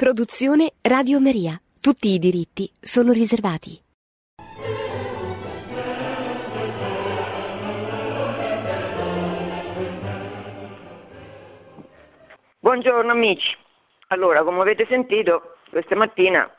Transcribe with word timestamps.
Produzione 0.00 0.70
Radio 0.80 1.20
Maria. 1.20 1.60
Tutti 1.78 2.08
i 2.08 2.18
diritti 2.18 2.70
sono 2.80 3.12
riservati. 3.12 3.78
Buongiorno 12.60 13.12
amici. 13.12 13.54
Allora, 14.06 14.42
come 14.42 14.62
avete 14.62 14.86
sentito, 14.86 15.56
questa 15.68 15.96
mattina 15.96 16.50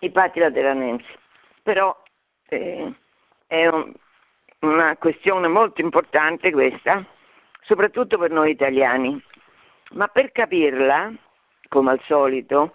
i 0.00 0.10
patti 0.10 0.40
lateranensi. 0.40 1.06
Però 1.62 1.96
eh, 2.48 2.92
è 3.46 3.66
un, 3.68 3.92
una 4.62 4.96
questione 4.96 5.46
molto 5.46 5.82
importante 5.82 6.50
questa, 6.50 7.06
soprattutto 7.60 8.18
per 8.18 8.32
noi 8.32 8.50
italiani. 8.50 9.22
Ma 9.92 10.08
per 10.08 10.32
capirla, 10.32 11.12
come 11.68 11.92
al 11.92 12.00
solito, 12.04 12.72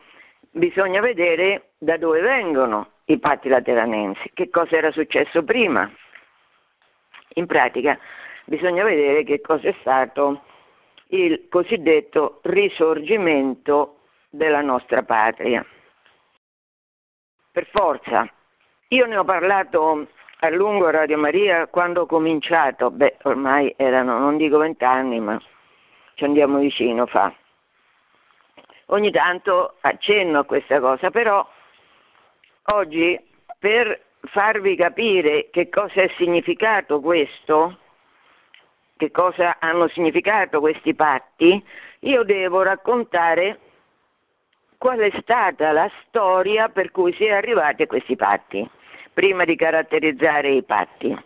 bisogna 0.54 1.02
vedere 1.02 1.72
da 1.78 1.98
dove 1.98 2.22
vengono 2.22 2.92
i 3.06 3.20
patti 3.20 3.50
lateranensi, 3.50 4.32
che 4.34 4.50
cosa 4.50 4.78
era 4.78 4.92
successo 4.92 5.44
prima. 5.44 5.92
In 7.36 7.46
pratica 7.48 7.98
bisogna 8.46 8.84
vedere 8.84 9.24
che 9.24 9.42
cosa 9.42 9.68
è 9.68 9.76
stato 9.82 10.44
il 11.08 11.48
cosiddetto 11.50 12.40
risorgimento 12.44 14.00
della 14.30 14.62
nostra 14.62 15.04
patria. 15.04 15.66
Per 17.52 17.68
forza, 17.68 18.28
io 18.90 19.06
ne 19.06 19.18
ho 19.18 19.24
parlato 19.24 20.08
a 20.40 20.50
lungo 20.50 20.88
a 20.88 20.92
Radio 20.92 21.18
Maria 21.18 21.68
quando 21.68 22.02
ho 22.02 22.06
cominciato, 22.06 22.92
beh 22.92 23.18
ormai 23.24 23.74
erano 23.78 24.18
non 24.20 24.38
dico 24.38 24.58
vent'anni 24.58 25.20
ma 25.20 25.40
ci 26.16 26.26
andiamo 26.26 26.58
vicino 26.60 27.06
fa 27.06 27.34
ogni 28.94 29.12
tanto 29.12 29.76
accenno 29.82 30.40
a 30.40 30.46
questa 30.46 30.80
cosa, 30.80 31.10
però 31.10 31.46
oggi 32.66 33.20
per 33.58 34.02
farvi 34.26 34.76
capire 34.76 35.50
che 35.52 35.70
cosa 35.70 36.02
è 36.02 36.12
significato 36.18 37.00
questo, 37.00 37.80
che 38.96 39.12
cosa 39.12 39.58
hanno 39.60 39.88
significato 39.90 40.60
questi 40.60 40.94
patti, 40.94 41.62
io 42.02 42.24
devo 42.24 42.62
raccontare 42.62 43.60
qual 44.78 45.00
è 45.00 45.12
stata 45.22 45.72
la 45.72 45.90
storia 46.06 46.70
per 46.70 46.92
cui 46.92 47.14
si 47.14 47.26
è 47.26 47.32
arrivati 47.32 47.84
a 47.84 47.88
questi 47.88 48.16
patti, 48.16 48.68
prima 49.12 49.44
di 49.44 49.56
caratterizzare 49.56 50.52
i 50.52 50.64
patti. 50.64 51.18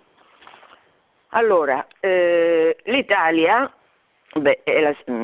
Allora, 1.31 1.85
eh, 1.99 2.77
l'Italia, 2.85 3.69
beh, 4.33 4.63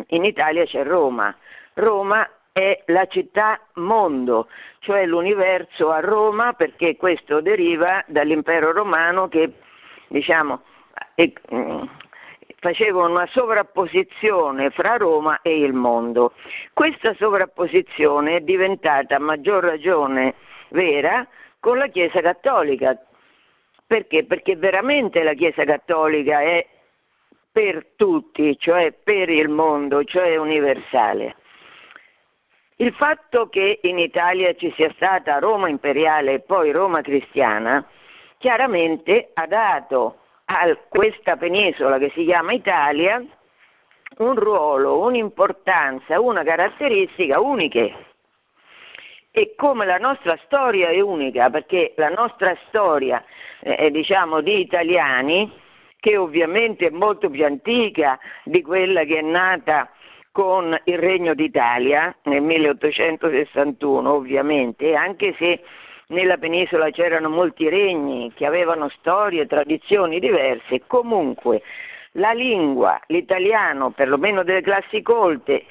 in 0.08 0.26
Italia 0.26 0.66
c'è 0.66 0.84
Roma, 0.84 1.34
Roma 1.76 2.30
è 2.52 2.84
la 2.88 3.08
città 3.08 3.60
mondo, 3.76 4.48
cioè 4.80 5.06
l'universo 5.06 5.90
a 5.90 6.00
Roma 6.00 6.54
perché 6.54 6.96
questo 6.96 7.42
deriva 7.42 8.04
dall'impero 8.08 8.72
romano 8.72 9.28
che 9.28 9.54
diciamo, 10.08 10.62
è, 11.16 11.32
mm, 11.54 11.84
faceva 12.60 13.06
una 13.06 13.28
sovrapposizione 13.32 14.70
fra 14.70 14.98
Roma 14.98 15.40
e 15.42 15.58
il 15.58 15.74
mondo. 15.74 16.34
Questa 16.74 17.16
sovrapposizione 17.16 18.38
è 18.38 18.42
diventata 18.42 19.16
a 19.16 19.20
maggior 19.20 19.64
ragione 19.64 20.36
vera 20.70 21.28
con 21.60 21.78
la 21.78 21.88
Chiesa 21.88 22.22
Cattolica. 22.22 22.96
Perché? 23.88 24.26
Perché 24.26 24.56
veramente 24.56 25.24
la 25.24 25.34
Chiesa 25.34 25.66
Cattolica 25.66 26.42
è 26.42 26.66
per 27.52 27.86
tutti, 27.96 28.58
cioè 28.60 28.92
per 28.92 29.30
il 29.30 29.50
mondo, 29.50 30.04
cioè 30.04 30.38
universale. 30.38 31.36
Il 32.78 32.94
fatto 32.94 33.50
che 33.50 33.80
in 33.84 34.00
Italia 34.00 34.54
ci 34.56 34.72
sia 34.76 34.92
stata 34.96 35.40
Roma 35.40 35.70
imperiale 35.70 36.34
e 36.34 36.40
poi 36.40 36.72
Roma 36.72 37.02
cristiana 37.02 37.86
chiaramente 38.38 39.30
ha 39.34 39.46
dato 39.46 40.18
a 40.46 40.76
questa 40.90 41.38
penisola 41.38 41.98
che 41.98 42.12
si 42.16 42.26
chiama 42.26 42.52
Italia 42.52 43.24
un 44.18 44.36
ruolo, 44.36 45.00
un'importanza, 45.00 46.20
una 46.20 46.44
caratteristica 46.44 47.40
uniche. 47.40 48.12
E 49.32 49.54
come 49.56 49.86
la 49.86 49.98
nostra 49.98 50.38
storia 50.46 50.90
è 50.90 51.00
unica, 51.00 51.50
perché 51.50 51.94
la 51.96 52.10
nostra 52.10 52.56
storia, 52.68 53.24
eh, 53.62 53.90
diciamo, 53.90 54.42
di 54.42 54.60
italiani, 54.60 55.52
che 56.00 56.18
ovviamente 56.18 56.88
è 56.88 56.92
molto 56.92 57.30
più 57.30 57.46
antica 57.46 58.20
di 58.44 58.62
quella 58.62 59.06
che 59.06 59.20
è 59.20 59.22
nata 59.22 59.90
con 60.34 60.76
il 60.86 60.98
Regno 60.98 61.36
d'Italia 61.36 62.14
nel 62.24 62.42
1861 62.42 64.12
ovviamente, 64.12 64.96
anche 64.96 65.36
se 65.38 65.62
nella 66.08 66.38
penisola 66.38 66.90
c'erano 66.90 67.30
molti 67.30 67.70
regni 67.70 68.34
che 68.34 68.48
avevano 68.48 68.90
storie 68.98 69.44
e 69.44 69.48
tradizioni 69.48 70.20
diverse, 70.20 70.82
comunque 70.88 71.62
la 72.14 72.32
lingua, 72.32 73.00
l'italiano, 73.08 73.92
perlomeno 73.92 74.44
delle 74.44 74.62
classi 74.62 75.04
colte, 75.04 75.66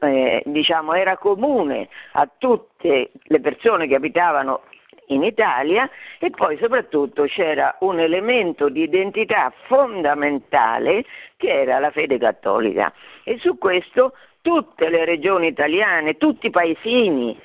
eh, 0.00 0.42
diciamo, 0.44 0.92
era 0.92 1.16
comune 1.16 1.88
a 2.12 2.28
tutte 2.36 3.10
le 3.22 3.40
persone 3.40 3.88
che 3.88 3.94
abitavano 3.94 4.64
in 5.08 5.22
Italia 5.22 5.88
e 6.18 6.28
poi 6.28 6.58
soprattutto 6.58 7.24
c'era 7.24 7.76
un 7.80 8.00
elemento 8.00 8.68
di 8.68 8.82
identità 8.82 9.50
fondamentale 9.66 11.04
che 11.36 11.48
era 11.48 11.78
la 11.78 11.90
fede 11.90 12.18
cattolica 12.18 12.92
e 13.24 13.38
su 13.38 13.58
questo 13.58 14.12
tutte 14.42 14.88
le 14.88 15.04
regioni 15.04 15.48
italiane, 15.48 16.16
tutti 16.16 16.46
i 16.46 16.50
paesini, 16.50 17.36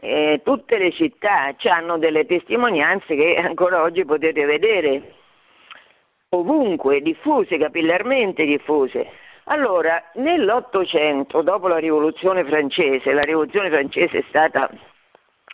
eh, 0.00 0.40
tutte 0.42 0.78
le 0.78 0.90
città 0.92 1.54
hanno 1.64 1.98
delle 1.98 2.26
testimonianze 2.26 3.14
che 3.14 3.36
ancora 3.36 3.82
oggi 3.82 4.04
potete 4.04 4.44
vedere 4.44 5.14
ovunque, 6.30 7.00
diffuse, 7.00 7.58
capillarmente 7.58 8.44
diffuse. 8.44 9.06
Allora, 9.44 10.02
nell'Ottocento, 10.14 11.42
dopo 11.42 11.68
la 11.68 11.78
rivoluzione 11.78 12.44
francese, 12.44 13.12
la 13.12 13.22
rivoluzione 13.22 13.70
francese 13.70 14.18
è 14.18 14.24
stata 14.28 14.68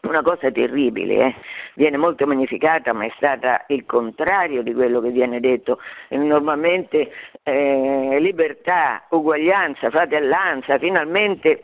una 0.02 0.22
cosa 0.22 0.50
terribile, 0.50 1.14
eh? 1.14 1.34
viene 1.74 1.96
molto 1.96 2.26
magnificata, 2.26 2.92
ma 2.92 3.04
è 3.04 3.12
stata 3.16 3.64
il 3.68 3.84
contrario 3.86 4.62
di 4.62 4.72
quello 4.74 5.00
che 5.00 5.10
viene 5.10 5.40
detto. 5.40 5.78
Normalmente 6.08 7.10
eh, 7.42 8.16
libertà, 8.18 9.04
uguaglianza, 9.10 9.90
fratellanza, 9.90 10.78
finalmente, 10.78 11.62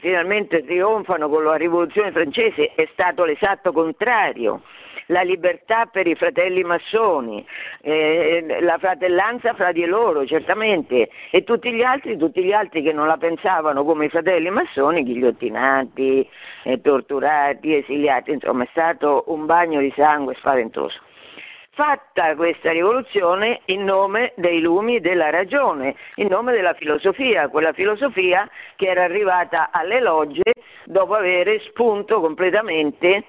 finalmente 0.00 0.64
trionfano 0.64 1.28
con 1.28 1.44
la 1.44 1.56
rivoluzione 1.56 2.12
francese, 2.12 2.72
è 2.74 2.88
stato 2.92 3.24
l'esatto 3.24 3.72
contrario 3.72 4.62
la 5.06 5.22
libertà 5.22 5.86
per 5.86 6.06
i 6.06 6.14
fratelli 6.14 6.62
massoni, 6.62 7.44
eh, 7.82 8.58
la 8.60 8.78
fratellanza 8.78 9.54
fra 9.54 9.72
di 9.72 9.84
loro, 9.84 10.26
certamente, 10.26 11.10
e 11.30 11.44
tutti 11.44 11.72
gli 11.72 11.82
altri, 11.82 12.16
tutti 12.16 12.42
gli 12.42 12.52
altri 12.52 12.82
che 12.82 12.92
non 12.92 13.06
la 13.06 13.16
pensavano 13.16 13.84
come 13.84 14.06
i 14.06 14.10
fratelli 14.10 14.50
massoni, 14.50 15.04
ghigliottinati, 15.04 16.28
eh, 16.64 16.80
torturati, 16.80 17.76
esiliati, 17.76 18.32
insomma 18.32 18.64
è 18.64 18.68
stato 18.70 19.24
un 19.28 19.46
bagno 19.46 19.80
di 19.80 19.92
sangue 19.96 20.34
spaventoso. 20.34 20.98
Fatta 21.70 22.34
questa 22.36 22.72
rivoluzione 22.72 23.60
in 23.66 23.84
nome 23.84 24.32
dei 24.36 24.60
lumi 24.60 24.98
della 25.00 25.28
ragione, 25.28 25.94
in 26.14 26.28
nome 26.28 26.52
della 26.52 26.72
filosofia, 26.72 27.48
quella 27.48 27.74
filosofia 27.74 28.48
che 28.76 28.86
era 28.86 29.04
arrivata 29.04 29.68
alle 29.70 30.00
logge 30.00 30.54
dopo 30.86 31.12
aver 31.12 31.60
spunto 31.64 32.20
completamente 32.20 33.24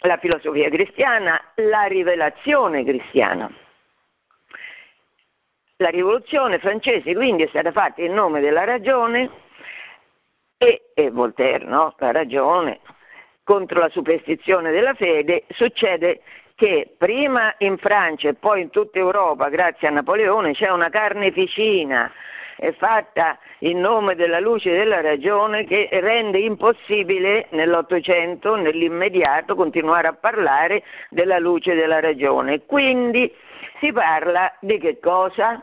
la 0.00 0.16
filosofia 0.18 0.68
cristiana, 0.68 1.40
la 1.56 1.84
rivelazione 1.84 2.84
cristiana. 2.84 3.50
La 5.78 5.88
rivoluzione 5.88 6.58
francese 6.58 7.14
quindi 7.14 7.42
è 7.42 7.48
stata 7.48 7.70
fatta 7.70 8.02
in 8.02 8.14
nome 8.14 8.40
della 8.40 8.64
ragione 8.64 9.30
e, 10.56 10.90
e 10.94 11.10
Voltaire, 11.10 11.64
no? 11.64 11.94
la 11.98 12.12
ragione, 12.12 12.80
contro 13.44 13.80
la 13.80 13.90
superstizione 13.90 14.70
della 14.70 14.94
fede, 14.94 15.44
succede 15.50 16.22
che 16.54 16.94
prima 16.96 17.54
in 17.58 17.76
Francia 17.76 18.30
e 18.30 18.34
poi 18.34 18.62
in 18.62 18.70
tutta 18.70 18.98
Europa, 18.98 19.50
grazie 19.50 19.88
a 19.88 19.90
Napoleone, 19.90 20.54
c'è 20.54 20.70
una 20.70 20.88
carneficina 20.88 22.10
è 22.56 22.72
fatta 22.72 23.38
in 23.60 23.80
nome 23.80 24.14
della 24.14 24.40
luce 24.40 24.72
e 24.72 24.76
della 24.76 25.00
ragione 25.00 25.64
che 25.64 25.88
rende 25.92 26.38
impossibile 26.38 27.46
nell'Ottocento, 27.50 28.54
nell'immediato, 28.56 29.54
continuare 29.54 30.08
a 30.08 30.14
parlare 30.14 30.82
della 31.10 31.38
luce 31.38 31.72
e 31.72 31.76
della 31.76 32.00
ragione. 32.00 32.64
Quindi 32.64 33.32
si 33.80 33.92
parla 33.92 34.52
di 34.60 34.78
che 34.78 34.98
cosa? 34.98 35.62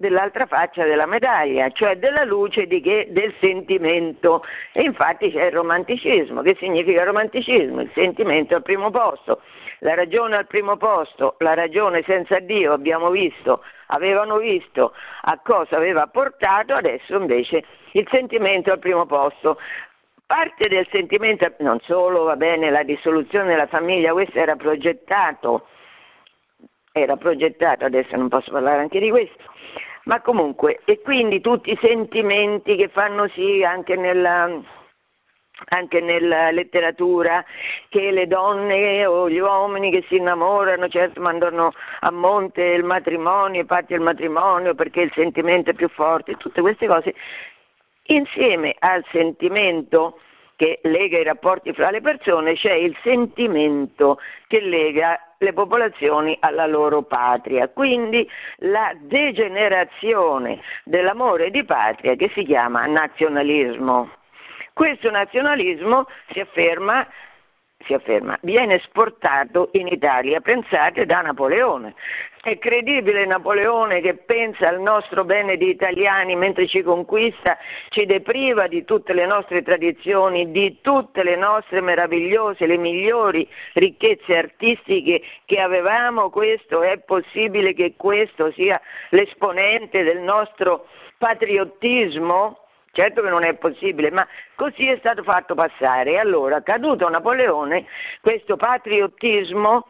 dell'altra 0.00 0.46
faccia 0.46 0.84
della 0.84 1.04
medaglia, 1.04 1.68
cioè 1.72 1.98
della 1.98 2.24
luce 2.24 2.66
che? 2.66 3.08
del 3.10 3.34
sentimento. 3.38 4.42
E 4.72 4.80
infatti 4.80 5.30
c'è 5.30 5.44
il 5.44 5.52
romanticismo. 5.52 6.40
Che 6.40 6.56
significa 6.58 7.04
romanticismo? 7.04 7.82
Il 7.82 7.90
sentimento 7.92 8.54
al 8.54 8.62
primo 8.62 8.90
posto. 8.90 9.42
La 9.80 9.94
ragione 9.94 10.36
al 10.36 10.46
primo 10.46 10.78
posto, 10.78 11.34
la 11.40 11.52
ragione 11.52 12.02
senza 12.06 12.38
Dio, 12.38 12.72
abbiamo 12.72 13.10
visto, 13.10 13.62
avevano 13.90 14.38
visto 14.38 14.92
a 15.22 15.38
cosa 15.42 15.76
aveva 15.76 16.06
portato, 16.06 16.74
adesso 16.74 17.16
invece 17.16 17.64
il 17.92 18.06
sentimento 18.10 18.72
al 18.72 18.78
primo 18.78 19.06
posto. 19.06 19.58
parte 20.26 20.68
del 20.68 20.86
sentimento, 20.90 21.52
non 21.58 21.80
solo 21.80 22.22
va 22.22 22.36
bene 22.36 22.70
la 22.70 22.84
dissoluzione 22.84 23.48
della 23.48 23.66
famiglia, 23.66 24.12
questo 24.12 24.38
era 24.38 24.54
progettato, 24.54 25.66
era 26.92 27.16
progettato, 27.16 27.84
adesso 27.84 28.16
non 28.16 28.28
posso 28.28 28.52
parlare 28.52 28.80
anche 28.80 29.00
di 29.00 29.10
questo, 29.10 29.42
ma 30.04 30.20
comunque, 30.20 30.80
e 30.84 31.00
quindi 31.00 31.40
tutti 31.40 31.72
i 31.72 31.78
sentimenti 31.80 32.76
che 32.76 32.88
fanno 32.88 33.26
sì 33.28 33.64
anche 33.64 33.96
nella, 33.96 34.60
anche 35.68 36.00
nella 36.00 36.50
letteratura 36.50 37.44
che 37.88 38.10
le 38.10 38.26
donne 38.26 39.06
o 39.06 39.28
gli 39.28 39.38
uomini 39.38 39.90
che 39.90 40.04
si 40.08 40.16
innamorano 40.16 40.88
certo 40.88 41.20
mandano 41.20 41.72
a 42.00 42.10
monte 42.10 42.62
il 42.62 42.84
matrimonio, 42.84 43.62
i 43.62 43.66
patti 43.66 43.92
del 43.92 44.02
matrimonio 44.02 44.74
perché 44.74 45.02
il 45.02 45.12
sentimento 45.14 45.70
è 45.70 45.74
più 45.74 45.88
forte, 45.88 46.36
tutte 46.36 46.60
queste 46.60 46.86
cose 46.86 47.14
insieme 48.04 48.74
al 48.78 49.04
sentimento 49.10 50.18
che 50.56 50.80
lega 50.82 51.18
i 51.18 51.22
rapporti 51.22 51.72
fra 51.72 51.90
le 51.90 52.02
persone 52.02 52.54
c'è 52.54 52.74
il 52.74 52.94
sentimento 53.02 54.18
che 54.46 54.60
lega 54.60 55.18
le 55.38 55.54
popolazioni 55.54 56.36
alla 56.38 56.66
loro 56.66 57.00
patria, 57.00 57.68
quindi 57.70 58.28
la 58.58 58.94
degenerazione 59.00 60.60
dell'amore 60.84 61.50
di 61.50 61.64
patria 61.64 62.14
che 62.14 62.30
si 62.34 62.44
chiama 62.44 62.84
nazionalismo. 62.84 64.10
Questo 64.72 65.10
nazionalismo 65.10 66.06
si 66.32 66.40
afferma, 66.40 67.06
si 67.84 67.94
afferma, 67.94 68.38
viene 68.42 68.74
esportato 68.74 69.70
in 69.72 69.88
Italia, 69.88 70.40
pensate, 70.40 71.06
da 71.06 71.20
Napoleone. 71.20 71.94
È 72.42 72.56
credibile 72.58 73.26
Napoleone 73.26 74.00
che 74.00 74.14
pensa 74.14 74.66
al 74.68 74.80
nostro 74.80 75.24
bene 75.24 75.58
di 75.58 75.68
italiani 75.68 76.36
mentre 76.36 76.66
ci 76.66 76.82
conquista, 76.82 77.58
ci 77.90 78.06
depriva 78.06 78.66
di 78.66 78.84
tutte 78.86 79.12
le 79.12 79.26
nostre 79.26 79.62
tradizioni, 79.62 80.50
di 80.50 80.78
tutte 80.80 81.22
le 81.22 81.36
nostre 81.36 81.82
meravigliose, 81.82 82.64
le 82.64 82.78
migliori 82.78 83.46
ricchezze 83.74 84.34
artistiche 84.34 85.20
che 85.44 85.60
avevamo? 85.60 86.30
Questo 86.30 86.80
è 86.80 86.98
possibile 87.00 87.74
che 87.74 87.92
questo 87.98 88.50
sia 88.52 88.80
l'esponente 89.10 90.02
del 90.02 90.20
nostro 90.20 90.86
patriottismo? 91.18 92.69
Certo 92.92 93.22
che 93.22 93.28
non 93.28 93.44
è 93.44 93.54
possibile, 93.54 94.10
ma 94.10 94.26
così 94.56 94.88
è 94.88 94.96
stato 94.98 95.22
fatto 95.22 95.54
passare. 95.54 96.12
E 96.12 96.18
allora, 96.18 96.62
caduto 96.62 97.08
Napoleone, 97.08 97.86
questo 98.20 98.56
patriottismo 98.56 99.86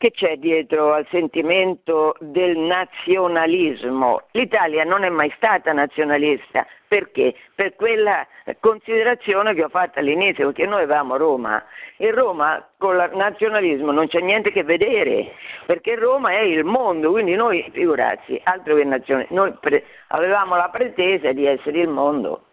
che 0.00 0.12
c'è 0.12 0.36
dietro 0.38 0.94
al 0.94 1.06
sentimento 1.10 2.16
del 2.20 2.56
nazionalismo? 2.56 4.22
L'Italia 4.30 4.82
non 4.82 5.04
è 5.04 5.10
mai 5.10 5.30
stata 5.36 5.74
nazionalista, 5.74 6.66
perché? 6.88 7.34
Per 7.54 7.76
quella 7.76 8.26
considerazione 8.60 9.52
che 9.52 9.62
ho 9.62 9.68
fatto 9.68 9.98
all'inizio, 9.98 10.46
perché 10.46 10.64
noi 10.64 10.84
avevamo 10.84 11.18
Roma 11.18 11.62
e 11.98 12.10
Roma 12.12 12.66
con 12.78 12.94
il 12.94 13.10
nazionalismo 13.14 13.92
non 13.92 14.08
c'è 14.08 14.20
niente 14.20 14.52
che 14.52 14.64
vedere, 14.64 15.34
perché 15.66 15.96
Roma 15.96 16.30
è 16.30 16.40
il 16.40 16.64
mondo, 16.64 17.10
quindi 17.10 17.34
noi, 17.34 17.68
figurarsi, 17.70 18.40
altro 18.44 18.76
che 18.76 18.84
nazione, 18.84 19.26
noi 19.28 19.52
pre- 19.60 19.84
avevamo 20.06 20.56
la 20.56 20.70
pretesa 20.70 21.30
di 21.32 21.44
essere 21.44 21.78
il 21.78 21.88
mondo. 21.88 22.46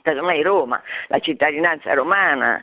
Casomai 0.00 0.40
Roma, 0.40 0.80
la 1.08 1.18
cittadinanza 1.18 1.92
romana 1.92 2.62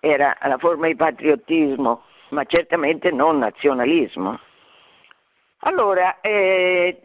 era 0.00 0.36
la 0.42 0.58
forma 0.58 0.88
di 0.88 0.96
patriottismo 0.96 2.02
ma 2.30 2.44
certamente 2.44 3.10
non 3.10 3.38
nazionalismo. 3.38 4.38
Allora, 5.60 6.20
eh, 6.20 7.00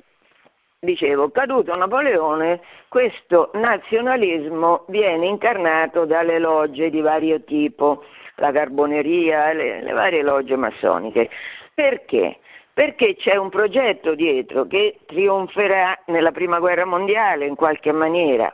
dicevo, 0.79 1.29
caduto 1.29 1.75
Napoleone, 1.75 2.61
questo 2.87 3.49
nazionalismo 3.53 4.85
viene 4.87 5.25
incarnato 5.25 6.05
dalle 6.05 6.39
logge 6.39 6.89
di 6.89 7.01
vario 7.01 7.43
tipo, 7.43 8.03
la 8.35 8.51
carboneria, 8.51 9.53
le, 9.53 9.81
le 9.81 9.91
varie 9.91 10.21
logge 10.21 10.55
massoniche. 10.55 11.29
Perché? 11.73 12.39
Perché 12.73 13.15
c'è 13.15 13.35
un 13.35 13.49
progetto 13.49 14.15
dietro 14.15 14.65
che 14.65 14.99
trionferà 15.05 15.97
nella 16.07 16.31
prima 16.31 16.59
guerra 16.59 16.85
mondiale 16.85 17.45
in 17.45 17.55
qualche 17.55 17.91
maniera. 17.91 18.53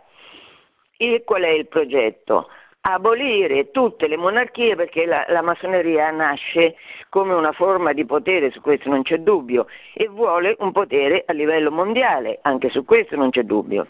E 0.98 1.24
qual 1.25 1.44
è 1.44 1.50
il 1.50 1.68
progetto? 1.68 2.50
Abolire 2.94 3.72
tutte 3.72 4.08
le 4.08 4.18
monarchie 4.18 4.76
perché 4.76 5.06
la, 5.06 5.26
la, 5.28 5.42
massoneria 5.42 6.10
nasce 6.12 6.76
come 7.10 7.34
una 7.34 7.52
forma 7.52 7.94
di 7.94 8.06
potere, 8.06 8.52
su 8.52 8.62
questo 8.62 8.90
non 8.90 9.02
c'è 9.04 9.18
dubbio, 9.18 9.68
e 9.94 10.08
vuole 10.08 10.56
un 10.60 10.72
potere 10.72 11.24
a 11.26 11.34
livello 11.34 11.72
mondiale, 11.72 12.40
anche 12.42 12.70
su 12.70 12.86
questo 12.86 13.16
non 13.16 13.30
c'è 13.30 13.44
dubbio. 13.44 13.88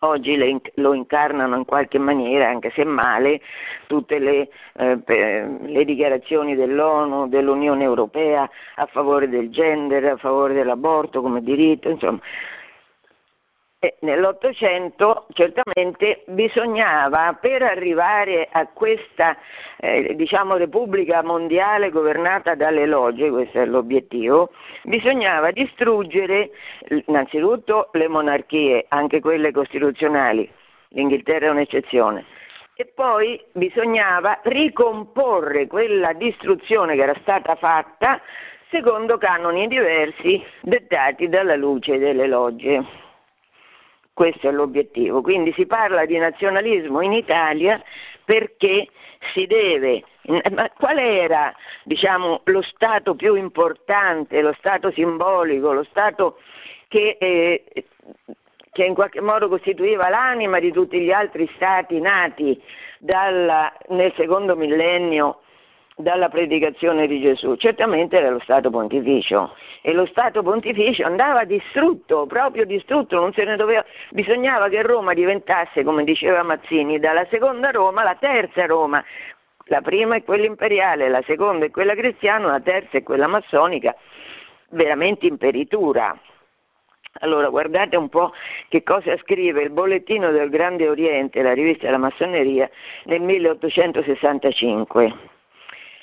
Oggi 0.00 0.36
le, 0.36 0.60
lo 0.74 0.92
incarnano 0.92 1.56
in 1.56 1.64
qualche 1.64 1.98
maniera, 1.98 2.48
anche 2.48 2.70
se 2.74 2.84
male, 2.84 3.40
tutte 3.86 4.18
le, 4.18 4.48
eh, 4.74 4.98
le 5.04 5.84
dichiarazioni 5.84 6.54
dell'ONU, 6.54 7.28
dell'Unione 7.28 7.84
Europea 7.84 8.48
a 8.74 8.86
favore 8.86 9.28
del 9.28 9.50
gender, 9.50 10.04
a 10.04 10.16
favore 10.16 10.52
dell'aborto 10.52 11.22
come 11.22 11.42
diritto, 11.42 11.88
insomma 11.88 12.20
nell'Ottocento 14.00 15.26
certamente 15.32 16.24
bisognava, 16.28 17.36
per 17.40 17.62
arrivare 17.62 18.48
a 18.50 18.66
questa 18.66 19.36
eh, 19.78 20.14
diciamo, 20.14 20.56
Repubblica 20.56 21.22
mondiale 21.22 21.90
governata 21.90 22.54
dalle 22.54 22.86
logge, 22.86 23.30
questo 23.30 23.60
è 23.60 23.66
l'obiettivo, 23.66 24.50
bisognava 24.84 25.50
distruggere 25.50 26.50
innanzitutto 27.06 27.90
le 27.92 28.08
monarchie, 28.08 28.86
anche 28.88 29.20
quelle 29.20 29.52
costituzionali, 29.52 30.50
l'Inghilterra 30.88 31.46
è 31.46 31.50
un'eccezione, 31.50 32.24
e 32.74 32.86
poi 32.86 33.40
bisognava 33.52 34.40
ricomporre 34.44 35.66
quella 35.66 36.12
distruzione 36.14 36.94
che 36.94 37.02
era 37.02 37.16
stata 37.20 37.54
fatta 37.56 38.20
secondo 38.70 39.16
canoni 39.18 39.68
diversi 39.68 40.42
dettati 40.62 41.28
dalla 41.28 41.56
luce 41.56 41.98
delle 41.98 42.26
logge. 42.26 43.04
Questo 44.16 44.48
è 44.48 44.50
l'obiettivo. 44.50 45.20
Quindi 45.20 45.52
si 45.52 45.66
parla 45.66 46.06
di 46.06 46.16
nazionalismo 46.16 47.02
in 47.02 47.12
Italia 47.12 47.82
perché 48.24 48.88
si 49.34 49.46
deve. 49.46 50.04
Ma 50.52 50.70
qual 50.70 50.96
era 50.96 51.54
diciamo, 51.84 52.40
lo 52.44 52.62
Stato 52.62 53.14
più 53.14 53.34
importante, 53.34 54.40
lo 54.40 54.54
Stato 54.56 54.90
simbolico, 54.92 55.74
lo 55.74 55.84
Stato 55.90 56.38
che, 56.88 57.18
eh, 57.20 57.62
che 58.72 58.84
in 58.84 58.94
qualche 58.94 59.20
modo 59.20 59.48
costituiva 59.48 60.08
l'anima 60.08 60.60
di 60.60 60.72
tutti 60.72 60.98
gli 60.98 61.12
altri 61.12 61.46
Stati 61.56 62.00
nati 62.00 62.58
dalla, 62.98 63.70
nel 63.88 64.14
secondo 64.16 64.56
millennio 64.56 65.42
dalla 65.94 66.30
predicazione 66.30 67.06
di 67.06 67.20
Gesù? 67.20 67.54
Certamente 67.56 68.16
era 68.16 68.30
lo 68.30 68.40
Stato 68.40 68.70
pontificio 68.70 69.52
e 69.86 69.92
lo 69.92 70.04
Stato 70.06 70.42
pontificio 70.42 71.06
andava 71.06 71.44
distrutto, 71.44 72.26
proprio 72.26 72.66
distrutto, 72.66 73.20
non 73.20 73.32
se 73.32 73.44
ne 73.44 73.54
doveva, 73.54 73.84
bisognava 74.10 74.68
che 74.68 74.82
Roma 74.82 75.14
diventasse, 75.14 75.84
come 75.84 76.02
diceva 76.02 76.42
Mazzini, 76.42 76.98
dalla 76.98 77.24
seconda 77.30 77.70
Roma 77.70 78.02
la 78.02 78.16
terza 78.18 78.66
Roma. 78.66 79.04
La 79.66 79.82
prima 79.82 80.16
è 80.16 80.24
quella 80.24 80.44
imperiale, 80.44 81.08
la 81.08 81.22
seconda 81.22 81.66
è 81.66 81.70
quella 81.70 81.94
cristiana, 81.94 82.48
la 82.48 82.60
terza 82.60 82.98
è 82.98 83.04
quella 83.04 83.28
massonica, 83.28 83.94
veramente 84.70 85.26
imperitura. 85.26 86.18
Allora, 87.20 87.48
guardate 87.48 87.94
un 87.94 88.08
po' 88.08 88.32
che 88.68 88.82
cosa 88.82 89.16
scrive 89.18 89.62
il 89.62 89.70
bollettino 89.70 90.32
del 90.32 90.50
Grande 90.50 90.88
Oriente, 90.88 91.42
la 91.42 91.52
rivista 91.52 91.84
della 91.84 91.98
massoneria, 91.98 92.68
nel 93.04 93.20
1865 93.20 95.34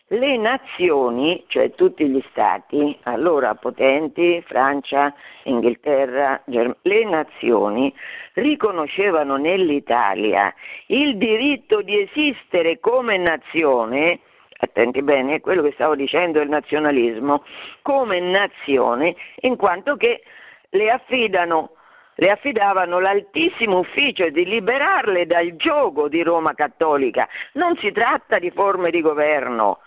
le 0.08 0.38
nazioni, 0.38 1.44
cioè 1.48 1.74
tutti 1.74 2.06
gli 2.08 2.24
stati, 2.30 2.98
allora 3.04 3.56
potenti, 3.56 4.44
Francia, 4.46 5.14
Inghilterra, 5.44 6.42
Germania, 6.46 6.78
le 6.82 7.06
nazioni 7.06 7.94
riconoscevano 8.34 9.38
nell'Italia 9.38 10.54
il 10.88 11.18
diritto 11.18 11.82
di 11.82 12.02
esistere 12.02 12.80
come 12.80 13.18
nazione, 13.18 14.20
attenti 14.58 15.02
bene, 15.02 15.36
è 15.36 15.42
quello 15.42 15.62
che 15.62 15.72
stavo 15.74 15.96
dicendo, 15.96 16.42
il 16.42 16.50
nazionalismo, 16.50 17.44
come 17.82 18.20
nazione, 18.20 19.16
in 19.42 19.56
quanto 19.56 19.96
che 19.96 20.22
le 20.70 20.90
affidano 20.90 21.72
le 22.16 22.30
affidavano 22.30 23.00
l'altissimo 23.00 23.80
ufficio 23.80 24.30
di 24.30 24.46
liberarle 24.46 25.26
dal 25.26 25.56
gioco 25.56 26.08
di 26.08 26.22
Roma 26.24 26.54
cattolica. 26.54 27.28
Non 27.54 27.76
si 27.78 27.92
tratta 27.92 28.40
di 28.40 28.52
forme 28.52 28.92
di 28.92 29.02
governo, 29.02 29.80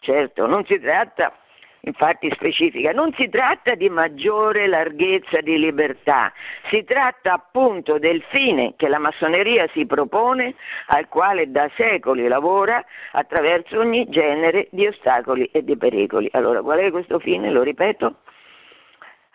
certo, 0.00 0.46
non 0.46 0.64
si 0.64 0.78
tratta, 0.80 1.32
infatti 1.80 2.30
specifica, 2.32 2.92
non 2.92 3.12
si 3.14 3.28
tratta 3.28 3.74
di 3.74 3.88
maggiore 3.90 4.66
larghezza 4.66 5.40
di 5.40 5.58
libertà, 5.58 6.32
si 6.70 6.84
tratta 6.84 7.34
appunto 7.34 7.98
del 7.98 8.22
fine 8.30 8.74
che 8.76 8.88
la 8.88 8.98
massoneria 8.98 9.66
si 9.72 9.84
propone, 9.86 10.54
al 10.86 11.08
quale 11.08 11.50
da 11.50 11.68
secoli 11.76 12.26
lavora 12.26 12.82
attraverso 13.12 13.78
ogni 13.78 14.08
genere 14.08 14.68
di 14.70 14.86
ostacoli 14.86 15.48
e 15.52 15.62
di 15.62 15.76
pericoli. 15.76 16.28
Allora, 16.32 16.62
qual 16.62 16.78
è 16.78 16.90
questo 16.90 17.18
fine? 17.18 17.50
Lo 17.50 17.62
ripeto. 17.62 18.16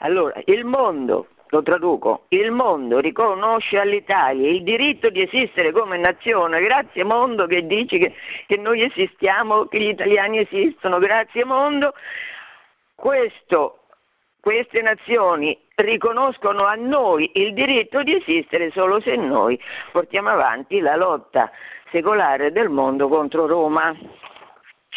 Allora, 0.02 0.40
il 0.46 0.64
mondo 0.64 1.28
lo 1.50 1.64
traduco, 1.64 2.26
il 2.30 2.52
mondo 2.52 3.00
riconosce 3.00 3.80
all'Italia 3.80 4.50
il 4.50 4.64
diritto 4.64 5.10
di 5.10 5.22
esistere 5.22 5.72
come 5.72 5.98
nazione, 5.98 6.62
grazie 6.62 7.04
mondo 7.04 7.48
che 7.48 7.66
dici 7.66 7.98
che, 7.98 8.14
che 8.46 8.58
noi 8.58 8.84
esistiamo, 8.84 9.66
che 9.66 9.80
gli 9.80 9.90
italiani 9.90 10.40
esistono, 10.40 11.00
grazie 11.00 11.46
mondo, 11.46 11.94
questo, 12.94 13.80
queste 14.40 14.82
nazioni 14.82 15.58
riconoscono 15.76 16.66
a 16.66 16.76
noi 16.76 17.32
il 17.34 17.54
diritto 17.54 18.04
di 18.04 18.16
esistere 18.16 18.70
solo 18.72 19.00
se 19.00 19.16
noi 19.16 19.60
portiamo 19.92 20.30
avanti 20.30 20.80
la 20.80 20.96
lotta 20.96 21.50
secolare 21.92 22.52
del 22.52 22.70
mondo 22.70 23.08
contro 23.08 23.48
Roma. 23.48 23.96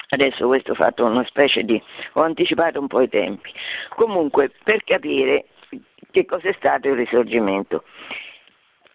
Adesso 0.08 0.46
questo 0.46 0.72
ho 0.72 0.74
fatto 0.74 1.06
una 1.06 1.24
specie 1.24 1.62
di... 1.62 1.82
ho 2.14 2.20
anticipato 2.20 2.78
un 2.78 2.86
po' 2.86 3.00
i 3.00 3.08
tempi. 3.08 3.50
Comunque, 3.94 4.50
per 4.62 4.84
capire 4.84 5.46
che 6.10 6.24
cos'è 6.24 6.52
stato 6.54 6.88
il 6.88 6.96
risorgimento. 6.96 7.84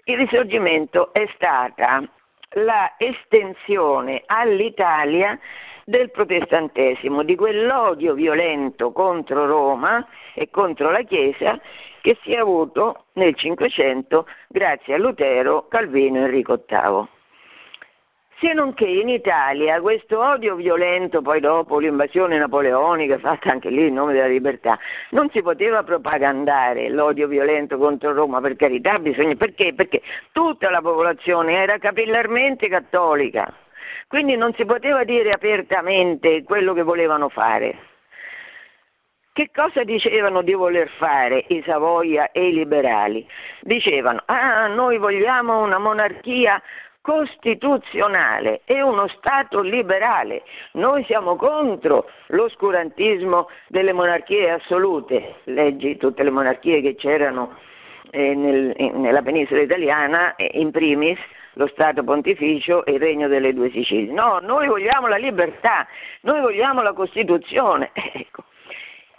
Il 0.05 0.17
risorgimento 0.17 1.13
è 1.13 1.27
stata 1.35 2.03
la 2.51 2.95
estensione 2.97 4.23
all'Italia 4.25 5.37
del 5.83 6.11
protestantesimo, 6.11 7.23
di 7.23 7.35
quell'odio 7.35 8.13
violento 8.13 8.91
contro 8.91 9.45
Roma 9.45 10.05
e 10.33 10.49
contro 10.49 10.91
la 10.91 11.01
Chiesa 11.03 11.59
che 12.01 12.17
si 12.23 12.33
è 12.33 12.37
avuto 12.37 13.05
nel 13.13 13.35
Cinquecento 13.35 14.27
grazie 14.47 14.93
a 14.93 14.97
Lutero, 14.97 15.67
Calvino 15.67 16.19
e 16.19 16.23
Enrico 16.23 16.63
VIII. 16.67 17.16
Se 18.39 18.53
non 18.53 18.75
che 18.75 18.85
in 18.85 19.09
Italia 19.09 19.81
questo 19.81 20.19
odio 20.19 20.53
violento, 20.53 21.23
poi 21.23 21.39
dopo 21.39 21.79
l'invasione 21.79 22.37
napoleonica 22.37 23.17
fatta 23.17 23.49
anche 23.49 23.71
lì 23.71 23.87
in 23.87 23.95
nome 23.95 24.13
della 24.13 24.27
libertà, 24.27 24.77
non 25.09 25.27
si 25.31 25.41
poteva 25.41 25.81
propagandare 25.81 26.89
l'odio 26.89 27.27
violento 27.27 27.79
contro 27.79 28.13
Roma, 28.13 28.39
per 28.39 28.55
carità, 28.55 28.99
bisogna, 28.99 29.33
perché? 29.33 29.73
Perché 29.73 30.03
tutta 30.33 30.69
la 30.69 30.81
popolazione 30.81 31.55
era 31.55 31.79
capillarmente 31.79 32.67
cattolica, 32.67 33.51
quindi 34.07 34.35
non 34.35 34.53
si 34.53 34.65
poteva 34.65 35.03
dire 35.03 35.31
apertamente 35.31 36.43
quello 36.43 36.73
che 36.73 36.83
volevano 36.83 37.29
fare. 37.29 37.75
Che 39.33 39.49
cosa 39.53 39.83
dicevano 39.83 40.43
di 40.43 40.53
voler 40.53 40.89
fare 40.97 41.45
i 41.49 41.63
Savoia 41.65 42.31
e 42.31 42.47
i 42.47 42.53
liberali? 42.53 43.27
Dicevano, 43.61 44.21
ah, 44.25 44.67
noi 44.67 44.97
vogliamo 44.97 45.61
una 45.61 45.77
monarchia 45.77 46.61
costituzionale 47.07 48.63
e 48.65 48.81
uno 48.81 49.07
Stato 49.07 49.61
liberale. 49.61 50.43
Noi 50.73 51.05
siamo 51.05 51.37
contro 51.37 52.09
l'oscurantismo 52.27 53.47
delle 53.69 53.93
monarchie 53.93 54.51
assolute. 54.51 55.35
Leggi 55.45 55.95
tutte 55.95 56.23
le 56.23 56.31
monarchie 56.31 56.81
che 56.81 56.95
c'erano 56.95 57.55
eh, 58.11 58.35
nel, 58.35 58.75
nella 58.95 59.21
penisola 59.21 59.61
italiana, 59.61 60.35
in 60.51 60.71
primis 60.71 61.17
lo 61.53 61.67
Stato 61.67 62.03
pontificio 62.03 62.83
e 62.83 62.91
il 62.91 62.99
regno 62.99 63.29
delle 63.29 63.53
due 63.53 63.69
Sicilie. 63.69 64.11
No, 64.11 64.39
noi 64.41 64.67
vogliamo 64.67 65.07
la 65.07 65.15
libertà, 65.15 65.87
noi 66.23 66.41
vogliamo 66.41 66.81
la 66.81 66.91
Costituzione. 66.91 67.91
Ecco. 68.17 68.43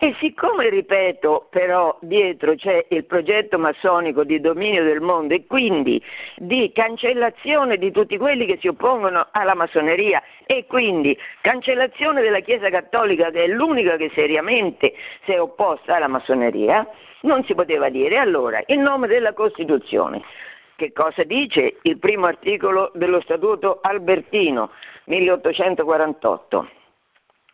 E 0.01 0.15
siccome, 0.21 0.69
ripeto, 0.69 1.49
però 1.51 1.99
dietro 2.03 2.55
c'è 2.55 2.87
il 2.91 3.05
progetto 3.05 3.59
massonico 3.59 4.23
di 4.23 4.39
dominio 4.39 4.85
del 4.85 5.01
mondo 5.01 5.35
e 5.35 5.45
quindi 5.45 6.01
di 6.37 6.71
cancellazione 6.73 7.79
di 7.79 7.91
tutti 7.91 8.17
quelli 8.17 8.47
che 8.47 8.59
si 8.61 8.69
oppongono 8.69 9.27
alla 9.33 9.57
massoneria 9.57 10.23
e 10.47 10.67
quindi 10.67 11.19
cancellazione 11.41 12.23
della 12.23 12.39
Chiesa 12.39 12.71
Cattolica 12.71 13.33
che 13.33 13.43
è 13.43 13.47
l'unica 13.49 13.97
che 13.97 14.13
seriamente 14.15 14.95
si 15.25 15.33
è 15.33 15.41
opposta 15.41 15.97
alla 15.97 16.07
massoneria, 16.07 16.87
non 17.23 17.43
si 17.43 17.57
poteva 17.57 17.89
dire 17.89 18.19
allora 18.19 18.63
in 18.67 18.83
nome 18.83 19.09
della 19.09 19.33
Costituzione. 19.33 20.23
Che 20.77 20.93
cosa 20.93 21.25
dice 21.25 21.79
il 21.83 21.99
primo 21.99 22.27
articolo 22.27 22.93
dello 22.95 23.21
Statuto 23.23 23.81
Albertino 23.83 24.71
1848? 25.07 26.78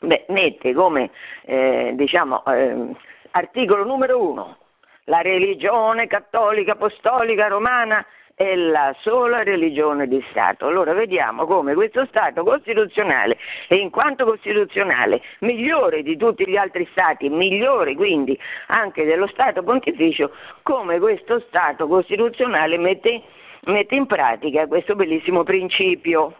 Beh, 0.04 0.26
mette 0.28 0.72
come 0.74 1.10
eh, 1.44 1.92
diciamo, 1.94 2.44
eh, 2.46 2.94
articolo 3.32 3.84
numero 3.84 4.20
uno 4.20 4.56
la 5.04 5.20
religione 5.20 6.06
cattolica 6.06 6.72
apostolica 6.72 7.46
romana 7.48 8.04
è 8.34 8.54
la 8.56 8.94
sola 9.00 9.42
religione 9.42 10.08
di 10.08 10.22
Stato. 10.30 10.66
Allora 10.66 10.92
vediamo 10.92 11.46
come 11.46 11.74
questo 11.74 12.04
Stato 12.06 12.42
costituzionale 12.42 13.36
e 13.68 13.76
in 13.76 13.90
quanto 13.90 14.24
costituzionale 14.24 15.22
migliore 15.40 16.02
di 16.02 16.16
tutti 16.16 16.48
gli 16.48 16.56
altri 16.56 16.86
Stati, 16.90 17.28
migliore 17.28 17.94
quindi 17.94 18.38
anche 18.68 19.04
dello 19.04 19.28
Stato 19.28 19.62
pontificio, 19.62 20.32
come 20.62 20.98
questo 20.98 21.40
Stato 21.48 21.86
costituzionale 21.86 22.76
mette, 22.78 23.22
mette 23.66 23.94
in 23.94 24.06
pratica 24.06 24.66
questo 24.66 24.94
bellissimo 24.96 25.44
principio. 25.44 26.34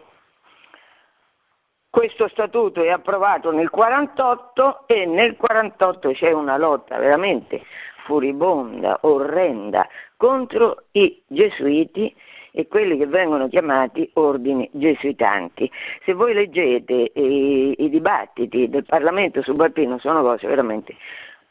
Questo 1.95 2.27
statuto 2.27 2.83
è 2.83 2.89
approvato 2.89 3.51
nel 3.51 3.69
48 3.69 4.83
e 4.85 5.05
nel 5.05 5.37
48 5.37 6.11
c'è 6.11 6.33
una 6.33 6.57
lotta 6.57 6.97
veramente 6.97 7.61
furibonda, 8.03 8.97
orrenda 9.03 9.87
contro 10.17 10.87
i 10.91 11.21
gesuiti 11.25 12.13
e 12.51 12.67
quelli 12.67 12.97
che 12.97 13.07
vengono 13.07 13.47
chiamati 13.47 14.09
ordini 14.15 14.69
gesuitanti. 14.73 15.71
Se 16.03 16.11
voi 16.11 16.33
leggete 16.33 17.11
i, 17.13 17.75
i 17.77 17.89
dibattiti 17.89 18.67
del 18.67 18.83
Parlamento 18.83 19.41
subalpino 19.41 19.97
sono 19.97 20.21
cose 20.21 20.47
veramente 20.47 20.97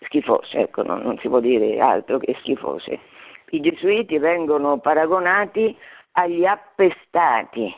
schifose, 0.01 0.59
ecco, 0.59 0.83
non, 0.83 1.01
non 1.01 1.17
si 1.21 1.29
può 1.29 1.41
dire 1.41 1.81
altro 1.81 2.19
che 2.19 2.37
schifose. 2.41 3.01
I 3.49 3.61
gesuiti 3.61 4.19
vengono 4.19 4.77
paragonati 4.77 5.75
agli 6.13 6.45
appestati 6.45 7.75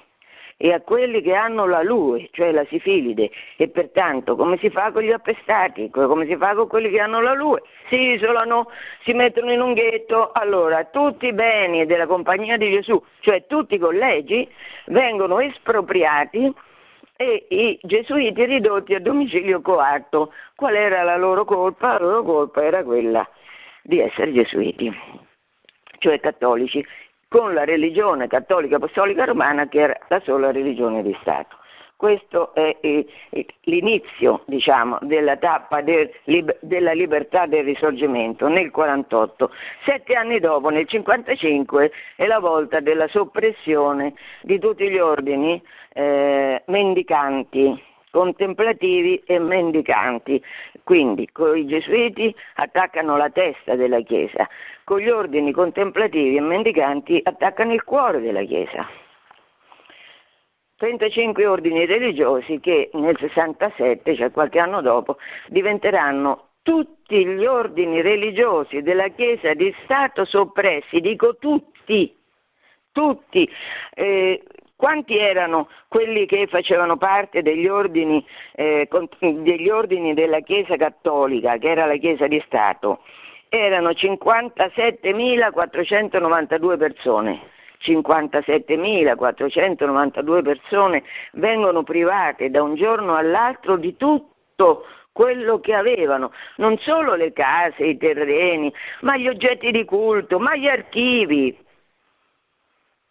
e 0.59 0.73
a 0.73 0.81
quelli 0.81 1.21
che 1.21 1.35
hanno 1.35 1.67
la 1.67 1.83
lue, 1.83 2.29
cioè 2.33 2.51
la 2.51 2.65
sifilide, 2.67 3.31
e 3.57 3.69
pertanto 3.69 4.37
come 4.37 4.57
si 4.57 4.71
fa 4.71 4.91
con 4.91 5.03
gli 5.03 5.13
appestati, 5.13 5.91
come 5.91 6.27
si 6.27 6.37
fa 6.37 6.55
con 6.55 6.67
quelli 6.67 6.89
che 6.89 7.01
hanno 7.01 7.21
la 7.21 7.35
lue? 7.35 7.63
Si 7.89 7.97
isolano, 7.97 8.71
si 9.03 9.13
mettono 9.13 9.53
in 9.53 9.61
un 9.61 9.75
ghetto, 9.75 10.33
allora 10.33 10.85
tutti 10.85 11.27
i 11.27 11.35
beni 11.35 11.85
della 11.85 12.07
compagnia 12.07 12.57
di 12.57 12.71
Gesù, 12.71 13.03
cioè 13.21 13.47
tutti 13.47 13.75
i 13.75 13.79
collegi, 13.79 14.49
vengono 14.87 15.41
espropriati 15.41 16.51
e 17.19 17.47
i 17.49 17.79
gesuiti 17.83 18.45
ridotti 18.45 18.95
a 18.95 19.01
domicilio 19.01 19.61
coatto. 19.61 20.33
Qual 20.55 20.75
era 20.75 21.03
la 21.03 21.17
loro 21.17 21.45
colpa? 21.45 21.99
La 21.99 22.07
loro 22.07 22.23
colpa 22.23 22.63
era 22.63 22.83
quella 22.83 23.29
di 23.83 24.01
essere 24.01 24.33
gesuiti, 24.33 24.91
cioè 25.99 26.19
cattolici 26.19 26.85
con 27.29 27.55
la 27.55 27.65
religione 27.65 28.27
cattolica 28.29 28.77
apostolica 28.77 29.25
romana 29.25 29.69
che 29.69 29.81
era 29.81 29.99
la 30.09 30.21
sola 30.21 30.53
religione 30.53 31.03
di 31.03 31.17
Stato. 31.21 31.57
Questo 31.97 32.53
è 32.53 32.77
l'inizio 33.63 34.43
diciamo, 34.47 34.99
della 35.01 35.39
tappa 35.39 35.81
del, 35.81 36.11
della 36.61 36.93
libertà 36.93 37.47
del 37.47 37.65
risorgimento 37.65 38.49
nel 38.49 38.71
48. 38.71 39.51
Sette 39.87 40.15
anni 40.15 40.39
dopo, 40.39 40.69
nel 40.69 40.87
55, 40.87 41.91
è 42.17 42.27
la 42.27 42.39
volta 42.39 42.81
della 42.81 43.09
soppressione 43.09 44.13
di 44.43 44.59
tutti 44.59 44.91
gli 44.91 44.99
ordini 44.99 45.61
eh, 45.95 46.63
mendicanti 46.67 47.83
contemplativi 48.11 49.23
e 49.27 49.39
mendicanti. 49.39 50.43
Quindi 50.83 51.29
con 51.33 51.57
i 51.57 51.67
gesuiti 51.67 52.35
attaccano 52.55 53.17
la 53.17 53.31
testa 53.31 53.75
della 53.75 54.01
Chiesa, 54.01 54.49
con 54.85 55.01
gli 55.01 55.09
ordini 55.09 55.53
contemplativi 55.53 56.37
e 56.37 56.41
mendicanti 56.41 57.21
attaccano 57.23 57.73
il 57.73 57.85
cuore 57.85 58.21
della 58.21 58.43
Chiesa. 58.43 58.87
35 60.77 61.47
ordini 61.47 61.87
religiosi 61.87 62.61
che 62.61 62.91
nel 62.93 63.17
67, 63.19 64.15
cioè 64.15 64.31
qualche 64.31 64.59
anno 64.59 64.83
dopo, 64.83 65.17
diventeranno 65.49 66.49
tutti 66.63 67.25
gli 67.25 67.47
ordini 67.47 68.03
religiosi 68.03 68.83
della 68.83 69.09
Chiesa 69.09 69.55
di 69.55 69.75
Stato 69.85 70.25
soppressi, 70.25 71.01
dico 71.01 71.37
tutti, 71.37 72.15
tutti, 72.93 73.49
eh, 73.95 74.43
quanti 74.77 75.19
erano 75.19 75.69
quelli 75.89 76.27
che 76.27 76.47
facevano 76.47 76.99
parte 76.99 77.43
degli 77.43 77.67
ordini, 77.67 78.25
eh, 78.53 78.87
degli 79.19 79.69
ordini 79.71 80.15
della 80.15 80.41
Chiesa 80.41 80.77
Cattolica, 80.77 81.57
che 81.57 81.71
era 81.71 81.87
la 81.87 81.97
Chiesa 81.97 82.27
di 82.27 82.43
Stato? 82.47 83.01
Erano 83.49 83.91
57.492 83.91 86.77
persone. 86.77 87.55
57.492 87.83 90.43
persone 90.43 91.03
vengono 91.33 91.83
private 91.83 92.51
da 92.51 92.63
un 92.63 92.75
giorno 92.75 93.17
all'altro 93.17 93.77
di 93.77 93.97
tutto 93.97 94.85
quello 95.13 95.61
che 95.61 95.73
avevano, 95.73 96.33
non 96.57 96.77
solo 96.79 97.15
le 97.15 97.33
case, 97.33 97.85
i 97.85 97.97
terreni, 97.97 98.71
ma 99.01 99.17
gli 99.17 99.29
oggetti 99.29 99.71
di 99.71 99.85
culto, 99.85 100.39
ma 100.39 100.55
gli 100.57 100.69
archivi, 100.69 101.57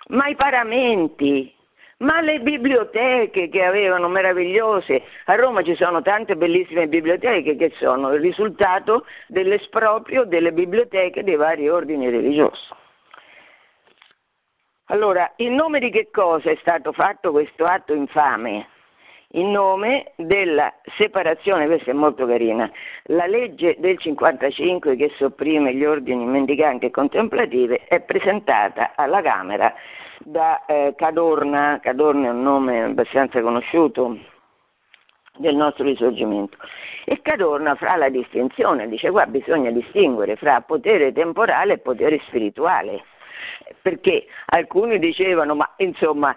ma 0.07 0.27
i 0.27 0.35
paramenti, 0.35 1.53
ma 1.97 2.21
le 2.21 2.39
biblioteche 2.39 3.49
che 3.49 3.63
avevano 3.63 4.07
meravigliose, 4.07 5.03
a 5.25 5.35
Roma 5.35 5.63
ci 5.63 5.75
sono 5.75 6.01
tante 6.01 6.35
bellissime 6.35 6.87
biblioteche 6.87 7.55
che 7.55 7.71
sono 7.79 8.13
il 8.13 8.21
risultato 8.21 9.05
dell'esproprio 9.27 10.25
delle 10.25 10.51
biblioteche 10.51 11.23
dei 11.23 11.35
vari 11.35 11.69
ordini 11.69 12.09
religiosi. 12.09 12.83
Allora, 14.89 15.33
in 15.37 15.55
nome 15.55 15.79
di 15.79 15.89
che 15.89 16.09
cosa 16.11 16.51
è 16.51 16.57
stato 16.59 16.91
fatto 16.91 17.31
questo 17.31 17.65
atto 17.65 17.93
infame? 17.93 18.67
In 19.29 19.51
nome 19.51 20.13
della 20.15 20.71
separazione, 20.97 21.65
questa 21.65 21.91
è 21.91 21.93
molto 21.93 22.25
carina, 22.25 22.71
la 23.05 23.25
legge 23.25 23.75
del 23.79 23.97
55 23.97 24.95
che 24.95 25.11
sopprime 25.17 25.73
gli 25.73 25.83
ordini 25.83 26.25
mendicanti 26.25 26.85
e 26.85 26.91
contemplative 26.91 27.81
è 27.87 27.99
presentata 28.01 28.93
alla 28.95 29.21
Camera 29.21 29.73
da 30.19 30.65
eh, 30.65 30.93
Cadorna, 30.95 31.79
Cadorna 31.81 32.27
è 32.27 32.31
un 32.31 32.43
nome 32.43 32.83
abbastanza 32.83 33.41
conosciuto 33.41 34.17
del 35.37 35.55
nostro 35.55 35.83
risorgimento. 35.83 36.57
E 37.03 37.21
Cadorna 37.21 37.75
fa 37.75 37.95
la 37.95 38.09
distinzione, 38.09 38.87
dice 38.87 39.11
qua 39.11 39.25
bisogna 39.25 39.71
distinguere 39.71 40.35
fra 40.35 40.61
potere 40.61 41.11
temporale 41.11 41.73
e 41.73 41.77
potere 41.79 42.21
spirituale, 42.27 43.03
perché 43.81 44.25
alcuni 44.45 44.97
dicevano 44.97 45.55
ma 45.55 45.73
insomma 45.77 46.35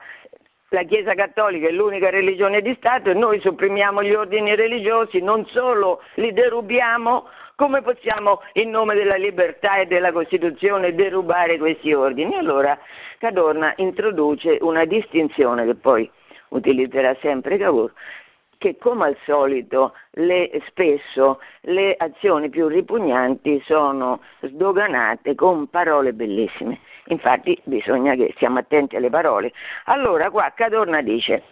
la 0.70 0.82
Chiesa 0.82 1.14
Cattolica 1.14 1.68
è 1.68 1.70
l'unica 1.70 2.10
religione 2.10 2.60
di 2.60 2.74
Stato 2.76 3.10
e 3.10 3.14
noi 3.14 3.40
sopprimiamo 3.40 4.02
gli 4.02 4.12
ordini 4.12 4.54
religiosi, 4.54 5.20
non 5.20 5.46
solo 5.46 6.02
li 6.14 6.32
derubiamo, 6.32 7.26
come 7.54 7.80
possiamo 7.82 8.42
in 8.54 8.70
nome 8.70 8.94
della 8.94 9.16
libertà 9.16 9.78
e 9.78 9.86
della 9.86 10.12
Costituzione 10.12 10.94
derubare 10.94 11.56
questi 11.58 11.92
ordini? 11.92 12.36
Allora 12.36 12.78
Cadorna 13.18 13.72
introduce 13.76 14.58
una 14.60 14.84
distinzione 14.84 15.64
che 15.64 15.74
poi 15.74 16.08
utilizzerà 16.50 17.16
sempre 17.20 17.56
Cavour, 17.56 17.92
che 18.58 18.76
come 18.76 19.06
al 19.06 19.16
solito 19.24 19.94
le, 20.12 20.50
spesso 20.66 21.40
le 21.62 21.94
azioni 21.96 22.50
più 22.50 22.68
ripugnanti 22.68 23.62
sono 23.64 24.20
sdoganate 24.42 25.34
con 25.34 25.68
parole 25.68 26.12
bellissime. 26.12 26.80
Infatti 27.08 27.58
bisogna 27.64 28.14
che 28.14 28.32
stiamo 28.36 28.58
attenti 28.58 28.96
alle 28.96 29.10
parole. 29.10 29.52
Allora 29.84 30.30
qua 30.30 30.52
Cadorna 30.54 31.00
dice 31.02 31.42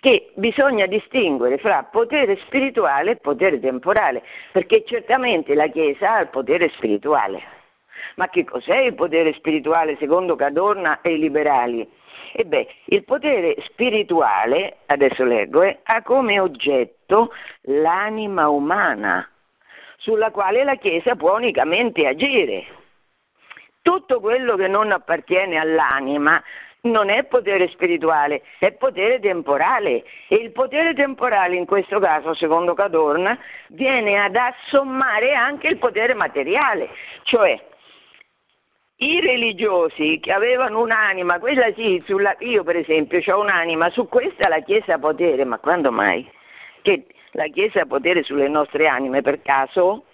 che 0.00 0.30
bisogna 0.34 0.86
distinguere 0.86 1.58
fra 1.58 1.82
potere 1.90 2.36
spirituale 2.46 3.12
e 3.12 3.16
potere 3.16 3.60
temporale, 3.60 4.22
perché 4.52 4.84
certamente 4.84 5.54
la 5.54 5.68
Chiesa 5.68 6.14
ha 6.14 6.20
il 6.20 6.28
potere 6.28 6.70
spirituale. 6.70 7.60
Ma 8.16 8.28
che 8.28 8.44
cos'è 8.44 8.78
il 8.78 8.94
potere 8.94 9.32
spirituale 9.34 9.96
secondo 9.98 10.36
Cadorna 10.36 11.00
e 11.02 11.14
i 11.14 11.18
liberali? 11.18 11.88
Ebbene, 12.34 12.66
il 12.86 13.04
potere 13.04 13.56
spirituale, 13.66 14.78
adesso 14.86 15.24
leggo, 15.24 15.62
eh, 15.62 15.80
ha 15.82 16.02
come 16.02 16.40
oggetto 16.40 17.30
l'anima 17.62 18.48
umana, 18.48 19.28
sulla 19.98 20.30
quale 20.30 20.64
la 20.64 20.76
Chiesa 20.76 21.14
può 21.14 21.36
unicamente 21.36 22.06
agire. 22.06 22.80
Tutto 23.82 24.20
quello 24.20 24.56
che 24.56 24.68
non 24.68 24.92
appartiene 24.92 25.58
all'anima 25.58 26.42
non 26.82 27.10
è 27.10 27.24
potere 27.24 27.68
spirituale, 27.68 28.42
è 28.58 28.72
potere 28.72 29.20
temporale 29.20 30.04
e 30.28 30.36
il 30.36 30.50
potere 30.52 30.94
temporale 30.94 31.56
in 31.56 31.66
questo 31.66 32.00
caso, 32.00 32.34
secondo 32.34 32.74
Cadorna, 32.74 33.38
viene 33.68 34.18
ad 34.18 34.34
assommare 34.34 35.34
anche 35.34 35.68
il 35.68 35.78
potere 35.78 36.14
materiale, 36.14 36.88
cioè 37.24 37.60
i 38.96 39.20
religiosi 39.20 40.18
che 40.20 40.32
avevano 40.32 40.80
un'anima, 40.80 41.38
quella 41.38 41.72
sì, 41.74 42.02
sulla, 42.06 42.34
io 42.38 42.62
per 42.62 42.76
esempio 42.76 43.20
ho 43.34 43.40
un'anima, 43.40 43.90
su 43.90 44.08
questa 44.08 44.48
la 44.48 44.60
Chiesa 44.60 44.94
ha 44.94 44.98
potere, 44.98 45.44
ma 45.44 45.58
quando 45.58 45.90
mai? 45.90 46.28
Che 46.82 47.06
la 47.32 47.46
Chiesa 47.46 47.82
ha 47.82 47.86
potere 47.86 48.22
sulle 48.22 48.48
nostre 48.48 48.86
anime 48.86 49.22
per 49.22 49.42
caso? 49.42 50.04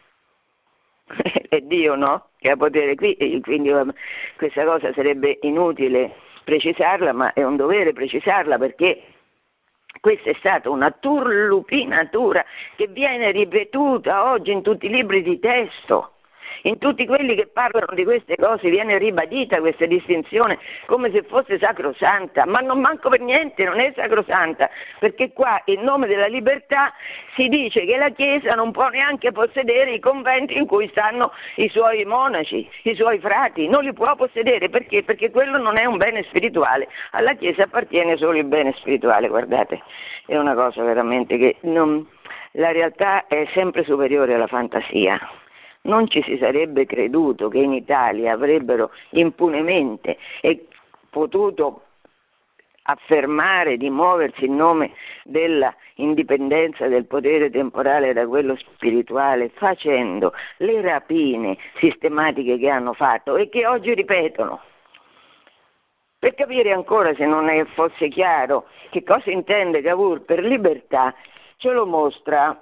è 1.49 1.61
Dio, 1.61 1.95
no? 1.95 2.29
Che 2.39 2.51
ha 2.51 2.57
potere 2.57 2.95
qui, 2.95 3.17
quindi 3.43 3.71
questa 4.37 4.65
cosa 4.65 4.93
sarebbe 4.93 5.39
inutile 5.43 6.15
precisarla, 6.45 7.13
ma 7.13 7.33
è 7.33 7.43
un 7.43 7.57
dovere 7.57 7.93
precisarla 7.93 8.59
perché 8.59 9.03
questa 10.01 10.31
è 10.31 10.35
stata 10.39 10.71
una 10.71 10.91
turlupinatura 10.91 12.45
che 12.77 12.87
viene 12.87 13.33
ripetuta 13.33 14.31
oggi 14.31 14.53
in 14.53 14.63
tutti 14.63 14.87
i 14.87 14.91
libri 14.91 15.23
di 15.23 15.39
testo 15.41 16.13
in 16.63 16.79
tutti 16.79 17.07
quelli 17.07 17.35
che 17.35 17.47
parlano 17.47 17.95
di 17.95 18.05
queste 18.05 18.37
cose 18.37 18.69
viene 18.71 18.99
ribadita 18.99 19.61
questa 19.61 19.87
distinzione 19.87 20.59
come 20.87 21.11
se 21.11 21.23
fosse 21.23 21.59
sacrosanta, 21.59 22.47
ma 22.47 22.61
non 22.61 22.81
manco 22.81 23.09
per 23.09 23.21
niente, 23.21 23.65
non 23.65 23.81
è 23.81 23.93
sacrosanta, 23.95 24.69
perché 24.99 25.33
qua 25.33 25.61
in 25.67 25.83
nome 25.83 26.07
della 26.07 26.27
libertà 26.27 26.93
si 27.35 27.49
dice 27.49 27.85
che 27.85 27.97
la 27.97 28.11
Chiesa 28.11 28.55
non 28.55 28.73
può 28.73 28.89
neanche 28.89 29.33
possedere 29.33 29.93
i 29.93 30.01
conventi 30.01 30.57
in 30.57 30.67
cui 30.67 30.89
stanno 30.89 31.33
i 31.57 31.69
suoi 31.69 32.05
monaci, 32.05 32.69
i 32.83 32.95
suoi 32.95 33.19
frati, 33.19 33.69
non 33.69 33.85
li 33.85 33.93
può 33.93 34.15
possedere 34.17 34.69
perché? 34.69 35.03
Perché 35.05 35.31
quello 35.31 35.59
non 35.59 35.77
è 35.79 35.85
un 35.85 35.97
bene 35.97 36.23
spirituale, 36.25 36.89
alla 37.13 37.35
Chiesa 37.35 37.65
appartiene 37.65 38.17
solo 38.17 38.39
il 38.39 38.45
bene 38.45 38.73
spirituale, 38.79 39.29
guardate, 39.29 39.83
è 40.27 40.37
una 40.37 40.55
cosa 40.55 40.83
veramente 40.83 41.39
che 41.39 41.57
non, 41.63 42.07
la 42.53 42.73
realtà 42.73 43.27
è 43.27 43.47
sempre 43.53 43.85
superiore 43.85 44.35
alla 44.35 44.47
fantasia 44.47 45.19
non 45.83 46.09
ci 46.09 46.23
si 46.23 46.37
sarebbe 46.39 46.87
creduto 46.87 47.49
che 47.49 47.59
in 47.59 47.73
Italia 47.73 48.33
avrebbero 48.33 48.91
impunemente 49.11 50.19
potuto 51.11 51.83
affermare 52.91 53.77
di 53.77 53.91
muoversi 53.91 54.47
in 54.47 54.57
nome 54.57 54.93
della 55.25 55.75
indipendenza 55.97 56.87
del 56.89 57.05
potere 57.05 57.51
temporale 57.51 58.13
da 58.13 58.27
quello 58.27 58.57
spirituale, 58.57 59.51
facendo 59.51 60.33
le 60.59 60.81
rapine 60.81 61.59
sistematiche 61.79 62.59
che 62.59 62.69
hanno 62.69 62.95
fatto 62.95 63.37
e 63.37 63.49
che 63.49 63.67
oggi 63.67 63.93
ripetono. 63.95 64.61
Per 66.19 66.35
capire 66.35 66.73
ancora, 66.73 67.15
se 67.15 67.27
non 67.27 67.49
fosse 67.75 68.09
chiaro, 68.09 68.67
che 68.91 69.05
cosa 69.05 69.31
intende 69.31 69.83
Cavour 69.83 70.23
per 70.23 70.43
libertà, 70.43 71.15
ce 71.59 71.71
lo 71.71 71.87
mostra 71.87 72.59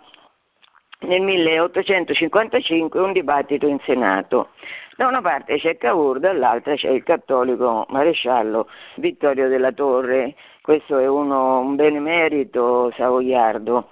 nel 1.00 1.22
1855 1.22 3.00
un 3.00 3.12
dibattito 3.12 3.66
in 3.66 3.78
Senato. 3.84 4.50
Da 4.96 5.06
una 5.06 5.20
parte 5.20 5.58
c'è 5.58 5.76
Cavour, 5.76 6.20
dall'altra 6.20 6.74
c'è 6.74 6.88
il 6.88 7.02
cattolico 7.02 7.84
maresciallo 7.90 8.68
Vittorio 8.96 9.48
della 9.48 9.72
Torre, 9.72 10.34
questo 10.62 10.98
è 10.98 11.06
uno, 11.06 11.58
un 11.58 11.76
benemerito 11.76 12.90
savoiardo, 12.96 13.90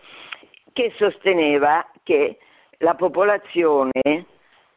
che 0.72 0.92
sosteneva 0.96 1.86
che 2.02 2.38
la 2.78 2.94
popolazione 2.94 3.92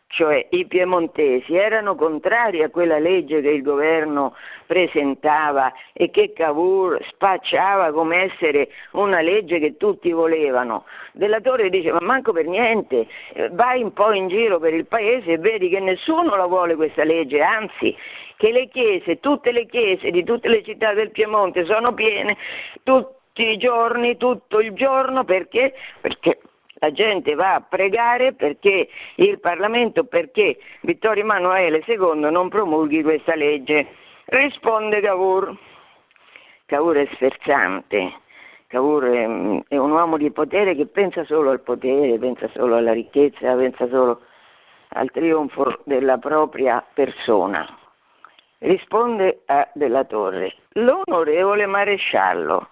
cioè 0.07 0.47
i 0.51 0.65
piemontesi, 0.65 1.55
erano 1.55 1.95
contrari 1.95 2.63
a 2.63 2.69
quella 2.69 2.97
legge 2.97 3.41
che 3.41 3.49
il 3.49 3.61
governo 3.61 4.35
presentava 4.65 5.71
e 5.93 6.09
che 6.09 6.31
Cavour 6.33 6.99
spacciava 7.09 7.91
come 7.91 8.31
essere 8.31 8.69
una 8.91 9.21
legge 9.21 9.59
che 9.59 9.75
tutti 9.75 10.11
volevano. 10.11 10.85
Della 11.11 11.41
Torre 11.41 11.69
dice 11.69 11.91
ma 11.91 11.99
manco 12.01 12.31
per 12.31 12.45
niente, 12.45 13.07
eh, 13.33 13.49
vai 13.49 13.83
un 13.83 13.91
po' 13.91 14.13
in 14.13 14.27
giro 14.29 14.59
per 14.59 14.73
il 14.73 14.85
paese 14.85 15.33
e 15.33 15.37
vedi 15.37 15.69
che 15.69 15.79
nessuno 15.79 16.35
la 16.35 16.45
vuole 16.45 16.75
questa 16.75 17.03
legge, 17.03 17.41
anzi 17.41 17.95
che 18.37 18.51
le 18.51 18.67
chiese, 18.69 19.19
tutte 19.19 19.51
le 19.51 19.65
chiese 19.65 20.11
di 20.11 20.23
tutte 20.23 20.47
le 20.47 20.63
città 20.63 20.93
del 20.93 21.11
Piemonte 21.11 21.65
sono 21.65 21.93
piene 21.93 22.37
tutti 22.83 23.43
i 23.43 23.57
giorni, 23.57 24.15
tutto 24.15 24.59
il 24.59 24.73
giorno 24.73 25.23
perché? 25.25 25.73
Perché 25.99 26.39
la 26.79 26.91
gente 26.91 27.35
va 27.35 27.55
a 27.55 27.61
pregare 27.61 28.33
perché 28.33 28.89
il 29.15 29.39
Parlamento, 29.39 30.03
perché 30.03 30.57
Vittorio 30.81 31.23
Emanuele 31.23 31.83
II 31.85 32.29
non 32.29 32.49
promulghi 32.49 33.01
questa 33.01 33.35
legge. 33.35 33.87
Risponde 34.25 34.99
Cavour. 35.01 35.55
Cavour 36.65 36.97
è 36.97 37.07
sferzante, 37.13 38.13
Cavour 38.67 39.05
è, 39.05 39.25
un 39.25 39.63
uomo 39.69 40.17
di 40.17 40.29
potere 40.31 40.75
che 40.75 40.85
pensa 40.85 41.23
solo 41.23 41.51
al 41.51 41.61
potere, 41.61 42.17
pensa 42.19 42.49
solo 42.53 42.75
alla 42.75 42.91
ricchezza, 42.91 43.55
pensa 43.55 43.87
solo 43.87 44.21
al 44.89 45.09
trionfo 45.11 45.79
della 45.85 46.17
propria 46.17 46.85
persona. 46.93 47.65
Risponde 48.59 49.43
a 49.45 49.69
Della 49.73 50.03
Torre, 50.03 50.53
l'onorevole 50.73 51.65
maresciallo 51.67 52.69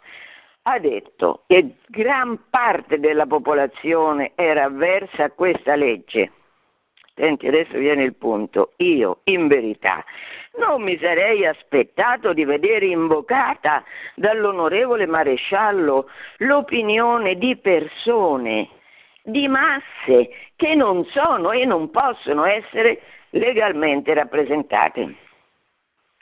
ha 0.68 0.80
detto 0.80 1.44
che 1.48 1.76
gran 1.88 2.40
parte 2.50 3.00
della 3.00 3.28
popolazione 3.28 4.32
era 4.36 4.66
avversa 4.66 5.26
a 5.26 5.32
questa 5.32 5.76
legge. 5.76 6.32
Senti, 7.14 7.48
adesso 7.48 7.78
viene 7.78 8.04
il 8.04 8.16
punto. 8.16 8.74
Io, 8.78 9.20
in 9.26 9.48
verità, 9.48 10.04
non 10.58 10.82
mi 10.82 10.98
sarei 10.98 11.46
aspettato 11.46 12.34
di 12.34 12.44
vedere 12.46 12.88
invocata 12.88 13.84
dall'onorevole 14.16 15.06
maresciallo 15.06 16.10
l'opinione 16.38 17.36
di 17.36 17.56
persone, 17.58 18.70
di 19.24 19.48
masse 19.48 20.30
che 20.56 20.76
non 20.76 21.06
sono 21.06 21.52
e 21.52 21.64
non 21.66 21.92
possono 21.92 22.44
essere 22.46 23.02
legalmente 23.30 24.14
rappresentate. 24.14 25.16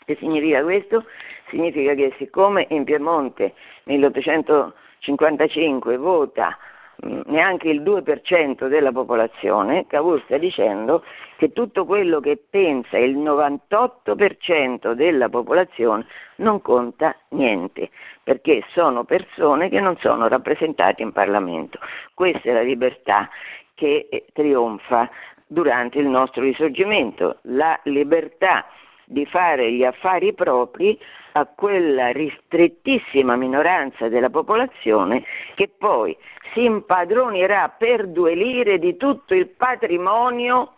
Che 0.06 0.18
significa 0.20 0.62
questo? 0.64 1.06
Significa 1.50 1.94
che 1.94 2.14
siccome 2.18 2.66
in 2.70 2.84
Piemonte 2.84 3.54
1855 3.84 5.98
vota 5.98 6.58
mm, 7.06 7.22
neanche 7.26 7.70
il 7.70 7.82
2% 7.82 8.68
della 8.68 8.92
popolazione, 8.92 9.86
Cavour 9.88 10.22
sta 10.26 10.38
dicendo 10.38 11.06
che 11.38 11.54
tutto 11.54 11.86
quello 11.86 12.20
che 12.20 12.38
pensa 12.50 12.98
il 12.98 13.18
98% 13.18 14.92
della 14.92 15.30
popolazione 15.30 16.06
non 16.38 16.62
conta 16.62 17.16
niente, 17.30 17.90
perché 18.24 18.64
sono 18.74 19.06
persone 19.06 19.70
che 19.70 19.80
non 19.80 19.96
sono 19.98 20.28
rappresentate 20.28 21.02
in 21.02 21.14
Parlamento. 21.14 21.80
Questa 22.14 22.50
è 22.50 22.54
la 22.54 22.62
libertà 22.62 23.30
che 23.74 24.08
eh, 24.10 24.26
trionfa 24.34 25.10
durante 25.48 26.00
il 26.00 26.08
nostro 26.08 26.42
risorgimento, 26.42 27.38
la 27.44 27.80
libertà 27.84 28.66
di 29.06 29.26
fare 29.26 29.72
gli 29.72 29.84
affari 29.84 30.34
propri 30.34 31.00
a 31.34 31.46
quella 31.46 32.12
ristrettissima 32.12 33.36
minoranza 33.36 34.08
della 34.08 34.30
popolazione 34.30 35.24
che 35.56 35.70
poi 35.76 36.16
si 36.54 36.64
impadronerà 36.64 37.70
per 37.70 38.08
due 38.08 38.36
lire 38.36 38.78
di 38.78 38.96
tutto 38.98 39.34
il 39.34 39.48
patrimonio 39.48 40.74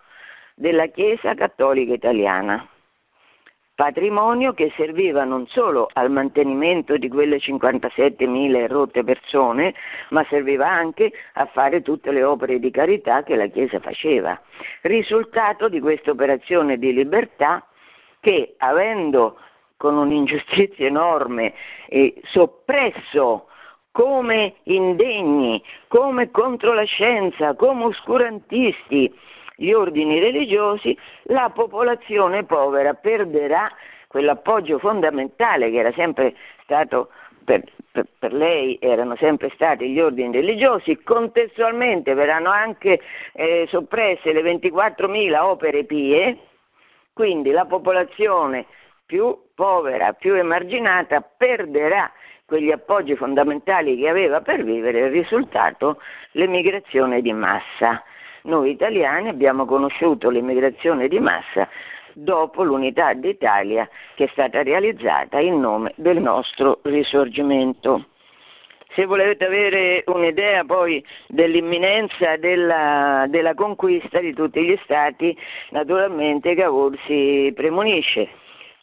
della 0.56 0.88
Chiesa 0.88 1.34
Cattolica 1.34 1.94
Italiana. 1.94 2.68
Patrimonio 3.76 4.54
che 4.54 4.72
serviva 4.78 5.26
non 5.26 5.48
solo 5.48 5.90
al 5.92 6.10
mantenimento 6.10 6.96
di 6.96 7.10
quelle 7.10 7.40
57.000 7.40 8.68
rotte 8.68 9.04
persone, 9.04 9.74
ma 10.12 10.26
serviva 10.30 10.66
anche 10.66 11.12
a 11.34 11.46
fare 11.48 11.82
tutte 11.82 12.12
le 12.12 12.24
opere 12.24 12.60
di 12.60 12.72
carità 12.72 13.24
che 13.24 13.36
la 13.36 13.48
Chiesa 13.48 13.82
faceva. 13.82 14.40
Risultato 14.84 15.68
di 15.68 15.82
questa 15.82 16.12
operazione 16.12 16.78
di 16.78 16.94
libertà 16.94 17.68
che 18.26 18.56
avendo 18.58 19.38
con 19.78 19.96
un'ingiustizia 19.96 20.88
enorme 20.88 21.54
eh, 21.90 22.20
soppresso 22.24 23.50
come 23.92 24.56
indegni, 24.64 25.64
come 25.88 26.32
contro 26.32 26.74
la 26.74 26.86
scienza, 26.86 27.54
come 27.54 27.84
oscurantisti 27.86 29.14
gli 29.58 29.72
ordini 29.72 30.20
religiosi, 30.20 30.98
la 31.26 31.52
popolazione 31.54 32.46
povera 32.46 32.96
perderà 32.96 33.72
quell'appoggio 34.08 34.80
fondamentale 34.80 35.70
che 35.70 35.78
era 35.78 35.92
sempre 35.92 36.34
stato 36.64 37.10
per, 37.44 37.62
per, 37.92 38.08
per, 38.18 38.34
lei 38.34 38.80
erano 38.82 39.16
sempre 39.18 39.52
stati 39.54 39.88
gli 39.88 40.00
ordini 40.00 40.32
religiosi, 40.32 41.04
contestualmente 41.04 42.16
verranno 42.16 42.50
anche 42.50 43.00
eh, 43.34 43.68
soppresse 43.70 44.34
le 44.34 44.42
24.000 44.42 45.40
opere 45.40 45.84
pie, 45.84 46.40
quindi 47.16 47.52
la 47.52 47.64
popolazione 47.64 48.66
più 49.06 49.38
povera, 49.56 50.12
più 50.12 50.34
emarginata 50.36 51.22
perderà 51.22 52.12
quegli 52.46 52.72
appoggi 52.72 53.16
fondamentali 53.16 53.98
che 53.98 54.10
aveva 54.10 54.42
per 54.42 54.66
vivere, 54.66 55.06
il 55.06 55.12
risultato 55.12 56.02
l'emigrazione 56.32 57.22
di 57.22 57.32
massa. 57.32 58.04
Noi 58.44 58.72
italiani 58.72 59.30
abbiamo 59.30 59.66
conosciuto 59.66 60.30
l'immigrazione 60.30 61.08
di 61.08 61.20
massa 61.20 61.70
dopo 62.12 62.64
l'unità 62.64 63.14
d'Italia 63.14 63.88
che 64.16 64.26
è 64.26 64.30
stata 64.34 64.62
realizzata 64.62 65.40
in 65.40 65.58
nome 65.58 65.94
del 65.96 66.20
nostro 66.20 66.80
risorgimento. 66.84 68.08
Se 68.96 69.06
volete 69.06 69.44
avere 69.44 70.04
un'idea 70.08 70.64
poi 70.64 71.04
dell'imminenza 71.28 72.38
della, 72.38 73.26
della 73.28 73.54
conquista 73.54 74.20
di 74.20 74.34
tutti 74.34 74.64
gli 74.64 74.80
stati, 74.86 75.38
naturalmente 75.72 76.56
Cavour 76.56 76.98
si 77.06 77.52
premunisce, 77.54 78.30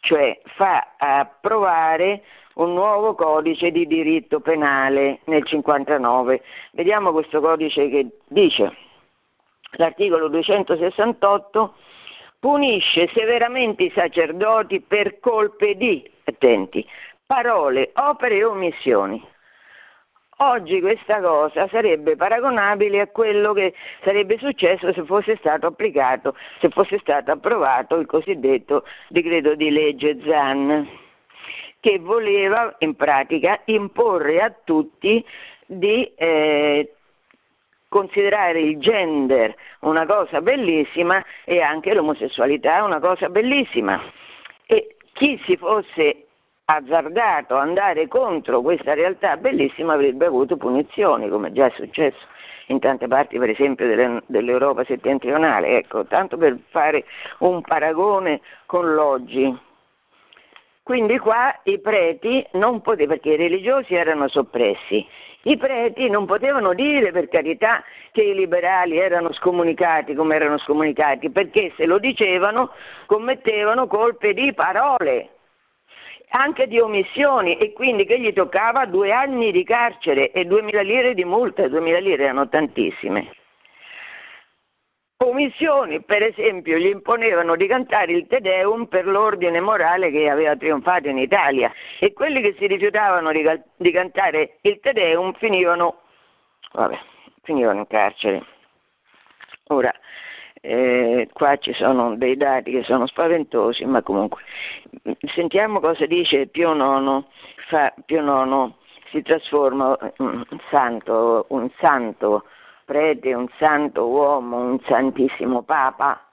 cioè 0.01 0.39
fa 0.55 0.93
approvare 0.97 2.21
un 2.55 2.73
nuovo 2.73 3.15
codice 3.15 3.71
di 3.71 3.87
diritto 3.87 4.39
penale 4.39 5.21
nel 5.25 5.43
59. 5.43 6.43
Vediamo 6.73 7.11
questo 7.11 7.41
codice 7.41 7.89
che 7.89 8.07
dice. 8.27 8.71
L'articolo 9.77 10.27
268 10.27 11.73
punisce 12.39 13.09
severamente 13.15 13.81
i 13.81 13.91
sacerdoti 13.95 14.79
per 14.81 15.19
colpe 15.19 15.73
di, 15.73 16.07
attenti, 16.25 16.87
parole, 17.25 17.89
opere 17.95 18.35
e 18.35 18.43
omissioni. 18.43 19.31
Oggi 20.45 20.81
questa 20.81 21.21
cosa 21.21 21.69
sarebbe 21.69 22.17
paragonabile 22.17 22.99
a 22.99 23.07
quello 23.07 23.53
che 23.53 23.73
sarebbe 24.03 24.37
successo 24.37 24.91
se 24.91 25.05
fosse 25.05 25.37
stato 25.37 25.67
applicato, 25.67 26.35
se 26.59 26.67
fosse 26.67 26.99
stato 26.99 27.31
approvato 27.31 27.95
il 27.95 28.05
cosiddetto 28.05 28.83
decreto 29.07 29.55
di 29.55 29.69
legge 29.69 30.19
ZAN, 30.21 30.85
che 31.79 31.97
voleva 31.99 32.75
in 32.79 32.93
pratica 32.97 33.61
imporre 33.65 34.41
a 34.41 34.53
tutti 34.65 35.25
di 35.65 36.11
eh, 36.13 36.93
considerare 37.87 38.59
il 38.59 38.79
gender 38.79 39.55
una 39.79 40.05
cosa 40.05 40.41
bellissima 40.41 41.23
e 41.45 41.61
anche 41.61 41.93
l'omosessualità 41.93 42.83
una 42.83 42.99
cosa 42.99 43.29
bellissima. 43.29 43.97
E 44.65 44.97
chi 45.13 45.41
si 45.45 45.55
fosse 45.55 46.22
azzardato 46.65 47.55
andare 47.57 48.07
contro 48.07 48.61
questa 48.61 48.93
realtà 48.93 49.35
bellissima 49.37 49.93
avrebbe 49.93 50.25
avuto 50.25 50.55
punizioni, 50.55 51.29
come 51.29 51.51
già 51.51 51.65
è 51.65 51.73
successo 51.75 52.25
in 52.67 52.79
tante 52.79 53.07
parti, 53.07 53.37
per 53.37 53.49
esempio 53.49 53.85
delle, 53.87 54.23
dell'Europa 54.27 54.85
settentrionale. 54.85 55.77
Ecco, 55.77 56.05
tanto 56.05 56.37
per 56.37 56.57
fare 56.69 57.03
un 57.39 57.61
paragone 57.61 58.39
con 58.65 58.93
l'oggi. 58.93 59.55
Quindi 60.81 61.17
qua 61.17 61.59
i 61.63 61.79
preti 61.79 62.45
non 62.53 62.81
potevano, 62.81 63.19
perché 63.19 63.33
i 63.33 63.37
religiosi 63.37 63.95
erano 63.95 64.27
soppressi, 64.27 65.05
i 65.43 65.57
preti 65.57 66.09
non 66.09 66.25
potevano 66.25 66.73
dire 66.73 67.11
per 67.11 67.27
carità 67.29 67.83
che 68.11 68.21
i 68.21 68.33
liberali 68.33 68.97
erano 68.97 69.33
scomunicati 69.33 70.13
come 70.13 70.35
erano 70.35 70.57
scomunicati, 70.59 71.29
perché 71.29 71.73
se 71.75 71.85
lo 71.85 71.99
dicevano 71.99 72.71
commettevano 73.05 73.87
colpe 73.87 74.33
di 74.33 74.53
parole 74.53 75.29
anche 76.35 76.67
di 76.67 76.79
omissioni 76.79 77.57
e 77.57 77.73
quindi 77.73 78.05
che 78.05 78.19
gli 78.19 78.33
toccava 78.33 78.85
due 78.85 79.11
anni 79.11 79.51
di 79.51 79.63
carcere 79.63 80.31
e 80.31 80.45
duemila 80.45 80.81
lire 80.81 81.13
di 81.13 81.23
multa, 81.23 81.67
duemila 81.67 81.99
lire 81.99 82.23
erano 82.23 82.49
tantissime. 82.49 83.31
Omissioni, 85.17 86.01
per 86.01 86.23
esempio, 86.23 86.77
gli 86.77 86.87
imponevano 86.87 87.55
di 87.55 87.67
cantare 87.67 88.11
il 88.11 88.27
Te 88.27 88.41
Deum 88.41 88.87
per 88.87 89.05
l'ordine 89.05 89.61
morale 89.61 90.11
che 90.11 90.29
aveva 90.29 90.55
trionfato 90.55 91.07
in 91.07 91.17
Italia 91.17 91.71
e 91.99 92.11
quelli 92.13 92.41
che 92.41 92.55
si 92.57 92.67
rifiutavano 92.67 93.31
di, 93.31 93.43
di 93.77 93.91
cantare 93.91 94.57
il 94.61 94.79
Te 94.81 94.91
Deum 94.91 95.33
finivano, 95.33 96.01
vabbè, 96.73 96.99
finivano 97.43 97.79
in 97.79 97.87
carcere. 97.87 98.43
Ora, 99.67 99.93
eh, 100.65 101.27
qua 101.33 101.57
ci 101.57 101.73
sono 101.73 102.15
dei 102.15 102.37
dati 102.37 102.71
che 102.71 102.83
sono 102.83 103.05
spaventosi, 103.05 103.83
ma 103.83 104.01
comunque 104.01 104.41
sentiamo 105.35 105.81
cosa 105.81 106.05
dice 106.05 106.47
Pio 106.47 106.73
IX, 106.73 107.25
fa, 107.67 107.93
Pio 108.05 108.21
IX 108.21 108.71
si 109.11 109.21
trasforma 109.21 109.97
in 110.19 110.45
santo, 110.69 111.47
un 111.49 111.69
santo 111.79 112.45
prete, 112.85 113.33
un 113.33 113.47
santo 113.57 114.07
uomo, 114.07 114.57
un 114.57 114.79
santissimo 114.87 115.63
papa, 115.63 116.29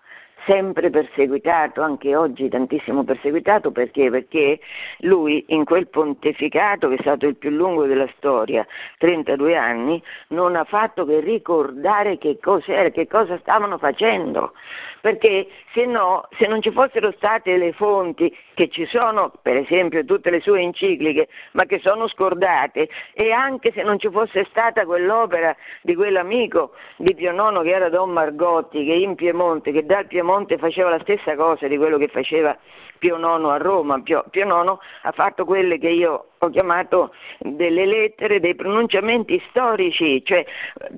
sempre 0.47 0.91
perseguitato, 0.91 1.83
anche 1.83 2.17
oggi 2.17 2.49
tantissimo 2.49 3.05
perseguitato, 3.05 3.71
perché? 3.71 4.11
Perché 4.11 4.61
lui 5.01 5.45
in 5.49 5.65
quel 5.65 5.89
pontificato, 5.89 6.89
che 6.89 6.95
è 6.95 7.01
stato 7.01 7.27
il 7.27 7.37
più 7.37 7.51
lungo 7.51 7.87
della 7.87 8.09
storia, 8.17 8.67
32 8.99 9.57
anni, 9.57 10.03
non 10.29 10.57
ha 10.57 10.65
fatto 10.65 11.05
che 11.05 11.21
ricordare 11.21 12.19
che 12.19 12.39
cos'era, 12.41 12.89
che 12.91 13.07
cosa 13.07 13.39
stavano 13.39 13.79
facendo, 13.79 14.53
perché 15.01 15.49
se 15.73 15.85
no, 15.87 16.29
se 16.39 16.47
non 16.47 16.63
ci 16.63 16.71
fossero 16.71 17.13
state 17.13 17.57
le 17.57 17.73
fonti 17.73 18.35
che 18.55 18.69
ci 18.69 18.87
sono, 18.87 19.33
per 19.43 19.57
esempio 19.57 20.05
tutte 20.05 20.31
le 20.31 20.41
sue 20.41 20.61
encicliche, 20.61 21.29
ma 21.53 21.65
che 21.65 21.81
sono 21.81 22.09
scordate, 22.09 22.89
e 23.13 23.31
anche 23.33 23.73
se 23.73 23.83
non 23.83 23.99
ci 23.99 24.11
fosse 24.11 24.47
stata 24.51 24.85
quell'opera 24.85 25.55
di 25.83 25.95
quell'amico 25.95 26.73
di 26.97 27.15
Pio 27.15 27.33
IX 27.33 27.63
che 27.63 27.71
era 27.71 27.89
Don 27.89 28.11
Margotti, 28.11 28.85
che 28.85 28.93
in 28.93 29.15
Piemonte, 29.15 29.73
che 29.73 29.85
dal 29.85 30.07
Piemonte 30.07 30.30
faceva 30.59 30.91
la 30.91 31.01
stessa 31.01 31.35
cosa 31.37 31.67
di 31.67 31.77
quello 31.77 31.99
che 31.99 32.09
faceva 32.09 32.57
Pio 32.99 33.17
IX 33.17 33.45
a 33.47 33.57
Roma, 33.57 34.01
Pio, 34.03 34.25
Pio 34.31 34.45
IX 34.45 34.79
ha 35.03 35.13
fatto 35.13 35.45
quelle 35.45 35.79
che 35.79 35.89
io 35.89 36.33
ho 36.39 36.49
chiamato 36.51 37.13
delle 37.39 37.87
lettere, 37.87 38.41
dei 38.41 38.55
pronunciamenti 38.55 39.43
storici, 39.49 40.23
cioè 40.25 40.45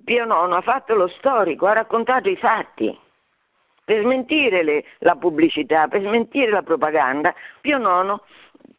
Pio 0.05 0.25
IX 0.25 0.53
ha 0.53 0.61
fatto 0.61 0.95
lo 0.95 1.09
storico, 1.09 1.67
ha 1.67 1.73
raccontato 1.73 2.29
i 2.29 2.37
fatti 2.37 2.99
per 3.85 4.03
smentire 4.03 4.63
le, 4.63 4.85
la 4.99 5.17
pubblicità, 5.17 5.89
per 5.89 6.03
smentire 6.03 6.51
la 6.51 6.63
propaganda, 6.63 7.35
Pio 7.61 7.79
IX 7.79 8.21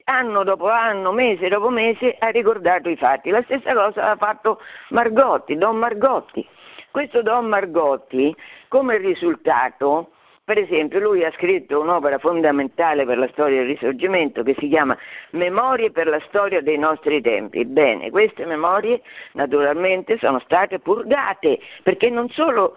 anno 0.05 0.43
dopo 0.43 0.69
anno, 0.69 1.11
mese 1.11 1.47
dopo 1.47 1.69
mese 1.69 2.15
ha 2.19 2.27
ricordato 2.29 2.89
i 2.89 2.97
fatti. 2.97 3.29
La 3.29 3.43
stessa 3.43 3.73
cosa 3.73 4.11
ha 4.11 4.15
fatto 4.15 4.59
Margotti, 4.89 5.55
Don 5.55 5.77
Margotti. 5.77 6.45
Questo 6.91 7.21
Don 7.21 7.45
Margotti, 7.45 8.35
come 8.67 8.97
risultato, 8.97 10.11
Per 10.45 10.58
esempio, 10.58 10.99
lui 10.99 11.23
ha 11.23 11.32
scritto 11.32 11.79
un'opera 11.79 12.17
fondamentale 12.17 13.06
per 13.06 13.17
la 13.17 13.29
storia 13.29 13.60
del 13.60 13.67
risorgimento 13.67 14.43
che 14.43 14.58
si 14.60 14.67
chiama 14.67 14.97
Memorie 15.32 15.91
per 15.91 16.08
la 16.08 16.19
storia 16.27 16.62
dei 16.62 16.77
nostri 16.77 17.21
tempi. 17.21 17.63
Bene, 17.63 18.10
queste 18.12 18.45
memorie 18.45 19.01
naturalmente 19.36 20.17
sono 20.17 20.39
state 20.39 20.79
purgate 20.79 21.60
perché 21.82 22.10
non 22.10 22.27
solo 22.27 22.75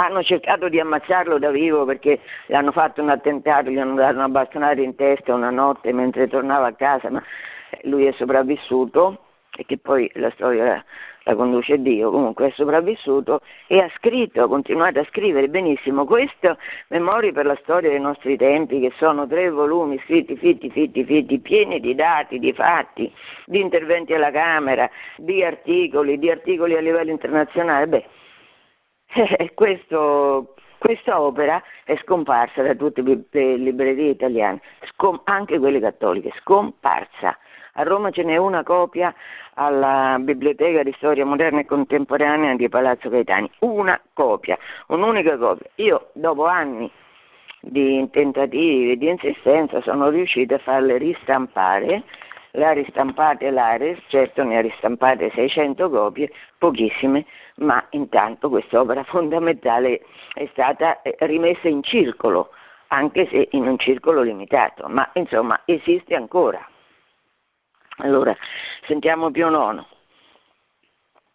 hanno 0.00 0.24
cercato 0.24 0.68
di 0.68 0.80
ammazzarlo 0.80 1.38
da 1.38 1.50
vivo 1.50 1.84
perché 1.84 2.18
gli 2.46 2.54
hanno 2.54 2.72
fatto 2.72 3.00
un 3.00 3.10
attentato, 3.10 3.70
gli 3.70 3.78
hanno 3.78 3.94
dato 3.94 4.16
una 4.16 4.28
bastonata 4.28 4.80
in 4.80 4.96
testa 4.96 5.34
una 5.34 5.50
notte 5.50 5.92
mentre 5.92 6.26
tornava 6.26 6.66
a 6.66 6.74
casa, 6.74 7.10
ma 7.10 7.22
lui 7.82 8.06
è 8.06 8.12
sopravvissuto 8.14 9.26
e 9.58 9.64
che 9.66 9.76
poi 9.76 10.08
la 10.14 10.30
storia 10.30 10.84
la 11.24 11.34
conduce 11.34 11.82
Dio, 11.82 12.10
comunque 12.12 12.46
è 12.46 12.50
sopravvissuto 12.52 13.40
e 13.66 13.80
ha 13.80 13.90
scritto, 13.96 14.44
ha 14.44 14.48
continuato 14.48 15.00
a 15.00 15.06
scrivere 15.10 15.48
benissimo 15.48 16.04
questo, 16.04 16.56
Memorie 16.88 17.32
per 17.32 17.44
la 17.44 17.58
storia 17.60 17.90
dei 17.90 18.00
nostri 18.00 18.36
tempi, 18.36 18.78
che 18.80 18.92
sono 18.96 19.26
tre 19.26 19.50
volumi 19.50 20.00
scritti 20.04 20.36
fitti, 20.36 20.70
fitti, 20.70 21.04
fitti, 21.04 21.40
pieni 21.40 21.80
di 21.80 21.96
dati, 21.96 22.38
di 22.38 22.52
fatti, 22.52 23.12
di 23.46 23.60
interventi 23.60 24.14
alla 24.14 24.30
Camera, 24.30 24.88
di 25.16 25.42
articoli, 25.42 26.18
di 26.18 26.30
articoli 26.30 26.76
a 26.76 26.80
livello 26.80 27.10
internazionale. 27.10 27.88
Beh, 27.88 28.06
eh, 29.38 29.52
questo, 29.54 30.54
questa 30.78 31.20
opera 31.20 31.60
è 31.84 31.98
scomparsa 32.04 32.62
da 32.62 32.76
tutte 32.76 33.02
le 33.02 33.56
librerie 33.56 34.10
italiane, 34.10 34.60
scom- 34.92 35.20
anche 35.24 35.58
quelle 35.58 35.80
cattoliche, 35.80 36.32
scomparsa. 36.40 37.36
A 37.78 37.84
Roma 37.84 38.10
ce 38.10 38.24
n'è 38.24 38.36
una 38.36 38.64
copia 38.64 39.14
alla 39.54 40.16
Biblioteca 40.18 40.82
di 40.82 40.92
Storia 40.96 41.24
Moderna 41.24 41.60
e 41.60 41.64
Contemporanea 41.64 42.56
di 42.56 42.68
Palazzo 42.68 43.08
Gaetani, 43.08 43.48
una 43.60 44.00
copia, 44.14 44.58
un'unica 44.88 45.38
copia. 45.38 45.70
Io 45.76 46.08
dopo 46.14 46.46
anni 46.46 46.90
di 47.60 48.04
tentativi 48.10 48.90
e 48.90 48.96
di 48.96 49.08
insistenza 49.08 49.80
sono 49.82 50.08
riuscita 50.08 50.56
a 50.56 50.58
farle 50.58 50.98
ristampare, 50.98 52.02
le 52.50 52.66
ha 52.66 52.72
ristampate 52.72 53.48
l'Ares, 53.48 54.00
certo 54.08 54.42
ne 54.42 54.58
ha 54.58 54.60
ristampate 54.60 55.30
600 55.32 55.88
copie, 55.88 56.32
pochissime, 56.58 57.26
ma 57.58 57.86
intanto 57.90 58.48
quest'opera 58.48 59.04
fondamentale 59.06 60.00
è 60.34 60.48
stata 60.50 61.00
eh, 61.02 61.14
rimessa 61.20 61.68
in 61.68 61.84
circolo, 61.84 62.50
anche 62.88 63.28
se 63.28 63.46
in 63.52 63.68
un 63.68 63.78
circolo 63.78 64.22
limitato, 64.22 64.88
ma 64.88 65.08
insomma 65.12 65.60
esiste 65.64 66.16
ancora. 66.16 66.66
Allora, 67.98 68.34
sentiamo 68.86 69.30
Pio 69.30 69.48
IX. 69.48 69.84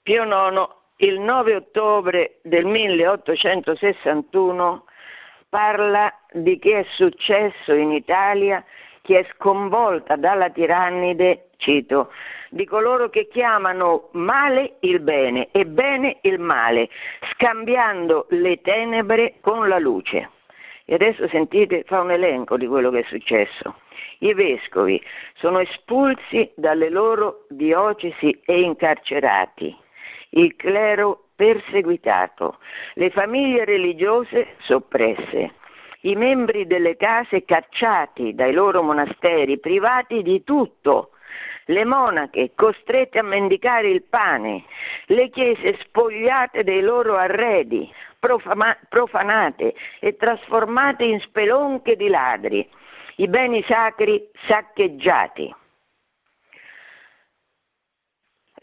Pio 0.03 0.23
IX, 0.23 0.67
il 0.97 1.19
9 1.19 1.55
ottobre 1.55 2.39
del 2.43 2.65
1861, 2.65 4.83
parla 5.49 6.13
di 6.31 6.59
che 6.59 6.79
è 6.79 6.85
successo 6.95 7.73
in 7.73 7.91
Italia, 7.91 8.63
che 9.01 9.19
è 9.19 9.27
sconvolta 9.35 10.15
dalla 10.15 10.49
tirannide, 10.49 11.49
cito, 11.57 12.11
di 12.49 12.65
coloro 12.65 13.09
che 13.09 13.27
chiamano 13.27 14.07
male 14.13 14.77
il 14.81 14.99
bene 15.01 15.49
e 15.51 15.65
bene 15.65 16.19
il 16.21 16.39
male, 16.39 16.89
scambiando 17.33 18.27
le 18.29 18.61
tenebre 18.61 19.39
con 19.41 19.67
la 19.67 19.79
luce. 19.79 20.29
E 20.85 20.93
adesso 20.95 21.27
sentite, 21.29 21.83
fa 21.85 22.01
un 22.01 22.11
elenco 22.11 22.57
di 22.57 22.67
quello 22.67 22.91
che 22.91 22.99
è 22.99 23.05
successo. 23.07 23.75
I 24.19 24.33
vescovi 24.33 25.01
sono 25.35 25.59
espulsi 25.59 26.51
dalle 26.55 26.89
loro 26.89 27.45
diocesi 27.49 28.37
e 28.45 28.61
incarcerati, 28.61 29.75
il 30.31 30.55
clero 30.55 31.27
perseguitato, 31.35 32.57
le 32.95 33.09
famiglie 33.09 33.65
religiose 33.65 34.55
soppresse, 34.59 35.53
i 36.01 36.15
membri 36.15 36.67
delle 36.67 36.97
case 36.97 37.45
cacciati 37.45 38.33
dai 38.33 38.53
loro 38.53 38.83
monasteri, 38.83 39.59
privati 39.59 40.21
di 40.21 40.43
tutto, 40.43 41.12
le 41.65 41.85
monache 41.85 42.51
costrette 42.55 43.19
a 43.19 43.23
mendicare 43.23 43.89
il 43.89 44.03
pane, 44.03 44.63
le 45.07 45.29
chiese 45.29 45.77
spogliate 45.81 46.63
dei 46.63 46.81
loro 46.81 47.15
arredi, 47.15 47.89
profanate 48.89 49.73
e 49.99 50.15
trasformate 50.15 51.03
in 51.03 51.19
spelonche 51.19 51.95
di 51.95 52.07
ladri, 52.07 52.67
i 53.17 53.27
beni 53.27 53.63
sacri 53.67 54.29
saccheggiati. 54.47 55.53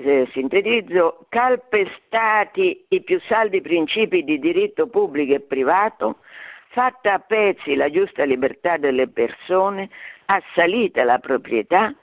Eh, 0.03 0.29
sintetizzo, 0.33 1.27
calpestati 1.29 2.87
i 2.89 3.03
più 3.03 3.21
saldi 3.29 3.61
principi 3.61 4.25
di 4.25 4.39
diritto 4.39 4.87
pubblico 4.87 5.35
e 5.35 5.41
privato, 5.41 6.21
fatta 6.69 7.15
a 7.15 7.19
pezzi 7.19 7.75
la 7.75 7.91
giusta 7.91 8.25
libertà 8.25 8.79
delle 8.79 9.09
persone, 9.09 9.91
assalita 10.25 11.05
la 11.05 11.19
proprietà, 11.19 11.95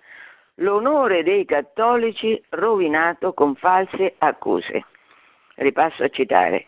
l'onore 0.57 1.23
dei 1.23 1.45
cattolici 1.45 2.41
rovinato 2.49 3.33
con 3.33 3.55
false 3.55 4.15
accuse. 4.17 4.85
Ripasso 5.55 6.03
a 6.03 6.09
citare. 6.09 6.67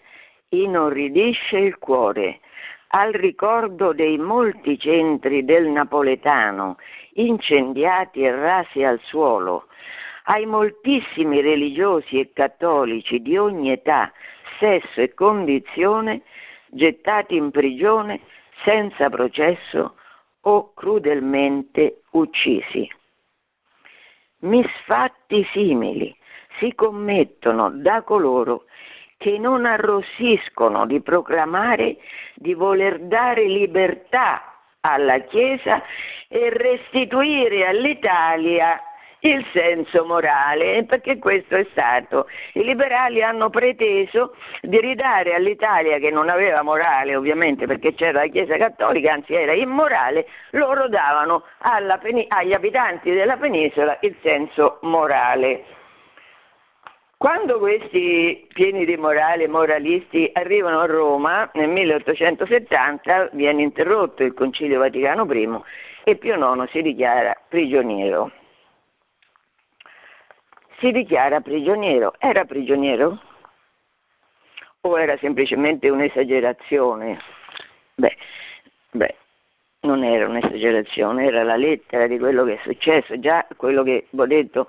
Inorridisce 0.49 1.57
il 1.57 1.77
cuore 1.77 2.39
al 2.91 3.11
ricordo 3.11 3.93
dei 3.93 4.17
molti 4.17 4.79
centri 4.79 5.45
del 5.45 5.67
napoletano 5.67 6.77
incendiati 7.13 8.21
e 8.21 8.31
rasi 8.31 8.83
al 8.83 8.99
suolo, 9.03 9.67
ai 10.25 10.45
moltissimi 10.45 11.41
religiosi 11.41 12.19
e 12.19 12.31
cattolici 12.33 13.21
di 13.21 13.37
ogni 13.37 13.71
età, 13.71 14.11
sesso 14.57 15.01
e 15.01 15.13
condizione 15.13 16.21
gettati 16.67 17.35
in 17.35 17.51
prigione 17.51 18.21
senza 18.63 19.09
processo 19.09 19.95
o 20.41 20.73
crudelmente 20.73 22.01
uccisi. 22.11 22.89
Misfatti 24.41 25.45
simili 25.51 26.15
si 26.59 26.73
commettono 26.73 27.69
da 27.71 28.01
coloro 28.03 28.63
che 29.17 29.37
non 29.37 29.65
arrossiscono 29.65 30.85
di 30.85 31.01
proclamare 31.01 31.97
di 32.35 32.53
voler 32.53 32.99
dare 33.01 33.45
libertà 33.45 34.41
alla 34.79 35.19
Chiesa 35.19 35.83
e 36.29 36.49
restituire 36.51 37.67
all'Italia 37.67 38.81
il 39.21 39.45
senso 39.51 40.05
morale, 40.05 40.85
perché 40.85 41.17
questo 41.17 41.55
è 41.55 41.65
stato. 41.71 42.27
I 42.53 42.63
liberali 42.63 43.21
hanno 43.21 43.49
preteso 43.49 44.35
di 44.61 44.79
ridare 44.79 45.33
all'Italia, 45.33 45.97
che 45.97 46.09
non 46.09 46.29
aveva 46.29 46.61
morale 46.61 47.15
ovviamente 47.15 47.65
perché 47.65 47.93
c'era 47.93 48.21
la 48.21 48.27
Chiesa 48.27 48.57
Cattolica, 48.57 49.11
anzi 49.11 49.33
era 49.33 49.53
immorale, 49.53 50.27
loro 50.51 50.87
davano 50.87 51.43
agli 51.59 52.53
abitanti 52.53 53.11
della 53.11 53.37
penisola 53.37 53.97
il 54.01 54.15
senso 54.21 54.79
morale. 54.81 55.77
Quando 57.17 57.59
questi 57.59 58.47
pieni 58.53 58.85
di 58.85 58.95
morale 58.95 59.45
moralisti 59.49 60.29
arrivano 60.31 60.79
a 60.79 60.85
Roma 60.85 61.49
nel 61.55 61.67
1870 61.67 63.31
viene 63.33 63.61
interrotto 63.61 64.23
il 64.23 64.33
Concilio 64.33 64.79
Vaticano 64.79 65.27
I 65.29 65.61
e 66.05 66.15
Pio 66.15 66.35
IX 66.35 66.69
si 66.71 66.81
dichiara 66.81 67.35
prigioniero. 67.49 68.31
Si 70.79 70.91
dichiara 70.91 71.41
prigioniero. 71.41 72.13
Era 72.19 72.45
prigioniero? 72.45 73.19
O 74.81 74.97
era 74.97 75.17
semplicemente 75.17 75.89
un'esagerazione? 75.89 77.19
Beh, 77.95 78.15
beh, 78.91 79.15
non 79.81 80.03
era 80.03 80.27
un'esagerazione, 80.27 81.25
era 81.25 81.43
la 81.43 81.57
lettera 81.57 82.07
di 82.07 82.17
quello 82.17 82.45
che 82.45 82.53
è 82.53 82.59
successo, 82.63 83.19
già 83.19 83.45
quello 83.57 83.83
che 83.83 84.07
ho 84.15 84.25
detto 84.25 84.67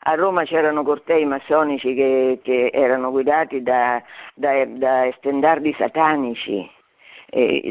a 0.00 0.14
Roma 0.14 0.44
c'erano 0.44 0.82
cortei 0.82 1.24
massonici 1.26 1.94
che, 1.94 2.40
che 2.42 2.70
erano 2.72 3.10
guidati 3.10 3.62
da, 3.62 4.02
da, 4.34 4.64
da 4.64 5.06
estendardi 5.06 5.74
satanici, 5.78 6.68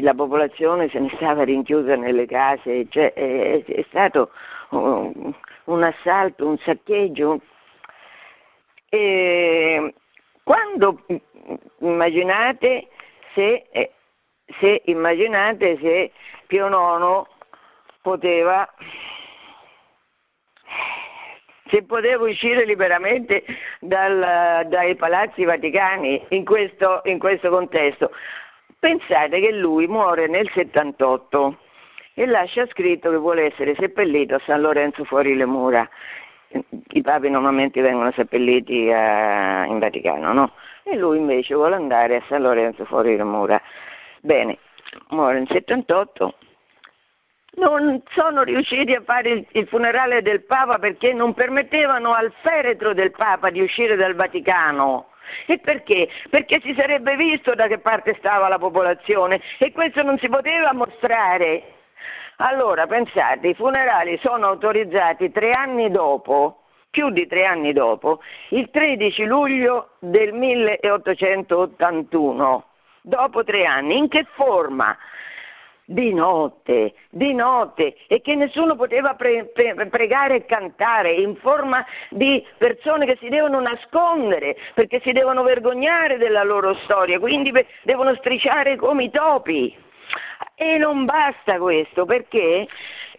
la 0.00 0.14
popolazione 0.14 0.88
se 0.88 0.98
ne 0.98 1.10
stava 1.16 1.42
rinchiusa 1.42 1.96
nelle 1.96 2.26
case, 2.26 2.86
cioè, 2.88 3.12
è, 3.12 3.64
è, 3.64 3.84
stato 3.88 4.30
un, 4.70 5.82
assalto, 5.82 6.46
un 6.46 6.58
saccheggio. 6.58 7.40
E 8.88 9.94
quando 10.42 11.00
immaginate 11.78 12.88
se, 13.34 13.66
eh, 13.70 13.92
se, 14.58 14.82
immaginate 14.86 15.78
se 15.80 16.12
Pio 16.46 16.66
IX 16.66 17.28
poteva 18.02 18.68
se 21.70 21.82
potevo 21.84 22.26
uscire 22.26 22.64
liberamente 22.64 23.44
dal, 23.78 24.66
dai 24.66 24.96
palazzi 24.96 25.44
vaticani 25.44 26.26
in 26.30 26.44
questo, 26.44 27.00
in 27.04 27.18
questo 27.18 27.48
contesto. 27.48 28.10
Pensate 28.78 29.40
che 29.40 29.52
lui 29.52 29.86
muore 29.86 30.26
nel 30.26 30.50
78 30.52 31.58
e 32.20 32.26
lascia 32.26 32.66
scritto 32.66 33.08
che 33.08 33.16
vuole 33.16 33.46
essere 33.46 33.74
seppellito 33.76 34.34
a 34.34 34.42
San 34.44 34.60
Lorenzo 34.60 35.04
fuori 35.04 35.34
le 35.34 35.46
mura. 35.46 35.88
I 36.50 37.00
papi 37.00 37.30
normalmente 37.30 37.80
vengono 37.80 38.12
seppelliti 38.12 38.92
a, 38.92 39.64
in 39.64 39.78
Vaticano, 39.78 40.34
no? 40.34 40.52
E 40.82 40.96
lui 40.96 41.16
invece 41.16 41.54
vuole 41.54 41.76
andare 41.76 42.16
a 42.16 42.22
San 42.28 42.42
Lorenzo 42.42 42.84
fuori 42.84 43.16
le 43.16 43.24
mura. 43.24 43.58
Bene, 44.20 44.58
muore 45.08 45.38
nel 45.38 45.48
78 45.48 46.34
non 47.54 48.02
sono 48.10 48.42
riusciti 48.42 48.92
a 48.92 49.00
fare 49.00 49.30
il, 49.30 49.46
il, 49.52 49.66
funerale 49.66 50.20
del 50.20 50.44
Papa 50.44 50.78
perché 50.78 51.14
non 51.14 51.32
permettevano 51.32 52.12
al 52.12 52.30
feretro 52.42 52.92
del 52.92 53.12
Papa 53.12 53.48
di 53.48 53.62
uscire 53.62 53.96
dal 53.96 54.14
Vaticano. 54.14 55.06
E 55.46 55.58
perché? 55.58 56.06
Perché 56.28 56.60
si 56.60 56.74
sarebbe 56.74 57.16
visto 57.16 57.54
da 57.54 57.66
che 57.66 57.78
parte 57.78 58.14
stava 58.18 58.48
la 58.48 58.58
popolazione 58.58 59.40
e 59.56 59.72
questo 59.72 60.02
non 60.02 60.18
si 60.18 60.28
poteva 60.28 60.74
mostrare. 60.74 61.78
Allora, 62.42 62.86
pensate, 62.86 63.48
i 63.48 63.54
funerali 63.54 64.18
sono 64.22 64.46
autorizzati 64.46 65.30
tre 65.30 65.52
anni 65.52 65.90
dopo, 65.90 66.62
più 66.88 67.10
di 67.10 67.26
tre 67.26 67.44
anni 67.44 67.74
dopo, 67.74 68.20
il 68.50 68.70
13 68.70 69.26
luglio 69.26 69.90
del 69.98 70.32
1881, 70.32 72.64
dopo 73.02 73.44
tre 73.44 73.66
anni. 73.66 73.98
In 73.98 74.08
che 74.08 74.24
forma? 74.34 74.96
di 75.84 76.14
notte, 76.14 76.94
di 77.10 77.34
notte, 77.34 77.96
e 78.06 78.20
che 78.20 78.36
nessuno 78.36 78.76
poteva 78.76 79.14
pre- 79.14 79.50
pre- 79.52 79.88
pregare 79.88 80.36
e 80.36 80.46
cantare 80.46 81.14
in 81.14 81.34
forma 81.34 81.84
di 82.10 82.46
persone 82.58 83.06
che 83.06 83.16
si 83.18 83.28
devono 83.28 83.58
nascondere, 83.58 84.56
perché 84.74 85.00
si 85.00 85.10
devono 85.10 85.42
vergognare 85.42 86.16
della 86.16 86.44
loro 86.44 86.76
storia, 86.84 87.18
quindi 87.18 87.50
devono 87.82 88.14
strisciare 88.14 88.76
come 88.76 89.02
i 89.02 89.10
topi. 89.10 89.88
E 90.54 90.76
non 90.78 91.04
basta 91.04 91.58
questo, 91.58 92.04
perché 92.04 92.66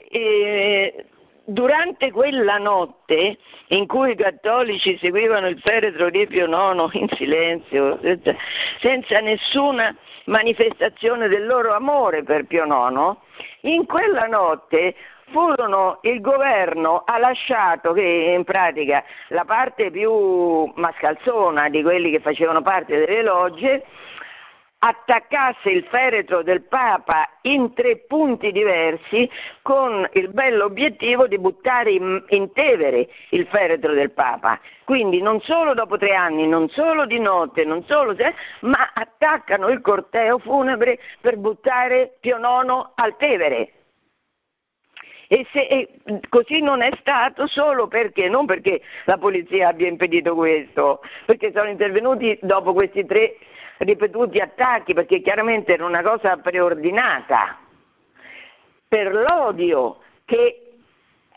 eh, 0.10 1.06
durante 1.46 2.12
quella 2.12 2.58
notte 2.58 3.38
in 3.68 3.88
cui 3.88 4.12
i 4.12 4.16
cattolici 4.16 4.98
seguivano 5.00 5.48
il 5.48 5.60
feretro 5.60 6.10
di 6.10 6.28
Pio 6.28 6.46
IX 6.46 6.94
in 6.94 7.08
silenzio, 7.16 8.00
senza, 8.02 8.36
senza 8.80 9.20
nessuna 9.20 9.96
manifestazione 10.26 11.28
del 11.28 11.46
loro 11.46 11.74
amore 11.74 12.24
per 12.24 12.46
Pio 12.46 12.66
IX, 12.66 13.16
in 13.62 13.86
quella 13.86 14.26
notte 14.28 14.96
furono, 15.32 16.00
il 16.02 16.22
governo 16.22 17.04
ha 17.06 17.18
lasciato 17.18 17.94
che 17.94 18.34
in 18.36 18.44
pratica 18.44 19.04
la 19.30 19.46
parte 19.46 19.90
più 19.90 20.72
mascalzona 20.76 21.70
di 21.70 21.82
quelli 21.82 22.12
che 22.12 22.20
facevano 22.20 22.62
parte 22.62 22.98
delle 22.98 23.24
logge 23.24 23.84
attaccasse 24.84 25.70
il 25.70 25.84
feretro 25.86 26.42
del 26.42 26.64
Papa 26.64 27.30
in 27.42 27.74
tre 27.74 27.98
punti 28.08 28.52
diversi 28.52 29.30
con 29.62 30.08
il 30.14 30.30
bello 30.30 30.66
obiettivo 30.66 31.28
di 31.28 31.38
buttare 31.38 31.92
in, 31.92 32.24
in, 32.30 32.52
Tevere 32.52 33.08
il 33.30 33.46
feretro 33.48 33.94
del 33.94 34.12
Papa. 34.12 34.60
Quindi 34.84 35.22
non 35.22 35.40
solo 35.42 35.76
dopo 35.76 35.98
tre 35.98 36.16
anni, 36.16 36.48
non 36.48 36.68
solo 36.70 37.06
di 37.06 37.20
notte, 37.20 37.64
non 37.64 37.84
solo, 37.86 38.16
ma 38.62 38.92
attaccano 38.94 39.70
il 39.70 39.82
corteo 39.82 40.40
funebre 40.40 40.98
per 41.22 41.38
buttare 41.38 42.18
Pio 42.20 42.38
IX 42.38 42.90
al 42.96 43.16
Tevere. 43.18 43.72
E, 45.28 45.46
se, 45.54 45.62
e 45.62 45.88
così 46.28 46.60
non 46.60 46.82
è 46.82 46.90
stato 47.00 47.48
solo 47.48 47.88
perché, 47.88 48.28
non 48.28 48.46
perché 48.46 48.82
la 49.06 49.18
polizia 49.18 49.70
abbia 49.70 49.88
impedito 49.88 50.36
questo, 50.36 51.02
perché 51.26 51.52
sono 51.54 51.70
intervenuti 51.70 52.38
dopo 52.42 52.74
questi 52.74 53.06
tre 53.06 53.38
ripetuti 53.84 54.40
attacchi 54.40 54.94
perché 54.94 55.22
chiaramente 55.22 55.74
era 55.74 55.86
una 55.86 56.02
cosa 56.02 56.38
preordinata 56.38 57.58
per 58.88 59.14
l'odio 59.14 59.98
che 60.26 60.74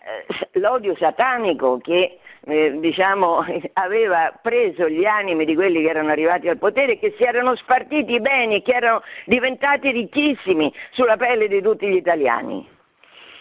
eh, 0.05 0.61
l'odio 0.61 0.95
satanico 0.97 1.79
che 1.79 2.19
eh, 2.47 2.79
diciamo, 2.79 3.45
aveva 3.75 4.39
preso 4.43 4.89
gli 4.89 5.05
animi 5.05 5.45
di 5.45 5.55
quelli 5.55 5.83
che 5.83 5.89
erano 5.89 6.11
arrivati 6.11 6.49
al 6.49 6.59
potere, 6.59 6.99
che 6.99 7.15
si 7.17 7.25
erano 7.25 7.57
spartiti 7.57 8.13
i 8.13 8.21
beni, 8.21 8.63
che 8.63 8.73
erano 8.73 9.03
diventati 9.25 9.91
ricchissimi 9.91 10.73
sulla 10.91 11.17
pelle 11.17 11.49
di 11.49 11.63
tutti 11.63 11.87
gli 11.87 11.97
italiani. 11.97 12.69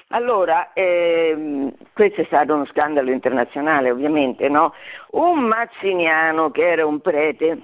Allora, 0.10 0.72
ehm, 0.74 1.74
questo 1.94 2.22
è 2.22 2.26
stato 2.26 2.54
uno 2.54 2.66
scandalo 2.68 3.10
internazionale 3.10 3.89
ovviamente, 3.89 4.48
no? 4.48 4.74
Un 5.12 5.39
mazziniano 5.39 6.52
che 6.52 6.70
era 6.70 6.86
un 6.86 7.00
prete, 7.00 7.58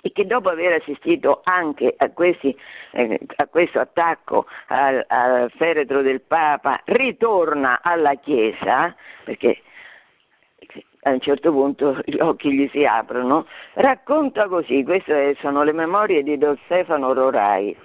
e 0.00 0.12
che 0.12 0.26
dopo 0.26 0.50
aver 0.50 0.80
assistito 0.80 1.40
anche 1.44 1.94
a, 1.96 2.10
questi, 2.10 2.54
eh, 2.92 3.18
a 3.36 3.46
questo 3.46 3.80
attacco 3.80 4.46
al, 4.66 5.04
al, 5.08 5.50
feretro 5.56 6.02
del 6.02 6.20
Papa 6.20 6.80
ritorna 6.84 7.80
alla 7.82 8.14
Chiesa, 8.14 8.94
perché 9.24 9.62
a 11.02 11.10
un 11.10 11.20
certo 11.20 11.50
punto 11.52 12.00
gli 12.04 12.18
occhi 12.18 12.52
gli 12.52 12.68
si 12.70 12.84
aprono, 12.84 13.46
racconta 13.74 14.46
così, 14.48 14.82
queste 14.84 15.36
sono 15.40 15.62
le 15.62 15.72
memorie 15.72 16.22
di 16.22 16.36
Don 16.38 16.58
Stefano 16.64 17.12
Rorai, 17.12 17.76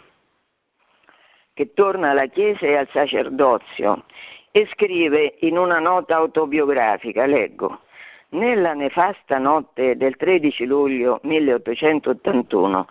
che 1.53 1.73
torna 1.73 2.11
alla 2.11 2.27
Chiesa 2.27 2.65
e 2.65 2.77
al 2.77 2.87
sacerdozio 2.91 4.05
e 4.51 4.67
scrive 4.71 5.35
in 5.41 5.57
una 5.57 5.79
nota 5.79 6.15
autobiografica, 6.15 7.25
leggo, 7.25 7.81
nella 8.29 8.73
nefasta 8.73 9.37
notte 9.37 9.95
del 9.97 10.15
13 10.15 10.65
luglio 10.65 11.19
1881 11.23 12.87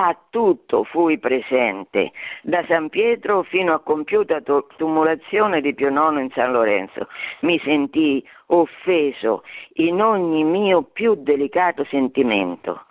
a 0.00 0.16
tutto 0.30 0.84
fui 0.84 1.18
presente, 1.18 2.12
da 2.42 2.64
San 2.68 2.88
Pietro 2.88 3.42
fino 3.42 3.74
a 3.74 3.80
compiuta 3.80 4.40
tumulazione 4.76 5.60
di 5.60 5.74
Pio 5.74 5.88
IX 5.88 6.20
in 6.20 6.30
San 6.34 6.52
Lorenzo. 6.52 7.08
Mi 7.40 7.60
sentii 7.64 8.24
offeso 8.46 9.42
in 9.74 10.00
ogni 10.00 10.44
mio 10.44 10.82
più 10.82 11.16
delicato 11.16 11.84
sentimento. 11.84 12.84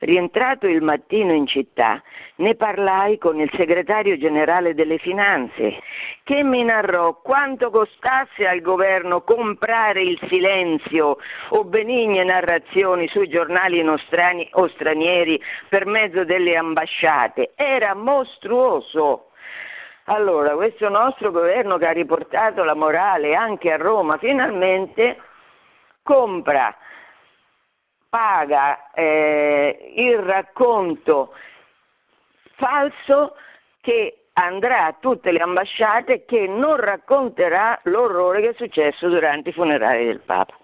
Rientrato 0.00 0.68
il 0.68 0.80
mattino 0.80 1.32
in 1.32 1.48
città, 1.48 2.00
ne 2.36 2.54
parlai 2.54 3.18
con 3.18 3.40
il 3.40 3.50
segretario 3.56 4.16
generale 4.16 4.74
delle 4.74 4.98
finanze, 4.98 5.80
che 6.22 6.44
mi 6.44 6.62
narrò 6.62 7.20
quanto 7.20 7.70
costasse 7.70 8.46
al 8.46 8.60
governo 8.60 9.22
comprare 9.22 10.02
il 10.02 10.16
silenzio 10.28 11.16
o 11.48 11.64
benigne 11.64 12.22
narrazioni 12.22 13.08
sui 13.08 13.28
giornali 13.28 13.82
nostrani 13.82 14.48
o 14.52 14.68
stranieri 14.68 15.40
per 15.68 15.84
mezzo 15.86 16.24
delle 16.24 16.54
ambasciate. 16.54 17.52
Era 17.56 17.94
mostruoso. 17.94 19.30
Allora, 20.04 20.54
questo 20.54 20.88
nostro 20.88 21.32
governo 21.32 21.76
che 21.76 21.86
ha 21.86 21.92
riportato 21.92 22.62
la 22.62 22.74
morale 22.74 23.34
anche 23.34 23.72
a 23.72 23.76
Roma, 23.76 24.16
finalmente 24.16 25.18
compra 26.02 26.74
paga 28.08 28.90
eh, 28.92 29.92
il 29.96 30.18
racconto 30.18 31.34
falso 32.56 33.36
che 33.80 34.24
andrà 34.34 34.86
a 34.86 34.96
tutte 34.98 35.32
le 35.32 35.40
ambasciate 35.40 36.24
che 36.24 36.46
non 36.46 36.76
racconterà 36.76 37.78
l'orrore 37.84 38.40
che 38.40 38.48
è 38.50 38.54
successo 38.54 39.08
durante 39.08 39.50
i 39.50 39.52
funerali 39.52 40.06
del 40.06 40.20
Papa. 40.20 40.54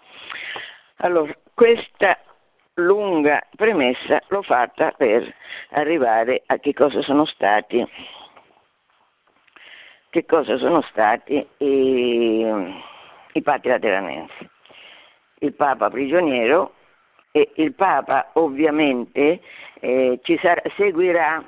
Allora, 0.98 1.32
questa 1.54 2.18
lunga 2.74 3.42
premessa 3.56 4.20
l'ho 4.28 4.42
fatta 4.42 4.92
per 4.92 5.32
arrivare 5.70 6.42
a 6.46 6.58
che 6.58 6.72
cosa 6.72 7.02
sono 7.02 7.24
stati, 7.26 7.86
cosa 10.26 10.56
sono 10.58 10.80
stati 10.82 11.46
i, 11.58 12.82
i 13.32 13.42
patti 13.42 13.68
lateranensi. 13.68 14.48
Il 15.40 15.54
Papa 15.54 15.90
prigioniero 15.90 16.74
il 17.56 17.72
Papa 17.74 18.30
ovviamente 18.34 19.40
eh, 19.80 20.20
sarà, 20.40 20.62
seguirà 20.76 21.44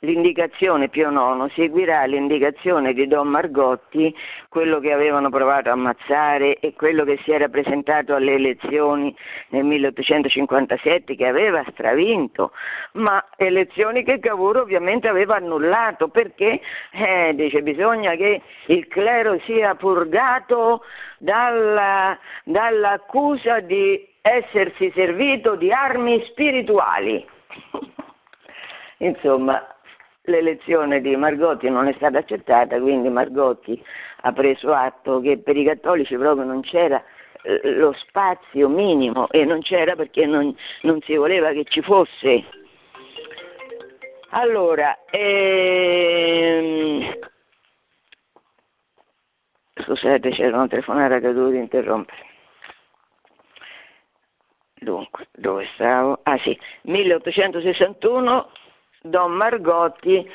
l'indicazione 0.00 0.88
Pio 0.88 1.10
IX, 1.10 1.52
seguirà 1.54 2.04
l'indicazione 2.04 2.92
di 2.92 3.06
Don 3.06 3.28
Margotti, 3.28 4.14
quello 4.48 4.80
che 4.80 4.92
avevano 4.92 5.30
provato 5.30 5.68
a 5.68 5.72
ammazzare 5.72 6.58
e 6.58 6.74
quello 6.74 7.04
che 7.04 7.18
si 7.24 7.32
era 7.32 7.48
presentato 7.48 8.14
alle 8.14 8.34
elezioni 8.34 9.14
nel 9.48 9.64
1857 9.64 11.16
che 11.16 11.26
aveva 11.26 11.64
stravinto, 11.70 12.52
ma 12.92 13.24
elezioni 13.36 14.04
che 14.04 14.18
Cavour 14.18 14.58
ovviamente 14.58 15.08
aveva 15.08 15.36
annullato 15.36 16.08
perché 16.08 16.60
eh, 16.92 17.32
dice 17.34 17.62
bisogna 17.62 18.14
che 18.14 18.42
il 18.66 18.86
clero 18.88 19.38
sia 19.40 19.74
purgato 19.74 20.82
dalla, 21.18 22.18
dall'accusa 22.44 23.60
di 23.60 24.06
essersi 24.22 24.90
servito 24.94 25.56
di 25.56 25.72
armi 25.72 26.22
spirituali. 26.30 27.26
Insomma, 28.98 29.64
l'elezione 30.28 31.00
di 31.00 31.16
Margotti 31.16 31.68
non 31.68 31.88
è 31.88 31.92
stata 31.94 32.18
accettata, 32.18 32.80
quindi 32.80 33.08
Margotti 33.08 33.82
ha 34.22 34.32
preso 34.32 34.72
atto 34.72 35.20
che 35.20 35.38
per 35.38 35.56
i 35.56 35.64
cattolici 35.64 36.16
proprio 36.16 36.44
non 36.44 36.60
c'era 36.60 37.02
eh, 37.42 37.72
lo 37.72 37.92
spazio 37.92 38.68
minimo 38.68 39.28
e 39.30 39.44
non 39.44 39.60
c'era 39.60 39.96
perché 39.96 40.26
non, 40.26 40.54
non 40.82 41.00
si 41.02 41.16
voleva 41.16 41.52
che 41.52 41.64
ci 41.64 41.82
fosse. 41.82 42.44
Allora, 44.30 44.98
ehm... 45.10 47.18
scusate 49.74 50.30
c'era 50.30 50.56
una 50.56 50.68
telefonata 50.68 51.18
che 51.18 51.28
ho 51.28 51.32
dovuto 51.32 51.56
interrompere. 51.56 52.26
Dunque, 54.80 55.26
dove 55.32 55.68
stavo? 55.74 56.20
Ah 56.22 56.38
sì, 56.38 56.56
1861 56.82 58.50
Don 59.08 59.32
Margotti 59.32 60.30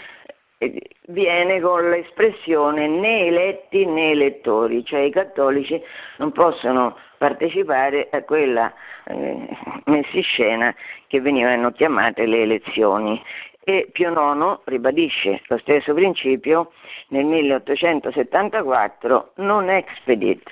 eh, 0.57 0.81
viene 1.07 1.61
con 1.61 1.89
l'espressione 1.89 2.87
né 2.87 3.27
eletti 3.27 3.85
né 3.85 4.11
elettori, 4.11 4.85
cioè 4.85 5.01
i 5.01 5.11
cattolici 5.11 5.81
non 6.17 6.31
possono 6.31 6.97
partecipare 7.17 8.09
a 8.11 8.23
quella 8.23 8.73
eh, 9.05 9.47
messiscena 9.85 10.73
che 11.07 11.21
venivano 11.21 11.71
chiamate 11.71 12.25
le 12.25 12.41
elezioni. 12.41 13.21
E 13.65 13.87
Pio 13.93 14.11
IX 14.11 14.59
ribadisce 14.65 15.39
lo 15.47 15.57
stesso 15.59 15.93
principio 15.93 16.73
nel 17.09 17.23
1874 17.23 19.31
non 19.35 19.69
expedit, 19.69 20.43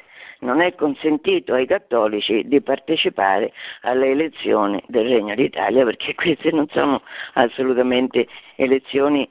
non 0.41 0.61
è 0.61 0.75
consentito 0.75 1.53
ai 1.53 1.65
cattolici 1.65 2.47
di 2.47 2.61
partecipare 2.61 3.51
alle 3.81 4.11
elezioni 4.11 4.81
del 4.87 5.07
Regno 5.07 5.35
d'Italia 5.35 5.83
perché 5.83 6.13
queste 6.15 6.51
non 6.51 6.67
sono 6.69 7.01
assolutamente 7.33 8.27
elezioni 8.55 9.27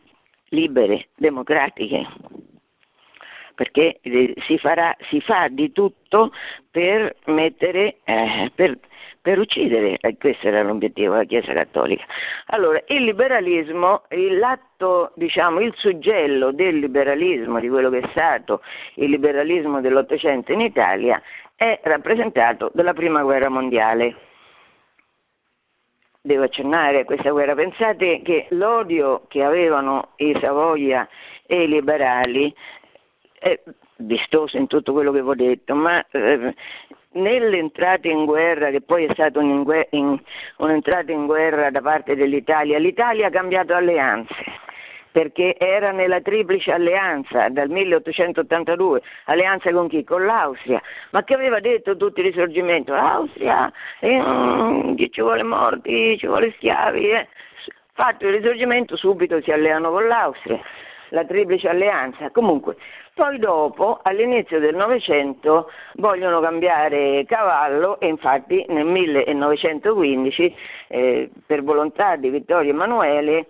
libere, 0.50 1.08
democratiche, 1.16 2.06
perché 3.54 3.98
eh, 4.02 4.34
si, 4.46 4.58
farà, 4.58 4.96
si 5.08 5.20
fa 5.20 5.48
di 5.48 5.70
tutto 5.72 6.32
per 6.70 7.16
mettere, 7.26 7.98
eh, 8.04 8.50
per, 8.54 8.78
per 9.22 9.38
uccidere, 9.38 9.98
e 10.00 10.16
questo 10.18 10.48
era 10.48 10.62
l'obiettivo 10.62 11.12
della 11.12 11.24
Chiesa 11.24 11.52
Cattolica. 11.52 12.04
Allora, 12.46 12.82
il 12.86 13.04
liberalismo, 13.04 14.02
l'atto, 14.08 15.12
diciamo, 15.16 15.60
il 15.60 15.74
suggello 15.76 16.52
del 16.52 16.78
liberalismo, 16.78 17.60
di 17.60 17.68
quello 17.68 17.90
che 17.90 17.98
è 17.98 18.08
stato 18.10 18.62
il 18.94 19.10
liberalismo 19.10 19.80
dell'Ottocento 19.80 20.52
in 20.52 20.60
Italia, 20.60 21.20
è 21.54 21.80
rappresentato 21.82 22.70
dalla 22.72 22.94
Prima 22.94 23.22
Guerra 23.22 23.48
Mondiale 23.48 24.28
devo 26.22 26.44
accennare 26.44 27.00
a 27.00 27.04
questa 27.04 27.30
guerra. 27.30 27.54
Pensate 27.54 28.20
che 28.22 28.46
l'odio 28.50 29.24
che 29.28 29.42
avevano 29.42 30.10
i 30.16 30.36
Savoia 30.40 31.08
e 31.46 31.62
i 31.62 31.68
liberali 31.68 32.54
è 33.38 33.58
vistoso 34.00 34.56
in 34.56 34.66
tutto 34.66 34.92
quello 34.92 35.12
che 35.12 35.22
vi 35.22 35.28
ho 35.28 35.34
detto, 35.34 35.74
ma 35.74 36.04
eh, 36.10 36.54
nell'entrata 37.12 38.08
in 38.08 38.24
guerra, 38.24 38.70
che 38.70 38.80
poi 38.80 39.06
è 39.06 39.12
stata 39.12 39.38
un'entrata 39.40 41.12
in 41.12 41.26
guerra 41.26 41.70
da 41.70 41.80
parte 41.80 42.14
dell'Italia, 42.14 42.78
l'Italia 42.78 43.28
ha 43.28 43.30
cambiato 43.30 43.74
alleanze 43.74 44.68
perché 45.12 45.56
era 45.58 45.90
nella 45.90 46.20
triplice 46.20 46.72
alleanza 46.72 47.48
dal 47.48 47.68
1882, 47.68 49.02
alleanza 49.24 49.72
con 49.72 49.88
chi? 49.88 50.04
Con 50.04 50.24
l'Austria, 50.24 50.80
ma 51.10 51.24
che 51.24 51.34
aveva 51.34 51.60
detto 51.60 51.96
tutto 51.96 52.20
il 52.20 52.26
risorgimento? 52.26 52.92
L'Austria, 52.92 53.72
eh, 53.98 55.08
ci 55.10 55.20
vuole 55.20 55.42
morti, 55.42 56.16
ci 56.18 56.26
vuole 56.26 56.52
schiavi, 56.56 57.10
eh. 57.10 57.28
fatto 57.92 58.26
il 58.26 58.34
risorgimento 58.34 58.96
subito 58.96 59.40
si 59.42 59.50
alleano 59.50 59.90
con 59.90 60.06
l'Austria, 60.06 60.60
la 61.10 61.24
triplice 61.24 61.68
alleanza, 61.68 62.30
comunque 62.30 62.76
poi 63.14 63.38
dopo, 63.38 64.00
all'inizio 64.02 64.58
del 64.60 64.74
Novecento, 64.74 65.70
vogliono 65.96 66.40
cambiare 66.40 67.24
cavallo 67.26 68.00
e 68.00 68.06
infatti 68.06 68.64
nel 68.68 68.86
1915, 68.86 70.56
eh, 70.88 71.30
per 71.44 71.62
volontà 71.62 72.16
di 72.16 72.30
Vittorio 72.30 72.70
Emanuele, 72.70 73.46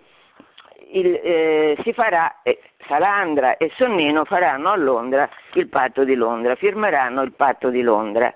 il, 0.91 1.13
eh, 1.23 1.77
si 1.83 1.93
farà, 1.93 2.41
eh, 2.43 2.59
Salandra 2.85 3.55
e 3.55 3.71
Sonnino 3.77 4.25
faranno 4.25 4.71
a 4.71 4.75
Londra 4.75 5.29
il 5.53 5.69
patto 5.69 6.03
di 6.03 6.15
Londra, 6.15 6.55
firmeranno 6.55 7.21
il 7.21 7.31
patto 7.31 7.69
di 7.69 7.81
Londra. 7.81 8.33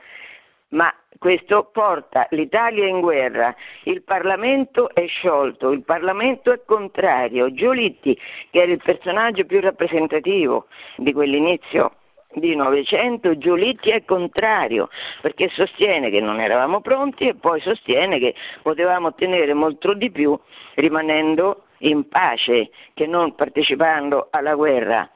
Ma 0.75 0.93
questo 1.17 1.69
porta 1.71 2.27
l'Italia 2.31 2.85
in 2.85 2.99
guerra, 2.99 3.55
il 3.83 4.03
Parlamento 4.03 4.93
è 4.93 5.07
sciolto, 5.07 5.71
il 5.71 5.83
Parlamento 5.83 6.51
è 6.51 6.59
contrario. 6.65 7.53
Giolitti, 7.53 8.13
che 8.51 8.61
era 8.61 8.73
il 8.73 8.81
personaggio 8.83 9.45
più 9.45 9.61
rappresentativo 9.61 10.67
di 10.97 11.13
quell'inizio 11.13 11.93
di 12.33 12.53
Novecento, 12.57 13.37
Giolitti 13.37 13.89
è 13.89 14.03
contrario 14.03 14.89
perché 15.21 15.47
sostiene 15.53 16.09
che 16.09 16.19
non 16.19 16.41
eravamo 16.41 16.81
pronti 16.81 17.25
e 17.29 17.35
poi 17.35 17.61
sostiene 17.61 18.19
che 18.19 18.35
potevamo 18.61 19.07
ottenere 19.07 19.53
molto 19.53 19.93
di 19.93 20.11
più 20.11 20.37
rimanendo 20.73 21.67
in 21.79 22.09
pace 22.09 22.71
che 22.93 23.07
non 23.07 23.33
partecipando 23.35 24.27
alla 24.29 24.55
guerra. 24.55 25.09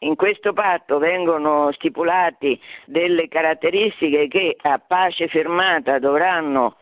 In 0.00 0.14
questo 0.14 0.52
patto 0.52 0.98
vengono 0.98 1.72
stipulate 1.72 2.60
delle 2.84 3.26
caratteristiche 3.26 4.28
che 4.28 4.56
a 4.62 4.78
pace 4.78 5.26
firmata 5.26 5.98
dovranno, 5.98 6.76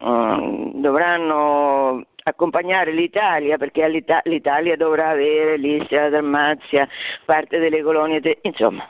uh, 0.00 0.72
dovranno 0.74 2.04
accompagnare 2.24 2.90
l'Italia 2.90 3.58
perché 3.58 3.86
l'Italia 4.24 4.76
dovrà 4.76 5.10
avere 5.10 5.56
l'Istria, 5.56 6.02
la 6.02 6.08
Dalmazia, 6.08 6.88
parte 7.24 7.58
delle 7.58 7.80
colonie, 7.80 8.20
te- 8.20 8.38
insomma. 8.42 8.88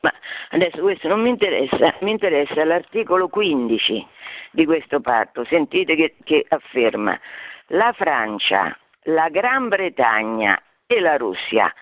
Ma 0.00 0.12
adesso 0.50 0.80
questo 0.80 1.08
non 1.08 1.22
mi 1.22 1.30
interessa, 1.30 1.94
mi 2.00 2.12
interessa 2.12 2.64
l'articolo 2.64 3.28
15 3.28 4.06
di 4.52 4.64
questo 4.64 5.00
patto, 5.00 5.44
sentite 5.44 5.96
che, 5.96 6.14
che 6.22 6.44
afferma 6.48 7.18
la 7.68 7.92
Francia, 7.94 8.78
la 9.04 9.28
Gran 9.28 9.68
Bretagna 9.68 10.60
e 10.86 11.00
la 11.00 11.16
Russia 11.16 11.72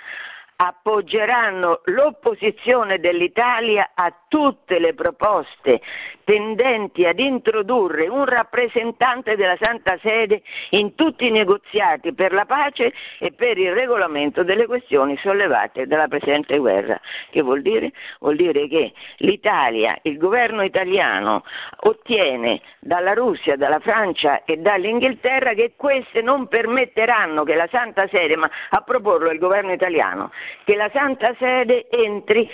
appoggeranno 0.56 1.80
l'opposizione 1.84 2.98
dell'Italia 2.98 3.90
a 3.94 4.12
tutte 4.32 4.78
le 4.78 4.94
proposte 4.94 5.82
tendenti 6.24 7.04
ad 7.04 7.18
introdurre 7.18 8.08
un 8.08 8.24
rappresentante 8.24 9.36
della 9.36 9.56
Santa 9.60 9.98
Sede 10.00 10.40
in 10.70 10.94
tutti 10.94 11.26
i 11.26 11.30
negoziati 11.30 12.14
per 12.14 12.32
la 12.32 12.46
pace 12.46 12.94
e 13.18 13.32
per 13.32 13.58
il 13.58 13.74
regolamento 13.74 14.42
delle 14.42 14.64
questioni 14.64 15.18
sollevate 15.18 15.86
dalla 15.86 16.08
presente 16.08 16.56
guerra. 16.56 16.98
Che 17.30 17.42
vuol 17.42 17.60
dire? 17.60 17.92
Vuol 18.20 18.36
dire 18.36 18.68
che 18.68 18.92
l'Italia, 19.18 19.98
il 20.02 20.16
governo 20.16 20.62
italiano 20.62 21.44
ottiene 21.80 22.62
dalla 22.78 23.12
Russia, 23.12 23.56
dalla 23.56 23.80
Francia 23.80 24.44
e 24.44 24.56
dall'Inghilterra 24.56 25.52
che 25.52 25.74
queste 25.76 26.22
non 26.22 26.48
permetteranno 26.48 27.44
che 27.44 27.54
la 27.54 27.68
Santa 27.70 28.06
Sede, 28.08 28.36
ma 28.36 28.50
a 28.70 28.80
proporlo 28.80 29.30
il 29.30 29.38
governo 29.38 29.72
italiano, 29.72 30.30
che 30.64 30.74
la 30.74 30.88
Santa 30.90 31.34
Sede 31.38 31.86
entri 31.90 32.48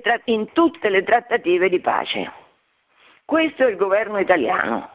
tra- 0.00 0.20
in 0.24 0.52
tutte 0.52 0.90
le 0.90 1.02
trattative 1.08 1.70
di 1.70 1.80
pace. 1.80 2.30
Questo 3.24 3.64
è 3.64 3.70
il 3.70 3.76
governo 3.76 4.18
italiano. 4.18 4.90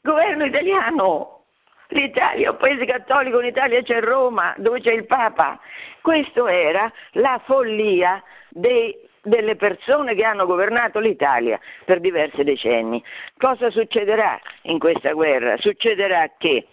Governo 0.00 0.46
italiano, 0.46 1.42
l'Italia 1.88 2.46
è 2.46 2.50
un 2.50 2.56
paese 2.56 2.86
cattolico, 2.86 3.40
in 3.40 3.48
Italia 3.48 3.82
c'è 3.82 4.00
Roma, 4.00 4.54
dove 4.56 4.80
c'è 4.80 4.92
il 4.92 5.04
Papa. 5.04 5.60
Questa 6.00 6.50
era 6.50 6.90
la 7.12 7.38
follia 7.44 8.22
dei, 8.48 8.96
delle 9.20 9.56
persone 9.56 10.14
che 10.14 10.24
hanno 10.24 10.46
governato 10.46 11.00
l'Italia 11.00 11.60
per 11.84 12.00
diversi 12.00 12.42
decenni. 12.42 13.04
Cosa 13.36 13.68
succederà 13.68 14.40
in 14.62 14.78
questa 14.78 15.12
guerra? 15.12 15.58
Succederà 15.58 16.30
che 16.38 16.66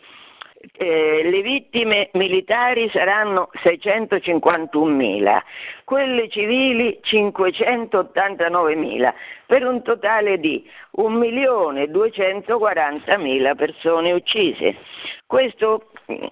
eh, 0.71 1.21
le 1.23 1.41
vittime 1.41 2.09
militari 2.13 2.89
saranno 2.91 3.49
651.000, 3.63 5.41
quelle 5.83 6.29
civili 6.29 7.01
589.000, 7.03 9.13
per 9.45 9.65
un 9.65 9.81
totale 9.81 10.39
di 10.39 10.65
1.240.000 10.97 13.55
persone 13.55 14.13
uccise. 14.13 14.77
Questo 15.25 15.89
mm, 16.11 16.25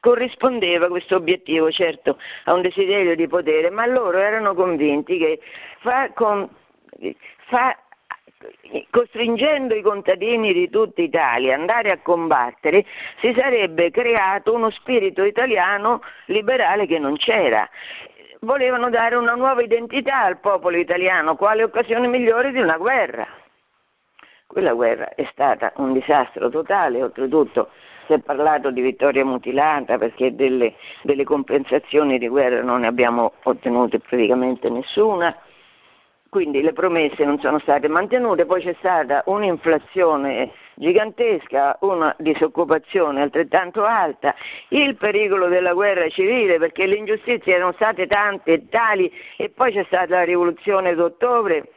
corrispondeva 0.00 0.88
questo 0.88 1.16
obiettivo 1.16 1.70
certo 1.70 2.16
a 2.44 2.54
un 2.54 2.62
desiderio 2.62 3.14
di 3.14 3.28
potere, 3.28 3.68
ma 3.70 3.84
loro 3.86 4.18
erano 4.18 4.54
convinti 4.54 5.18
che 5.18 5.38
fa, 5.78 6.10
con, 6.12 6.48
fa 7.46 7.76
costringendo 8.90 9.74
i 9.74 9.82
contadini 9.82 10.52
di 10.52 10.68
tutta 10.70 11.02
Italia 11.02 11.54
ad 11.54 11.60
andare 11.60 11.90
a 11.90 11.98
combattere, 11.98 12.84
si 13.20 13.32
sarebbe 13.36 13.90
creato 13.90 14.52
uno 14.54 14.70
spirito 14.70 15.24
italiano 15.24 16.02
liberale 16.26 16.86
che 16.86 16.98
non 16.98 17.16
c'era. 17.16 17.68
Volevano 18.40 18.90
dare 18.90 19.14
una 19.14 19.34
nuova 19.34 19.62
identità 19.62 20.22
al 20.22 20.38
popolo 20.38 20.76
italiano, 20.76 21.36
quale 21.36 21.62
occasione 21.62 22.08
migliore 22.08 22.50
di 22.50 22.60
una 22.60 22.76
guerra. 22.76 23.26
Quella 24.46 24.74
guerra 24.74 25.14
è 25.14 25.26
stata 25.30 25.72
un 25.76 25.92
disastro 25.92 26.50
totale, 26.50 27.02
oltretutto 27.02 27.70
si 28.06 28.14
è 28.14 28.18
parlato 28.18 28.70
di 28.70 28.80
vittoria 28.80 29.24
mutilata 29.24 29.96
perché 29.96 30.34
delle, 30.34 30.74
delle 31.02 31.24
compensazioni 31.24 32.18
di 32.18 32.28
guerra 32.28 32.62
non 32.62 32.80
ne 32.80 32.88
abbiamo 32.88 33.34
ottenute 33.44 34.00
praticamente 34.00 34.68
nessuna 34.68 35.34
quindi 36.32 36.62
le 36.62 36.72
promesse 36.72 37.26
non 37.26 37.38
sono 37.40 37.58
state 37.58 37.88
mantenute, 37.88 38.46
poi 38.46 38.62
c'è 38.62 38.74
stata 38.78 39.22
un'inflazione 39.26 40.52
gigantesca, 40.76 41.76
una 41.80 42.14
disoccupazione 42.16 43.20
altrettanto 43.20 43.84
alta, 43.84 44.34
il 44.68 44.96
pericolo 44.96 45.48
della 45.48 45.74
guerra 45.74 46.08
civile 46.08 46.56
perché 46.56 46.86
le 46.86 46.96
ingiustizie 46.96 47.56
erano 47.56 47.72
state 47.72 48.06
tante 48.06 48.50
e 48.50 48.68
tali 48.70 49.12
e 49.36 49.50
poi 49.50 49.74
c'è 49.74 49.84
stata 49.84 50.14
la 50.14 50.24
rivoluzione 50.24 50.94
d'ottobre 50.94 51.68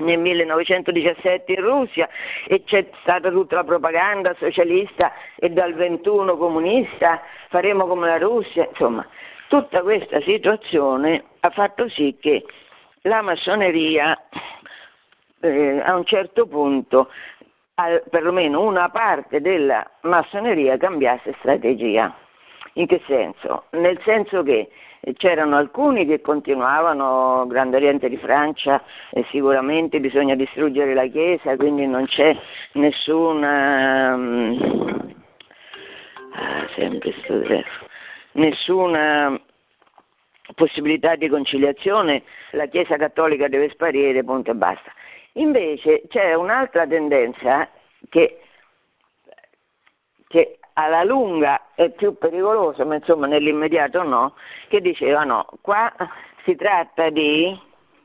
nel 0.00 0.18
1917 0.18 1.52
in 1.52 1.60
Russia 1.62 2.10
e 2.46 2.64
c'è 2.64 2.90
stata 3.00 3.30
tutta 3.30 3.54
la 3.54 3.64
propaganda 3.64 4.34
socialista 4.34 5.14
e 5.36 5.48
dal 5.48 5.72
21 5.72 6.36
comunista, 6.36 7.22
faremo 7.48 7.86
come 7.86 8.06
la 8.06 8.18
Russia, 8.18 8.66
insomma, 8.68 9.06
tutta 9.48 9.80
questa 9.80 10.20
situazione 10.20 11.24
ha 11.40 11.48
fatto 11.48 11.88
sì 11.88 12.18
che 12.20 12.44
la 13.02 13.22
massoneria 13.22 14.16
eh, 15.40 15.80
a 15.80 15.96
un 15.96 16.04
certo 16.04 16.46
punto, 16.46 17.08
al, 17.74 18.02
perlomeno 18.08 18.62
una 18.62 18.88
parte 18.90 19.40
della 19.40 19.88
massoneria 20.02 20.76
cambiasse 20.76 21.34
strategia. 21.38 22.14
In 22.74 22.86
che 22.86 23.02
senso? 23.06 23.64
Nel 23.70 24.00
senso 24.04 24.42
che 24.42 24.70
c'erano 25.16 25.56
alcuni 25.56 26.06
che 26.06 26.20
continuavano, 26.20 27.44
Grande 27.48 27.76
Oriente 27.76 28.08
di 28.08 28.16
Francia, 28.16 28.82
eh, 29.10 29.24
sicuramente 29.30 30.00
bisogna 30.00 30.34
distruggere 30.34 30.94
la 30.94 31.06
Chiesa, 31.06 31.56
quindi 31.56 31.86
non 31.86 32.06
c'è 32.06 32.34
nessuna, 32.72 34.14
um, 34.14 35.14
ah, 36.34 36.66
sempre 36.74 37.12
nessuna 38.32 39.38
possibilità 40.54 41.16
di 41.16 41.28
conciliazione, 41.28 42.22
la 42.52 42.66
Chiesa 42.66 42.96
cattolica 42.96 43.48
deve 43.48 43.70
sparire, 43.70 44.24
punto 44.24 44.50
e 44.50 44.54
basta. 44.54 44.92
Invece 45.34 46.02
c'è 46.08 46.34
un'altra 46.34 46.86
tendenza 46.86 47.68
che, 48.08 48.40
che 50.28 50.58
alla 50.74 51.04
lunga 51.04 51.68
è 51.74 51.90
più 51.90 52.16
pericoloso, 52.16 52.84
ma 52.84 52.96
insomma 52.96 53.26
nell'immediato 53.26 54.02
no, 54.02 54.34
che 54.68 54.80
diceva 54.80 55.24
no, 55.24 55.46
qua 55.60 55.92
si 56.44 56.56
tratta 56.56 57.10
di 57.10 57.58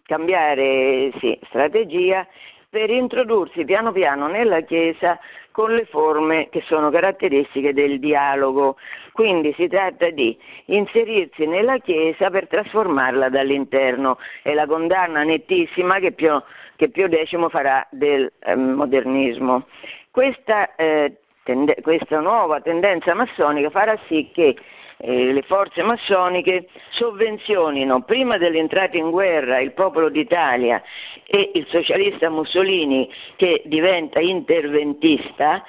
cambiare 0.04 1.12
sì, 1.20 1.38
strategia 1.48 2.26
per 2.70 2.90
introdursi 2.90 3.66
piano 3.66 3.92
piano 3.92 4.28
nella 4.28 4.62
Chiesa 4.62 5.20
con 5.58 5.74
le 5.74 5.86
forme 5.86 6.50
che 6.52 6.62
sono 6.68 6.92
caratteristiche 6.92 7.74
del 7.74 7.98
dialogo. 7.98 8.78
Quindi 9.12 9.56
si 9.58 9.68
tratta 9.68 10.08
di 10.12 10.38
inserirsi 10.66 11.48
nella 11.48 11.80
Chiesa 11.80 12.30
per 12.30 12.48
trasformarla 12.48 13.30
dall'interno. 13.30 14.20
È 14.44 14.54
la 14.54 14.68
condanna 14.68 15.24
nettissima 15.24 15.98
che 15.98 16.12
Pio, 16.12 16.44
che 16.76 16.90
Pio 16.90 17.10
X 17.10 17.50
farà 17.50 17.88
del 17.90 18.32
eh, 18.38 18.56
modernismo. 18.56 19.66
Questa 20.12 20.76
eh, 20.76 21.22
tende- 21.42 21.78
questa 21.82 22.20
nuova 22.20 22.62
tendenza 22.62 23.16
massonica 23.16 23.72
farà 23.72 23.98
sì 24.08 24.30
che 24.32 24.56
eh, 24.98 25.32
le 25.32 25.42
forze 25.44 25.84
massoniche 25.84 26.68
sovvenzionino 26.92 28.02
prima 28.04 28.38
dell'entrata 28.38 28.98
in 28.98 29.12
guerra 29.12 29.60
il 29.60 29.74
popolo 29.74 30.10
d'Italia 30.10 30.82
e 31.26 31.52
il 31.54 31.68
socialista 31.70 32.30
Mussolini 32.30 33.10
che 33.36 33.62
diventa 33.66 34.20
interventista 34.20 35.64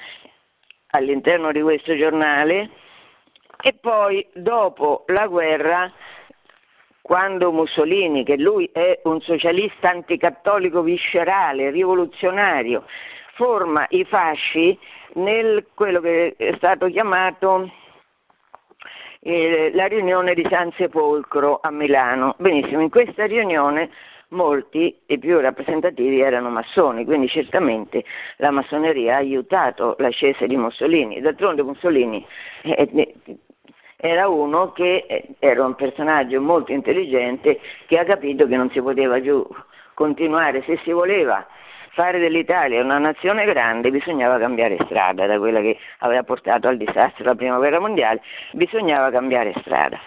all'interno 0.90 1.52
di 1.52 1.60
questo 1.60 1.96
giornale 1.96 2.70
e 3.60 3.74
poi 3.74 4.26
dopo 4.32 5.04
la 5.08 5.26
guerra 5.26 5.92
quando 7.02 7.52
Mussolini, 7.52 8.22
che 8.22 8.36
lui 8.36 8.68
è 8.70 9.00
un 9.04 9.20
socialista 9.22 9.88
anticattolico 9.88 10.82
viscerale, 10.82 11.70
rivoluzionario, 11.70 12.84
forma 13.32 13.86
i 13.88 14.04
fasci 14.04 14.78
nel 15.14 15.68
quello 15.74 16.00
che 16.00 16.34
è 16.36 16.52
stato 16.56 16.86
chiamato 16.88 17.70
eh, 19.20 19.70
la 19.74 19.86
riunione 19.86 20.34
di 20.34 20.46
San 20.48 20.72
Sepolcro 20.72 21.58
a 21.62 21.70
Milano. 21.70 22.34
Benissimo, 22.38 22.80
in 22.80 22.90
questa 22.90 23.26
riunione 23.26 23.90
molti, 24.28 24.96
i 25.06 25.18
più 25.18 25.38
rappresentativi, 25.40 26.20
erano 26.20 26.50
massoni, 26.50 27.04
quindi 27.04 27.28
certamente 27.28 28.04
la 28.36 28.50
massoneria 28.50 29.14
ha 29.14 29.18
aiutato 29.18 29.96
l'ascesa 29.98 30.46
di 30.46 30.56
Mussolini. 30.56 31.20
D'altronde 31.20 31.62
Mussolini 31.62 32.24
eh, 32.62 32.88
eh, 32.94 33.14
era 33.96 34.28
uno 34.28 34.72
che 34.72 35.06
eh, 35.08 35.28
era 35.38 35.64
un 35.64 35.74
personaggio 35.74 36.40
molto 36.40 36.72
intelligente 36.72 37.58
che 37.86 37.98
ha 37.98 38.04
capito 38.04 38.46
che 38.46 38.56
non 38.56 38.70
si 38.70 38.80
poteva 38.80 39.18
più 39.18 39.46
continuare, 39.94 40.62
se 40.62 40.78
si 40.84 40.92
voleva 40.92 41.44
fare 41.98 42.20
dell'Italia 42.20 42.80
una 42.80 42.98
nazione 42.98 43.44
grande 43.44 43.90
bisognava 43.90 44.38
cambiare 44.38 44.76
strada, 44.84 45.26
da 45.26 45.36
quella 45.36 45.60
che 45.60 45.76
aveva 45.98 46.22
portato 46.22 46.68
al 46.68 46.76
disastro 46.76 47.24
della 47.24 47.34
prima 47.34 47.56
guerra 47.56 47.80
mondiale, 47.80 48.22
bisognava 48.52 49.10
cambiare 49.10 49.52
strada. 49.62 49.98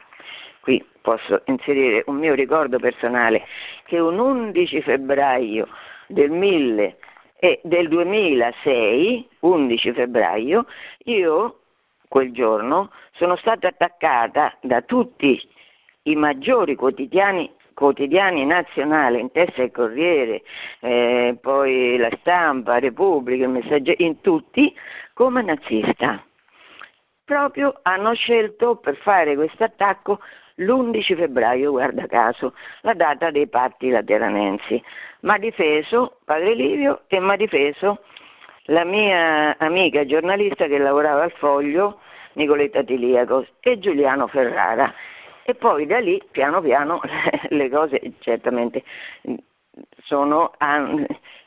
Qui 0.60 0.84
posso 1.00 1.42
inserire 1.46 2.04
un 2.06 2.16
mio 2.16 2.34
ricordo 2.34 2.78
personale 2.78 3.44
che 3.84 3.98
un 3.98 4.18
11 4.18 4.82
febbraio 4.82 5.68
del, 6.06 6.30
1000, 6.30 6.96
eh, 7.38 7.60
del 7.64 7.88
2006, 7.88 9.28
11 9.40 9.92
febbraio, 9.92 10.66
io 11.04 11.58
quel 12.08 12.32
giorno 12.32 12.90
sono 13.12 13.36
stata 13.36 13.68
attaccata 13.68 14.56
da 14.60 14.82
tutti 14.82 15.40
i 16.02 16.14
maggiori 16.16 16.74
quotidiani 16.74 17.50
quotidiani 17.82 18.46
nazionali, 18.46 19.18
in 19.18 19.32
testa 19.32 19.60
il 19.62 19.72
Corriere, 19.72 20.42
eh, 20.78 21.36
poi 21.40 21.96
la 21.96 22.10
stampa, 22.20 22.78
Repubblica, 22.78 23.42
il 23.42 23.50
Messaggero, 23.50 24.00
in 24.04 24.20
tutti, 24.20 24.72
come 25.12 25.42
nazista. 25.42 26.22
Proprio 27.24 27.80
hanno 27.82 28.14
scelto 28.14 28.76
per 28.76 28.96
fare 28.98 29.34
questo 29.34 29.64
attacco 29.64 30.20
l'11 30.56 31.16
febbraio, 31.16 31.72
guarda 31.72 32.06
caso, 32.06 32.54
la 32.82 32.94
data 32.94 33.32
dei 33.32 33.48
patti 33.48 33.90
lateranensi. 33.90 34.80
Ma 35.22 35.38
difeso 35.38 36.18
Padre 36.24 36.54
Livio 36.54 37.02
e 37.08 37.18
mi 37.18 37.32
ha 37.32 37.36
difeso 37.36 38.02
la 38.66 38.84
mia 38.84 39.56
amica 39.58 40.06
giornalista 40.06 40.66
che 40.66 40.78
lavorava 40.78 41.24
al 41.24 41.32
Foglio, 41.32 41.98
Nicoletta 42.34 42.84
Tiliaco, 42.84 43.44
e 43.60 43.80
Giuliano 43.80 44.28
Ferrara 44.28 44.92
e 45.44 45.54
poi 45.54 45.86
da 45.86 45.98
lì 45.98 46.22
piano 46.30 46.60
piano 46.60 47.00
le 47.48 47.68
cose 47.70 48.00
certamente 48.20 48.84
sono 50.04 50.52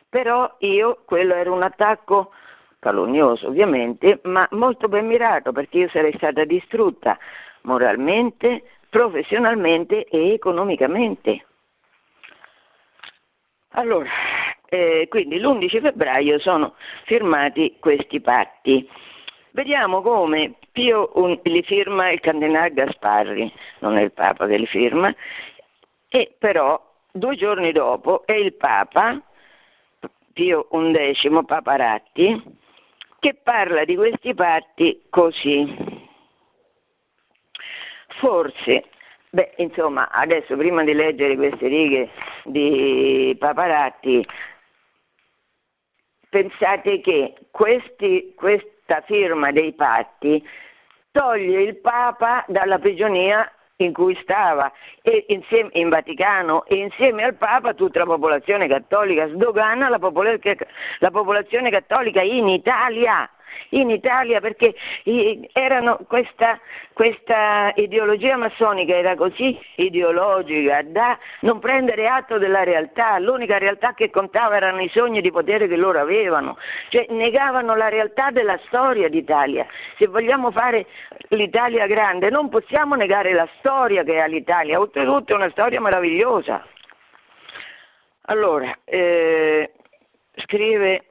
però 0.09 0.55
io 0.59 1.01
quello 1.05 1.33
era 1.33 1.51
un 1.51 1.63
attacco 1.63 2.31
calunnoso 2.79 3.47
ovviamente 3.47 4.19
ma 4.23 4.47
molto 4.51 4.87
ben 4.87 5.05
mirato 5.05 5.51
perché 5.51 5.77
io 5.79 5.89
sarei 5.89 6.13
stata 6.15 6.43
distrutta 6.45 7.17
moralmente 7.61 8.63
professionalmente 8.95 10.05
e 10.05 10.31
economicamente. 10.31 11.45
Allora 13.71 14.09
eh, 14.67 15.07
quindi 15.09 15.37
l'11 15.37 15.81
febbraio 15.81 16.39
sono 16.39 16.75
firmati 17.03 17.75
questi 17.79 18.21
patti 18.21 18.89
Vediamo 19.55 20.01
come 20.01 20.55
Pio 20.73 21.11
un, 21.13 21.39
li 21.43 21.63
firma 21.63 22.11
il 22.11 22.19
cardinale 22.19 22.73
Gasparri, 22.73 23.49
non 23.79 23.95
è 23.97 24.01
il 24.01 24.11
Papa 24.11 24.47
che 24.47 24.57
li 24.57 24.65
firma, 24.65 25.15
e 26.09 26.35
però 26.37 26.77
due 27.13 27.37
giorni 27.37 27.71
dopo 27.71 28.23
è 28.25 28.33
il 28.33 28.53
Papa, 28.55 29.17
Pio 30.33 30.67
XI, 30.69 31.39
Papa 31.45 31.75
Ratti, 31.77 32.43
che 33.21 33.35
parla 33.41 33.85
di 33.85 33.95
questi 33.95 34.33
patti 34.33 35.03
così. 35.09 35.73
Forse, 38.19 38.83
beh, 39.29 39.53
insomma, 39.59 40.09
adesso 40.09 40.57
prima 40.57 40.83
di 40.83 40.91
leggere 40.91 41.37
queste 41.37 41.67
righe 41.69 42.09
di 42.43 43.33
Papa 43.39 43.67
Ratti, 43.67 44.27
pensate 46.27 46.99
che 46.99 47.35
questi, 47.51 48.33
questa 48.85 49.01
firma 49.05 49.51
dei 49.51 49.73
patti 49.73 50.47
toglie 51.11 51.63
il 51.63 51.77
Papa 51.77 52.45
dalla 52.47 52.77
prigionia 52.77 53.49
in 53.77 53.91
cui 53.91 54.17
stava. 54.21 54.71
Insieme, 55.27 55.69
in 55.73 55.89
Vaticano 55.89 56.65
e 56.65 56.75
insieme 56.75 57.23
al 57.23 57.35
Papa 57.35 57.73
tutta 57.73 57.99
la 57.99 58.05
popolazione 58.05 58.67
cattolica 58.67 59.27
sdogana 59.27 59.89
la, 59.89 59.99
popol- 59.99 60.39
la 60.99 61.11
popolazione 61.11 61.71
cattolica 61.71 62.21
in 62.21 62.47
Italia 62.47 63.29
in 63.69 63.89
Italia 63.89 64.39
perché 64.39 64.75
erano 65.53 65.99
questa, 66.07 66.59
questa 66.93 67.71
ideologia 67.75 68.37
massonica 68.37 68.95
era 68.95 69.15
così 69.15 69.57
ideologica 69.75 70.81
da 70.83 71.17
non 71.41 71.59
prendere 71.59 72.07
atto 72.07 72.37
della 72.37 72.63
realtà, 72.63 73.17
l'unica 73.19 73.57
realtà 73.57 73.93
che 73.93 74.09
contava 74.09 74.55
erano 74.55 74.81
i 74.81 74.89
sogni 74.89 75.21
di 75.21 75.31
potere 75.31 75.67
che 75.67 75.75
loro 75.75 75.99
avevano, 75.99 76.57
cioè 76.89 77.05
negavano 77.09 77.75
la 77.75 77.89
realtà 77.89 78.31
della 78.31 78.59
storia 78.67 79.09
d'Italia. 79.09 79.65
Se 79.97 80.07
vogliamo 80.07 80.51
fare 80.51 80.85
l'Italia 81.29 81.87
grande 81.87 82.29
non 82.29 82.49
possiamo 82.49 82.95
negare 82.95 83.33
la 83.33 83.47
storia 83.59 84.03
che 84.03 84.19
ha 84.19 84.25
l'Italia, 84.25 84.79
oltretutto 84.79 85.33
è 85.33 85.35
una 85.35 85.49
storia 85.51 85.81
meravigliosa. 85.81 86.65
Allora, 88.27 88.75
eh, 88.85 89.71
scrive 90.35 91.03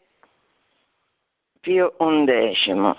Pio 1.65 1.95
XI. 1.97 2.95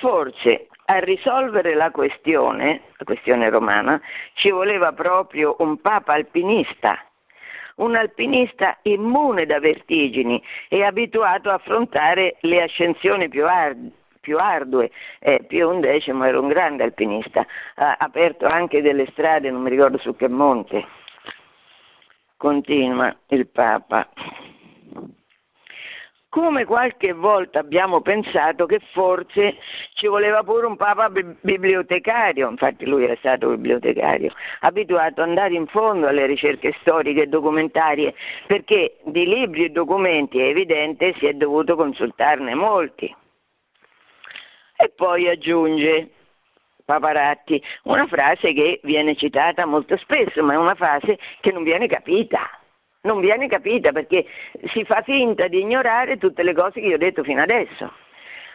Forse 0.00 0.68
a 0.86 0.98
risolvere 1.00 1.74
la 1.74 1.90
questione, 1.90 2.80
la 2.96 3.04
questione 3.04 3.50
romana, 3.50 4.00
ci 4.32 4.48
voleva 4.48 4.92
proprio 4.92 5.56
un 5.58 5.82
papa 5.82 6.14
alpinista, 6.14 6.98
un 7.76 7.94
alpinista 7.94 8.78
immune 8.84 9.44
da 9.44 9.60
vertigini 9.60 10.42
e 10.68 10.82
abituato 10.82 11.50
a 11.50 11.54
affrontare 11.54 12.36
le 12.40 12.62
ascensioni 12.62 13.28
più, 13.28 13.46
ard- 13.46 13.92
più 14.22 14.38
ardue. 14.38 14.90
Eh, 15.18 15.44
Pio 15.46 15.78
XI 15.78 16.10
era 16.22 16.40
un 16.40 16.48
grande 16.48 16.84
alpinista, 16.84 17.46
ha 17.74 17.96
aperto 17.98 18.46
anche 18.46 18.80
delle 18.80 19.06
strade, 19.10 19.50
non 19.50 19.60
mi 19.60 19.68
ricordo 19.68 19.98
su 19.98 20.16
che 20.16 20.28
monte. 20.28 20.86
Continua 22.38 23.14
il 23.26 23.46
Papa 23.46 24.08
come 26.28 26.66
qualche 26.66 27.12
volta 27.12 27.58
abbiamo 27.58 28.02
pensato 28.02 28.66
che 28.66 28.80
forse 28.92 29.56
ci 29.94 30.06
voleva 30.06 30.42
pure 30.42 30.66
un 30.66 30.76
papa 30.76 31.10
bibliotecario, 31.10 32.48
infatti 32.50 32.84
lui 32.84 33.04
era 33.04 33.16
stato 33.16 33.48
bibliotecario, 33.48 34.32
abituato 34.60 35.22
ad 35.22 35.28
andare 35.28 35.54
in 35.54 35.66
fondo 35.66 36.06
alle 36.06 36.26
ricerche 36.26 36.76
storiche 36.80 37.22
e 37.22 37.26
documentarie, 37.28 38.14
perché 38.46 38.98
di 39.04 39.26
libri 39.26 39.64
e 39.64 39.68
documenti 39.70 40.38
è 40.38 40.48
evidente 40.48 41.14
si 41.18 41.26
è 41.26 41.32
dovuto 41.32 41.76
consultarne 41.76 42.54
molti. 42.54 43.14
E 44.80 44.92
poi 44.94 45.28
aggiunge 45.28 46.10
Paparatti 46.84 47.62
una 47.84 48.06
frase 48.06 48.52
che 48.52 48.80
viene 48.82 49.14
citata 49.16 49.66
molto 49.66 49.96
spesso, 49.98 50.42
ma 50.42 50.54
è 50.54 50.56
una 50.56 50.74
frase 50.74 51.18
che 51.40 51.52
non 51.52 51.62
viene 51.62 51.86
capita 51.86 52.57
non 53.08 53.20
viene 53.20 53.48
capita 53.48 53.90
perché 53.90 54.26
si 54.72 54.84
fa 54.84 55.00
finta 55.00 55.48
di 55.48 55.60
ignorare 55.60 56.18
tutte 56.18 56.42
le 56.42 56.52
cose 56.52 56.80
che 56.80 56.86
io 56.86 56.96
ho 56.96 56.98
detto 56.98 57.22
fino 57.22 57.40
adesso. 57.40 57.90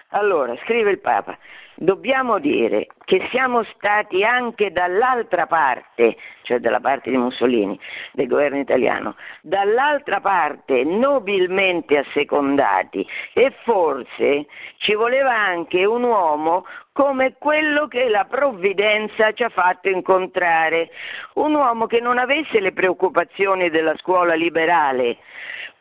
Allora, 0.10 0.56
scrive 0.64 0.91
il 0.91 0.99
Papa, 0.99 1.36
dobbiamo 1.76 2.40
dire 2.40 2.88
che 3.06 3.28
siamo 3.32 3.64
stati 3.76 4.24
anche 4.24 4.72
dall'altra 4.72 5.46
parte, 5.46 6.16
cioè 6.44 6.60
dalla 6.60 6.80
parte 6.80 7.10
di 7.10 7.18
Mussolini, 7.18 7.80
del 8.14 8.28
governo 8.28 8.60
italiano, 8.60 9.16
dall'altra 9.42 10.22
parte 10.22 10.84
nobilmente 10.84 11.98
assecondati. 11.98 13.06
E 13.34 13.54
forse 13.64 14.46
ci 14.78 14.94
voleva 14.94 15.34
anche 15.34 15.86
un 15.86 16.04
uomo 16.04 16.66
come 16.94 17.36
quello 17.40 17.88
che 17.88 18.08
la 18.08 18.26
provvidenza 18.26 19.32
ci 19.34 19.44
ha 19.44 19.50
fatto 19.50 19.90
incontrare, 19.90 20.90
un 21.36 21.56
uomo 21.56 21.88
che 21.88 22.00
non 22.00 22.18
avesse 22.18 22.60
le 22.60 22.72
preoccupazioni 22.72 23.70
della 23.70 23.96
scuola 23.98 24.36
liberale, 24.36 25.18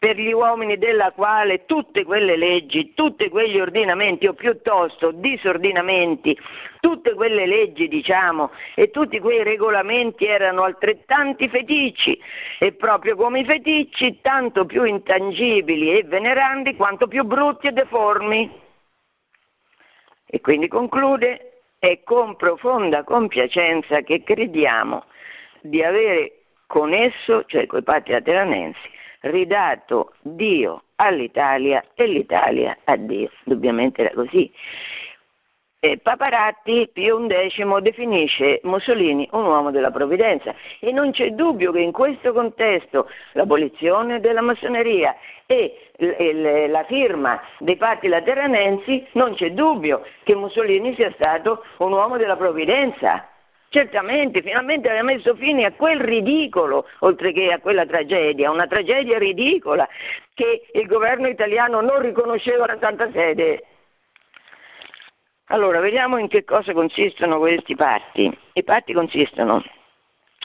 per 0.03 0.19
gli 0.19 0.33
uomini 0.33 0.79
della 0.79 1.13
quale 1.13 1.65
tutte 1.65 2.03
quelle 2.03 2.37
leggi, 2.37 2.93
tutti 2.93 3.29
quegli 3.29 3.61
ordinamenti 3.61 4.27
o 4.27 4.33
piuttosto 4.33 5.13
disordinamenti, 5.13 5.82
tutte 6.81 7.15
quelle 7.15 7.47
leggi 7.47 7.89
diciamo 7.89 8.51
e 8.75 8.91
tutti 8.91 9.21
quei 9.21 9.43
regolamenti 9.43 10.27
erano 10.27 10.63
altrettanti 10.63 11.49
feticci 11.49 12.19
e 12.59 12.73
proprio 12.73 13.17
come 13.17 13.41
i 13.41 13.45
feticci 13.45 14.21
tanto 14.21 14.67
più 14.67 14.85
intangibili 14.85 15.97
e 15.97 16.03
venerandi 16.03 16.75
quanto 16.77 17.07
più 17.07 17.25
brutti 17.25 17.69
e 17.69 17.73
deformi. 17.73 18.61
E 20.27 20.41
quindi 20.41 20.69
conclude, 20.69 21.61
è 21.79 22.01
con 22.05 22.37
profonda 22.37 23.05
compiacenza 23.05 24.01
che 24.01 24.23
crediamo 24.23 25.05
di 25.61 25.83
avere 25.83 26.45
con 26.67 26.93
esso, 26.93 27.45
cioè 27.47 27.67
con 27.67 27.81
i 27.81 27.83
patti 27.83 28.13
lateranensi, 28.13 28.89
ridato 29.21 30.15
Dio 30.21 30.85
all'Italia 30.97 31.85
e 31.95 32.07
l'Italia 32.07 32.79
a 32.85 32.97
Dio. 32.97 33.31
Indubbiamente 33.45 34.03
era 34.03 34.15
così. 34.15 34.51
E 35.85 35.99
Paparatti, 35.99 36.89
Pio 36.93 37.19
XI, 37.27 37.65
definisce 37.81 38.61
Mussolini 38.63 39.29
un 39.33 39.47
uomo 39.47 39.73
della 39.73 39.91
provvidenza 39.91 40.55
e 40.79 40.93
non 40.93 41.11
c'è 41.11 41.31
dubbio 41.31 41.73
che 41.73 41.81
in 41.81 41.91
questo 41.91 42.33
contesto 42.33 43.11
l'abolizione 43.33 44.21
della 44.21 44.43
massoneria 44.43 45.13
e 45.45 46.69
la 46.69 46.85
firma 46.85 47.43
dei 47.59 47.75
patti 47.75 48.07
lateranensi, 48.07 49.05
non 49.15 49.35
c'è 49.35 49.51
dubbio 49.51 50.07
che 50.23 50.37
Mussolini 50.37 50.95
sia 50.95 51.11
stato 51.15 51.65
un 51.79 51.91
uomo 51.91 52.17
della 52.17 52.37
provvidenza. 52.37 53.27
Certamente, 53.69 54.41
finalmente 54.41 54.89
aveva 54.89 55.03
messo 55.03 55.35
fine 55.35 55.65
a 55.65 55.73
quel 55.73 55.99
ridicolo, 55.99 56.87
oltre 57.01 57.33
che 57.33 57.51
a 57.51 57.59
quella 57.59 57.87
tragedia, 57.87 58.53
una 58.53 58.69
tragedia 58.69 59.19
ridicola 59.19 59.89
che 60.33 60.63
il 60.75 60.87
governo 60.87 61.27
italiano 61.27 61.81
non 61.81 62.01
riconosceva 62.01 62.67
la 62.67 62.79
Santa 62.79 63.11
Sede. 63.11 63.65
Allora, 65.47 65.81
vediamo 65.81 66.19
in 66.19 66.29
che 66.29 66.45
cosa 66.45 66.73
consistono 66.73 67.39
questi 67.39 67.75
patti. 67.75 68.31
I 68.55 68.63
patti 68.65 68.93
consistono 68.93 69.63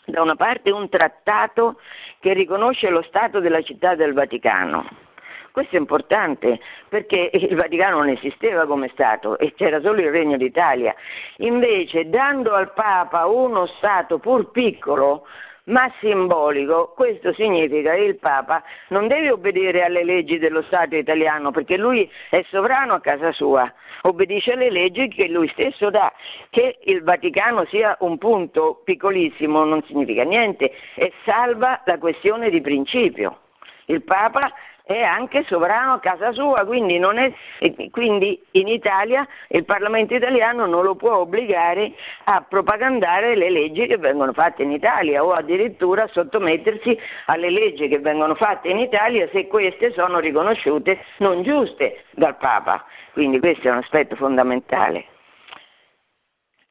da 0.05 0.21
una 0.21 0.35
parte 0.35 0.71
un 0.71 0.89
trattato 0.89 1.79
che 2.19 2.33
riconosce 2.33 2.89
lo 2.89 3.01
Stato 3.03 3.39
della 3.39 3.61
città 3.61 3.95
del 3.95 4.13
Vaticano. 4.13 5.05
Questo 5.51 5.75
è 5.75 5.79
importante 5.79 6.59
perché 6.87 7.31
il 7.33 7.55
Vaticano 7.55 7.97
non 7.97 8.09
esisteva 8.09 8.67
come 8.67 8.89
Stato 8.89 9.37
e 9.39 9.53
c'era 9.55 9.81
solo 9.81 10.01
il 10.01 10.11
Regno 10.11 10.37
d'Italia. 10.37 10.93
Invece, 11.37 12.09
dando 12.09 12.53
al 12.53 12.73
Papa 12.73 13.25
uno 13.25 13.65
Stato 13.77 14.19
pur 14.19 14.51
piccolo, 14.51 15.25
ma 15.67 15.91
simbolico, 15.99 16.93
questo 16.95 17.33
significa 17.33 17.93
che 17.93 18.01
il 18.01 18.17
Papa 18.17 18.63
non 18.89 19.07
deve 19.07 19.31
obbedire 19.31 19.83
alle 19.83 20.03
leggi 20.03 20.37
dello 20.37 20.61
Stato 20.63 20.95
italiano 20.95 21.51
perché 21.51 21.77
lui 21.77 22.09
è 22.29 22.43
sovrano 22.49 22.93
a 22.93 23.01
casa 23.01 23.31
sua, 23.31 23.71
obbedisce 24.03 24.53
alle 24.53 24.69
leggi 24.69 25.07
che 25.09 25.27
lui 25.27 25.47
stesso 25.49 25.89
dà. 25.89 26.11
Che 26.49 26.77
il 26.83 27.03
Vaticano 27.03 27.65
sia 27.65 27.97
un 28.01 28.17
punto 28.17 28.81
piccolissimo 28.83 29.63
non 29.63 29.83
significa 29.83 30.23
niente 30.23 30.71
e 30.95 31.11
salva 31.25 31.81
la 31.85 31.97
questione 31.97 32.49
di 32.49 32.61
principio. 32.61 33.39
Il 33.85 34.03
Papa 34.03 34.51
è 34.87 35.01
anche 35.01 35.43
sovrano 35.47 35.93
a 35.93 35.99
casa 35.99 36.31
sua, 36.31 36.65
quindi, 36.65 36.97
è, 36.97 37.89
quindi, 37.91 38.41
in 38.51 38.69
Italia 38.69 39.27
il 39.49 39.65
Parlamento 39.65 40.15
italiano 40.15 40.65
non 40.65 40.83
lo 40.83 40.95
può 40.95 41.17
obbligare 41.17 41.91
a 42.23 42.41
propagandare 42.47 43.35
le 43.35 43.49
leggi 43.49 43.85
che 43.85 43.97
vengono 43.97 44.31
fatte 44.31 44.63
in 44.63 44.71
Italia 44.71 45.25
o 45.25 45.33
addirittura 45.33 46.03
a 46.03 46.07
sottomettersi 46.07 46.97
alle 47.25 47.49
leggi 47.49 47.89
che 47.89 47.99
vengono 47.99 48.35
fatte 48.35 48.69
in 48.69 48.79
Italia 48.79 49.27
se 49.33 49.47
queste 49.47 49.91
sono 49.91 50.19
riconosciute 50.19 51.03
non 51.17 51.43
giuste 51.43 52.05
dal 52.11 52.37
Papa. 52.37 52.85
Quindi 53.11 53.39
questo 53.39 53.67
è 53.67 53.71
un 53.71 53.77
aspetto 53.77 54.15
fondamentale 54.15 55.05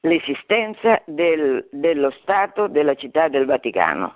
l'esistenza 0.01 1.03
del, 1.05 1.67
dello 1.71 2.11
Stato 2.23 2.69
della 2.69 2.95
città 2.95 3.29
del 3.29 3.45
Vaticano. 3.45 4.15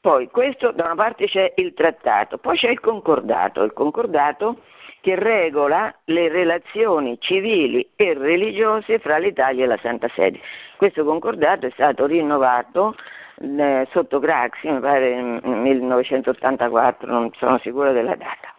Poi 0.00 0.30
questo 0.30 0.72
da 0.72 0.84
una 0.84 0.94
parte 0.94 1.26
c'è 1.26 1.52
il 1.56 1.74
trattato, 1.74 2.38
poi 2.38 2.56
c'è 2.56 2.70
il 2.70 2.80
concordato, 2.80 3.62
il 3.62 3.74
concordato 3.74 4.62
che 5.02 5.14
regola 5.14 5.94
le 6.04 6.28
relazioni 6.28 7.18
civili 7.20 7.86
e 7.96 8.14
religiose 8.14 8.98
fra 8.98 9.18
l'Italia 9.18 9.64
e 9.64 9.66
la 9.66 9.78
Santa 9.82 10.08
Sede. 10.14 10.40
Questo 10.78 11.04
concordato 11.04 11.66
è 11.66 11.70
stato 11.72 12.06
rinnovato 12.06 12.94
eh, 13.40 13.86
sotto 13.90 14.20
Craxi, 14.20 14.70
mi 14.70 14.80
pare 14.80 15.20
nel 15.20 15.40
1984, 15.42 17.10
non 17.10 17.30
sono 17.36 17.58
sicura 17.58 17.92
della 17.92 18.16
data. 18.16 18.54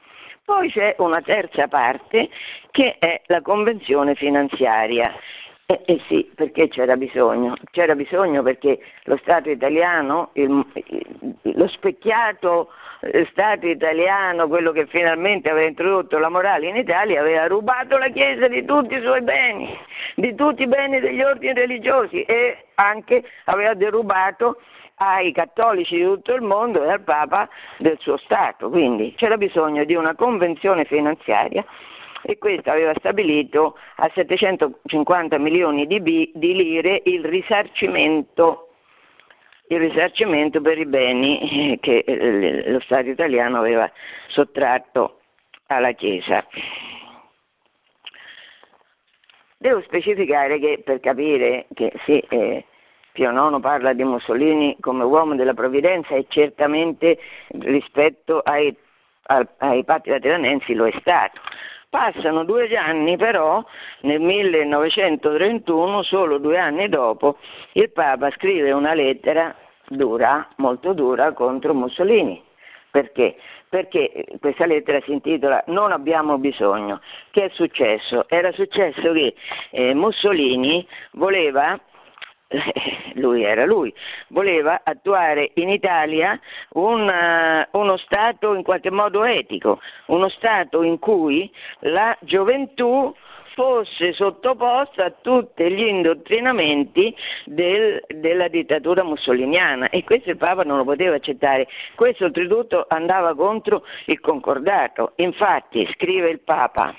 Poi 0.45 0.69
c'è 0.69 0.95
una 0.99 1.21
terza 1.21 1.67
parte 1.67 2.29
che 2.69 2.97
è 2.99 3.21
la 3.25 3.41
convenzione 3.41 4.13
finanziaria 4.13 5.11
eh, 5.71 5.81
eh, 5.85 6.01
sì, 6.07 6.29
perché 6.35 6.67
c'era 6.67 6.97
bisogno? 6.97 7.55
C'era 7.71 7.95
bisogno 7.95 8.43
perché 8.43 8.79
lo 9.03 9.17
Stato 9.21 9.49
italiano, 9.49 10.31
il, 10.33 10.65
lo 11.41 11.67
specchiato 11.69 12.69
Stato 13.31 13.65
italiano, 13.65 14.47
quello 14.47 14.71
che 14.71 14.85
finalmente 14.85 15.49
aveva 15.49 15.67
introdotto 15.67 16.19
la 16.19 16.29
morale 16.29 16.67
in 16.67 16.75
Italia, 16.75 17.21
aveva 17.21 17.47
rubato 17.47 17.97
la 17.97 18.09
Chiesa 18.09 18.47
di 18.47 18.63
tutti 18.63 18.93
i 18.93 19.01
suoi 19.01 19.21
beni, 19.21 19.75
di 20.15 20.35
tutti 20.35 20.63
i 20.63 20.67
beni 20.67 20.99
degli 20.99 21.21
ordini 21.21 21.53
religiosi 21.53 22.21
e 22.23 22.65
anche 22.75 23.23
aveva 23.45 23.73
derubato 23.73 24.61
ai 24.95 25.31
cattolici 25.31 25.95
di 25.95 26.03
tutto 26.03 26.33
il 26.33 26.41
mondo 26.41 26.83
e 26.83 26.91
al 26.91 27.01
Papa 27.01 27.49
del 27.77 27.97
suo 27.99 28.17
Stato. 28.17 28.69
Quindi 28.69 29.15
c'era 29.15 29.37
bisogno 29.37 29.83
di 29.83 29.95
una 29.95 30.13
convenzione 30.13 30.85
finanziaria 30.85 31.65
e 32.23 32.37
questo 32.37 32.69
aveva 32.69 32.93
stabilito 32.97 33.77
a 33.95 34.09
750 34.13 35.37
milioni 35.37 35.87
di, 35.87 35.99
bi, 36.01 36.31
di 36.33 36.53
lire 36.53 37.01
il 37.05 37.23
risarcimento, 37.25 38.69
il 39.67 39.79
risarcimento, 39.79 40.61
per 40.61 40.77
i 40.77 40.85
beni 40.85 41.77
che 41.81 42.03
eh, 42.05 42.71
lo 42.71 42.79
Stato 42.81 43.09
italiano 43.09 43.59
aveva 43.59 43.91
sottratto 44.27 45.19
alla 45.67 45.91
Chiesa. 45.91 46.45
Devo 49.57 49.81
specificare 49.81 50.59
che 50.59 50.81
per 50.83 50.99
capire 50.99 51.67
che 51.73 51.91
sì, 52.05 52.19
eh, 52.29 52.65
Pio 53.11 53.29
IX 53.29 53.59
parla 53.59 53.93
di 53.93 54.03
Mussolini 54.03 54.77
come 54.79 55.03
uomo 55.03 55.35
della 55.35 55.53
provvidenza 55.53 56.15
e 56.15 56.25
certamente 56.29 57.19
rispetto 57.59 58.39
ai, 58.39 58.75
ai, 59.27 59.45
ai 59.57 59.83
patti 59.83 60.09
lateranensi 60.09 60.73
lo 60.73 60.87
è 60.87 60.93
stato. 60.99 61.39
Passano 61.91 62.45
due 62.45 62.73
anni 62.77 63.17
però, 63.17 63.61
nel 64.03 64.21
1931, 64.21 66.03
solo 66.03 66.37
due 66.37 66.57
anni 66.57 66.87
dopo, 66.87 67.35
il 67.73 67.91
Papa 67.91 68.31
scrive 68.31 68.71
una 68.71 68.93
lettera 68.93 69.53
dura, 69.89 70.47
molto 70.55 70.93
dura, 70.93 71.33
contro 71.33 71.73
Mussolini. 71.73 72.41
Perché? 72.89 73.35
Perché 73.67 74.25
questa 74.39 74.65
lettera 74.67 75.01
si 75.01 75.11
intitola 75.11 75.61
Non 75.67 75.91
abbiamo 75.91 76.37
bisogno. 76.37 77.01
Che 77.29 77.43
è 77.43 77.49
successo? 77.49 78.23
Era 78.29 78.53
successo 78.53 79.11
che 79.11 79.35
eh, 79.71 79.93
Mussolini 79.93 80.87
voleva 81.11 81.77
lui 83.15 83.43
era 83.43 83.65
lui, 83.65 83.93
voleva 84.29 84.81
attuare 84.83 85.51
in 85.55 85.69
Italia 85.69 86.39
un, 86.73 87.07
uh, 87.07 87.77
uno 87.77 87.97
Stato 87.97 88.53
in 88.53 88.63
qualche 88.63 88.91
modo 88.91 89.23
etico, 89.23 89.79
uno 90.07 90.29
Stato 90.29 90.83
in 90.83 90.99
cui 90.99 91.51
la 91.79 92.15
gioventù 92.21 93.13
fosse 93.53 94.13
sottoposta 94.13 95.05
a 95.05 95.13
tutti 95.21 95.69
gli 95.69 95.81
indottrinamenti 95.81 97.13
del, 97.45 98.01
della 98.07 98.47
dittatura 98.47 99.03
mussoliniana 99.03 99.89
e 99.89 100.03
questo 100.05 100.29
il 100.29 100.37
Papa 100.37 100.63
non 100.63 100.77
lo 100.77 100.85
poteva 100.85 101.15
accettare. 101.15 101.67
Questo 101.95 102.25
oltretutto 102.25 102.85
andava 102.87 103.35
contro 103.35 103.83
il 104.05 104.19
concordato. 104.21 105.13
Infatti, 105.17 105.85
scrive 105.93 106.29
il 106.29 106.39
Papa, 106.39 106.95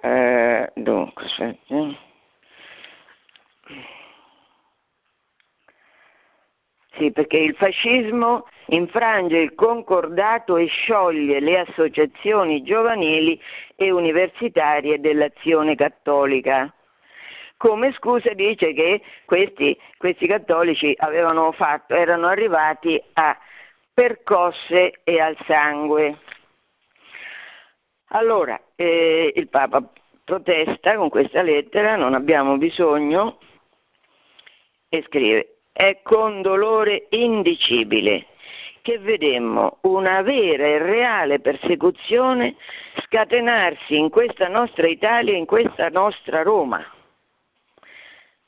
eh, 0.00 0.70
dunque, 0.74 1.24
aspetta. 1.24 2.06
Sì, 6.98 7.12
perché 7.12 7.36
il 7.38 7.54
fascismo 7.54 8.46
infrange 8.66 9.38
il 9.38 9.54
concordato 9.54 10.56
e 10.56 10.66
scioglie 10.66 11.38
le 11.38 11.60
associazioni 11.60 12.62
giovanili 12.62 13.40
e 13.76 13.90
universitarie 13.90 14.98
dell'azione 14.98 15.76
cattolica. 15.76 16.72
Come 17.56 17.92
scusa 17.92 18.32
dice 18.34 18.72
che 18.72 19.00
questi, 19.24 19.78
questi 19.96 20.26
cattolici 20.26 20.96
fatto, 21.52 21.94
erano 21.94 22.26
arrivati 22.26 23.00
a 23.14 23.36
percosse 23.92 25.00
e 25.04 25.20
al 25.20 25.36
sangue. 25.46 26.18
Allora, 28.10 28.60
eh, 28.74 29.32
il 29.34 29.48
Papa 29.48 29.82
protesta 30.24 30.96
con 30.96 31.08
questa 31.08 31.42
lettera, 31.42 31.96
non 31.96 32.14
abbiamo 32.14 32.56
bisogno, 32.58 33.38
e 34.88 35.04
scrive 35.06 35.58
è 35.72 36.00
con 36.02 36.42
dolore 36.42 37.06
indicibile 37.10 38.26
che 38.82 38.98
vedemmo 38.98 39.78
una 39.82 40.22
vera 40.22 40.64
e 40.64 40.78
reale 40.78 41.40
persecuzione 41.40 42.56
scatenarsi 43.04 43.96
in 43.96 44.08
questa 44.08 44.48
nostra 44.48 44.88
Italia, 44.88 45.36
in 45.36 45.44
questa 45.44 45.88
nostra 45.88 46.42
Roma. 46.42 46.84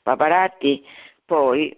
Paparatti 0.01 0.83
poi 1.25 1.77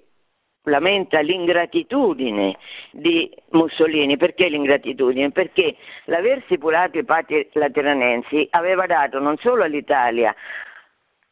lamenta 0.63 1.19
l'ingratitudine 1.19 2.57
di 2.91 3.29
Mussolini. 3.49 4.17
Perché 4.17 4.47
l'ingratitudine? 4.47 5.31
Perché 5.31 5.75
l'aver 6.05 6.41
stipulato 6.45 6.97
i 6.97 7.03
patti 7.03 7.49
lateranensi 7.53 8.47
aveva 8.51 8.85
dato 8.85 9.19
non 9.19 9.37
solo 9.37 9.63
all'Italia, 9.63 10.33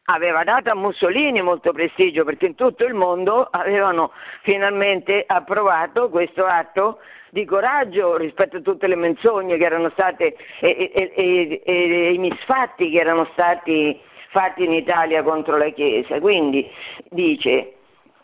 aveva 0.06 0.42
dato 0.42 0.70
a 0.70 0.74
Mussolini 0.74 1.42
molto 1.42 1.72
prestigio 1.72 2.24
perché 2.24 2.46
in 2.46 2.54
tutto 2.54 2.84
il 2.84 2.94
mondo 2.94 3.46
avevano 3.50 4.12
finalmente 4.42 5.22
approvato 5.26 6.08
questo 6.08 6.44
atto 6.44 6.98
di 7.30 7.44
coraggio 7.44 8.16
rispetto 8.16 8.58
a 8.58 8.60
tutte 8.60 8.86
le 8.86 8.96
menzogne 8.96 9.56
che 9.56 9.64
erano 9.64 9.90
state 9.90 10.36
e, 10.60 10.90
e, 10.92 11.12
e, 11.14 11.62
e 11.64 12.12
i 12.12 12.18
misfatti 12.18 12.90
che 12.90 12.98
erano 12.98 13.28
stati 13.32 13.98
fatti 14.28 14.64
in 14.64 14.72
Italia 14.72 15.22
contro 15.22 15.56
la 15.56 15.68
Chiesa. 15.70 16.18
Quindi 16.20 16.68
dice 17.08 17.74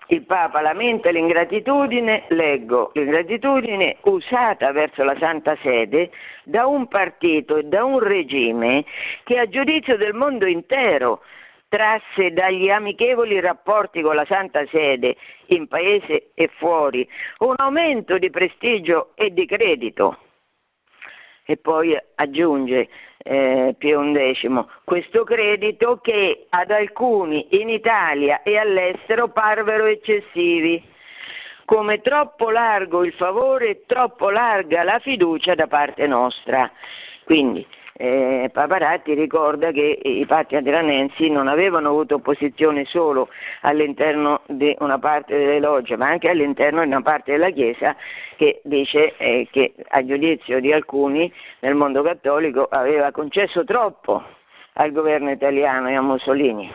il 0.09 0.23
Papa 0.23 0.63
lamenta 0.63 1.11
l'ingratitudine, 1.11 2.25
leggo, 2.29 2.91
l'ingratitudine 2.95 3.99
usata 4.05 4.73
verso 4.73 5.05
la 5.05 5.17
Santa 5.19 5.57
Sede 5.63 6.11
da 6.45 6.67
un 6.67 6.89
partito 6.89 7.57
e 7.57 7.65
da 7.65 7.85
un 7.85 7.99
regime 8.01 8.85
che 9.25 9.39
a 9.39 9.47
giudizio 9.49 9.97
del 9.97 10.15
mondo 10.15 10.47
intero 10.47 11.21
trasse 11.69 12.33
dagli 12.33 12.71
amichevoli 12.71 13.39
rapporti 13.41 14.01
con 14.01 14.15
la 14.15 14.25
Santa 14.25 14.65
Sede 14.67 15.17
in 15.47 15.69
paese 15.69 16.31
e 16.35 16.49
fuori 16.57 17.09
un 17.39 17.55
aumento 17.57 18.19
di 18.19 18.31
prestigio 18.31 19.11
e 19.15 19.31
di 19.31 19.47
credito. 19.47 20.19
E 21.45 21.57
poi 21.57 21.97
aggiunge 22.17 22.89
eh, 23.19 23.75
Pio 23.79 24.01
XI, 24.13 24.65
questo 24.85 25.25
credito 25.25 25.99
che 25.99 26.47
ad 26.51 26.71
alcuni 26.71 27.47
in 27.61 27.69
Italia 27.69 28.43
e 28.43 28.59
all'estero 28.59 29.29
parvero 29.29 29.87
eccessivi, 29.87 30.83
come 31.65 32.01
troppo 32.01 32.51
largo 32.51 33.05
il 33.05 33.13
favore 33.13 33.69
e 33.69 33.83
troppo 33.87 34.31
larga 34.31 34.83
la 34.85 34.99
fiducia 34.99 35.55
da 35.55 35.67
parte 35.67 36.07
nostra. 36.07 36.71
Quindi 37.25 37.67
eh, 37.99 38.49
Paparatti 38.53 39.13
ricorda 39.15 39.73
che 39.73 39.99
i 40.01 40.25
patti 40.25 40.55
adranensi 40.55 41.29
non 41.29 41.49
avevano 41.49 41.89
avuto 41.89 42.15
opposizione 42.15 42.85
solo 42.85 43.29
all'interno 43.63 44.43
di 44.47 44.75
una 44.79 45.01
parte 45.01 45.37
delle 45.37 45.59
logge, 45.59 45.97
ma 45.97 46.09
anche 46.09 46.29
all'interno 46.29 46.81
di 46.83 46.87
una 46.87 47.03
parte 47.03 47.33
della 47.33 47.51
Chiesa 47.51 47.97
che 48.37 48.61
dice 48.63 49.17
eh, 49.17 49.49
che 49.51 49.75
a 49.89 50.05
giudizio 50.07 50.61
di 50.61 50.73
alcuni 50.73 51.31
nel 51.59 51.75
mondo 51.75 52.03
cattolico 52.03 52.69
aveva 52.71 53.11
concesso 53.11 53.65
troppo 53.65 54.23
al 54.75 54.93
governo 54.93 55.33
italiano 55.33 55.89
e 55.89 55.95
a 55.95 56.01
Mussolini. 56.01 56.73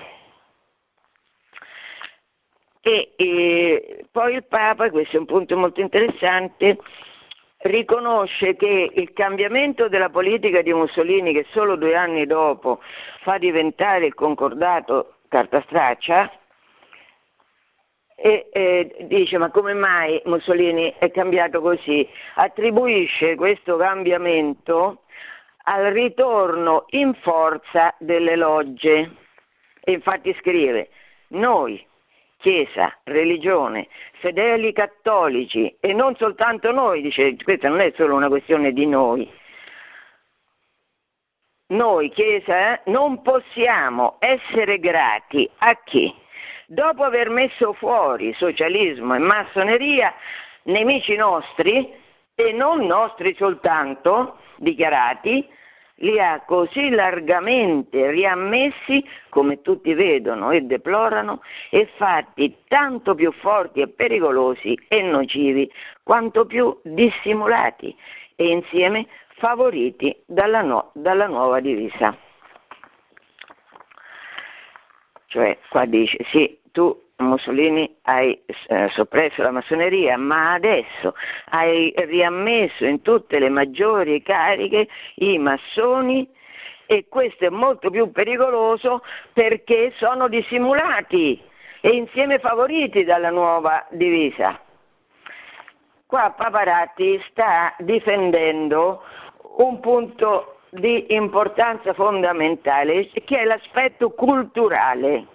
E, 2.81 3.13
e 3.15 4.05
poi 4.11 4.35
il 4.35 4.43
Papa, 4.43 4.89
questo 4.89 5.15
è 5.15 5.19
un 5.19 5.25
punto 5.25 5.55
molto 5.55 5.79
interessante, 5.79 6.77
riconosce 7.63 8.55
che 8.55 8.91
il 8.93 9.13
cambiamento 9.13 9.87
della 9.87 10.09
politica 10.09 10.61
di 10.61 10.73
Mussolini, 10.73 11.33
che 11.33 11.45
solo 11.51 11.75
due 11.75 11.95
anni 11.95 12.25
dopo 12.25 12.81
fa 13.21 13.37
diventare 13.37 14.05
il 14.05 14.13
concordato 14.13 15.15
carta 15.27 15.61
straccia, 15.65 16.31
e 18.15 18.47
eh, 18.51 18.95
dice 19.07 19.37
ma 19.37 19.49
come 19.49 19.73
mai 19.73 20.21
Mussolini 20.25 20.93
è 20.97 21.11
cambiato 21.11 21.61
così? 21.61 22.07
Attribuisce 22.35 23.35
questo 23.35 23.75
cambiamento 23.75 25.01
al 25.65 25.85
ritorno 25.85 26.85
in 26.89 27.13
forza 27.15 27.93
delle 27.97 28.35
logge 28.35 29.11
e 29.81 29.91
infatti 29.91 30.33
scrive 30.39 30.89
noi 31.29 31.85
Chiesa, 32.43 32.93
religione, 33.05 33.87
fedeli 34.19 34.73
cattolici 34.73 35.73
e 35.79 35.93
non 35.93 36.13
soltanto 36.17 36.73
noi, 36.73 37.01
dice, 37.01 37.37
questa 37.41 37.69
non 37.69 37.79
è 37.79 37.93
solo 37.95 38.15
una 38.15 38.27
questione 38.27 38.73
di 38.73 38.85
noi. 38.85 39.31
Noi, 41.67 42.09
Chiesa, 42.09 42.73
eh, 42.73 42.91
non 42.91 43.21
possiamo 43.21 44.17
essere 44.19 44.79
grati 44.79 45.49
a 45.59 45.73
chi? 45.85 46.13
Dopo 46.65 47.05
aver 47.05 47.29
messo 47.29 47.71
fuori 47.71 48.33
socialismo 48.33 49.15
e 49.15 49.19
massoneria, 49.19 50.13
nemici 50.63 51.15
nostri, 51.15 51.93
e 52.35 52.51
non 52.51 52.85
nostri 52.85 53.33
soltanto, 53.35 54.39
dichiarati, 54.57 55.47
li 55.95 56.19
ha 56.19 56.41
così 56.45 56.89
largamente 56.89 58.09
riammessi, 58.11 59.05
come 59.29 59.61
tutti 59.61 59.93
vedono 59.93 60.51
e 60.51 60.61
deplorano, 60.61 61.41
e 61.69 61.87
fatti 61.97 62.55
tanto 62.67 63.15
più 63.15 63.31
forti 63.31 63.81
e 63.81 63.87
pericolosi 63.87 64.77
e 64.87 65.01
nocivi 65.01 65.71
quanto 66.03 66.45
più 66.45 66.77
dissimulati 66.83 67.95
e 68.35 68.47
insieme 68.47 69.07
favoriti 69.35 70.15
dalla, 70.25 70.61
no, 70.61 70.91
dalla 70.93 71.27
nuova 71.27 71.59
divisa. 71.59 72.15
Cioè, 75.27 75.57
qua 75.69 75.85
dice, 75.85 76.17
sì, 76.31 76.59
tu 76.71 77.02
Mussolini 77.23 77.97
hai 78.03 78.39
eh, 78.67 78.89
soppresso 78.89 79.41
la 79.41 79.51
massoneria, 79.51 80.17
ma 80.17 80.53
adesso 80.53 81.15
hai 81.49 81.93
riammesso 81.95 82.85
in 82.85 83.01
tutte 83.01 83.39
le 83.39 83.49
maggiori 83.49 84.21
cariche 84.21 84.87
i 85.15 85.37
massoni 85.37 86.27
e 86.85 87.05
questo 87.09 87.45
è 87.45 87.49
molto 87.49 87.89
più 87.89 88.11
pericoloso 88.11 89.01
perché 89.33 89.93
sono 89.97 90.27
dissimulati 90.27 91.41
e 91.81 91.89
insieme 91.89 92.39
favoriti 92.39 93.03
dalla 93.03 93.29
nuova 93.29 93.85
divisa. 93.89 94.59
Qua 96.05 96.33
Paparatti 96.37 97.21
sta 97.29 97.73
difendendo 97.79 99.01
un 99.57 99.79
punto 99.79 100.59
di 100.69 101.13
importanza 101.13 101.93
fondamentale 101.93 103.09
che 103.25 103.39
è 103.39 103.43
l'aspetto 103.43 104.11
culturale 104.11 105.27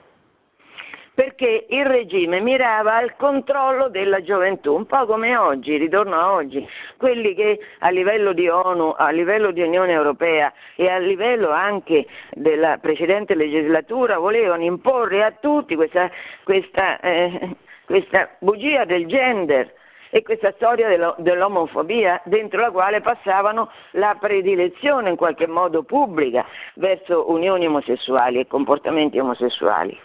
perché 1.19 1.67
il 1.71 1.85
regime 1.85 2.39
mirava 2.39 2.95
al 2.95 3.17
controllo 3.17 3.89
della 3.89 4.23
gioventù, 4.23 4.73
un 4.73 4.87
po' 4.87 5.05
come 5.05 5.37
oggi, 5.37 5.77
ritorno 5.77 6.15
a 6.15 6.31
oggi, 6.31 6.65
quelli 6.97 7.35
che 7.35 7.59
a 7.81 7.89
livello 7.89 8.33
di 8.33 8.47
ONU, 8.47 8.95
a 8.97 9.11
livello 9.11 9.51
di 9.51 9.61
Unione 9.61 9.91
Europea 9.91 10.53
e 10.77 10.89
a 10.89 10.99
livello 10.99 11.51
anche 11.51 12.07
della 12.35 12.79
precedente 12.81 13.35
legislatura 13.35 14.17
volevano 14.19 14.63
imporre 14.63 15.25
a 15.25 15.33
tutti 15.33 15.75
questa, 15.75 16.09
questa, 16.45 17.01
eh, 17.01 17.57
questa 17.85 18.37
bugia 18.39 18.85
del 18.85 19.07
gender 19.07 19.75
e 20.11 20.23
questa 20.23 20.53
storia 20.53 21.15
dell'omofobia 21.17 22.23
dentro 22.27 22.61
la 22.61 22.71
quale 22.71 23.01
passavano 23.01 23.73
la 23.93 24.17
predilezione 24.21 25.11
in 25.11 25.17
qualche 25.17 25.49
modo 25.49 25.83
pubblica 25.83 26.47
verso 26.75 27.29
unioni 27.29 27.67
omosessuali 27.67 28.39
e 28.39 28.47
comportamenti 28.47 29.19
omosessuali. 29.19 29.99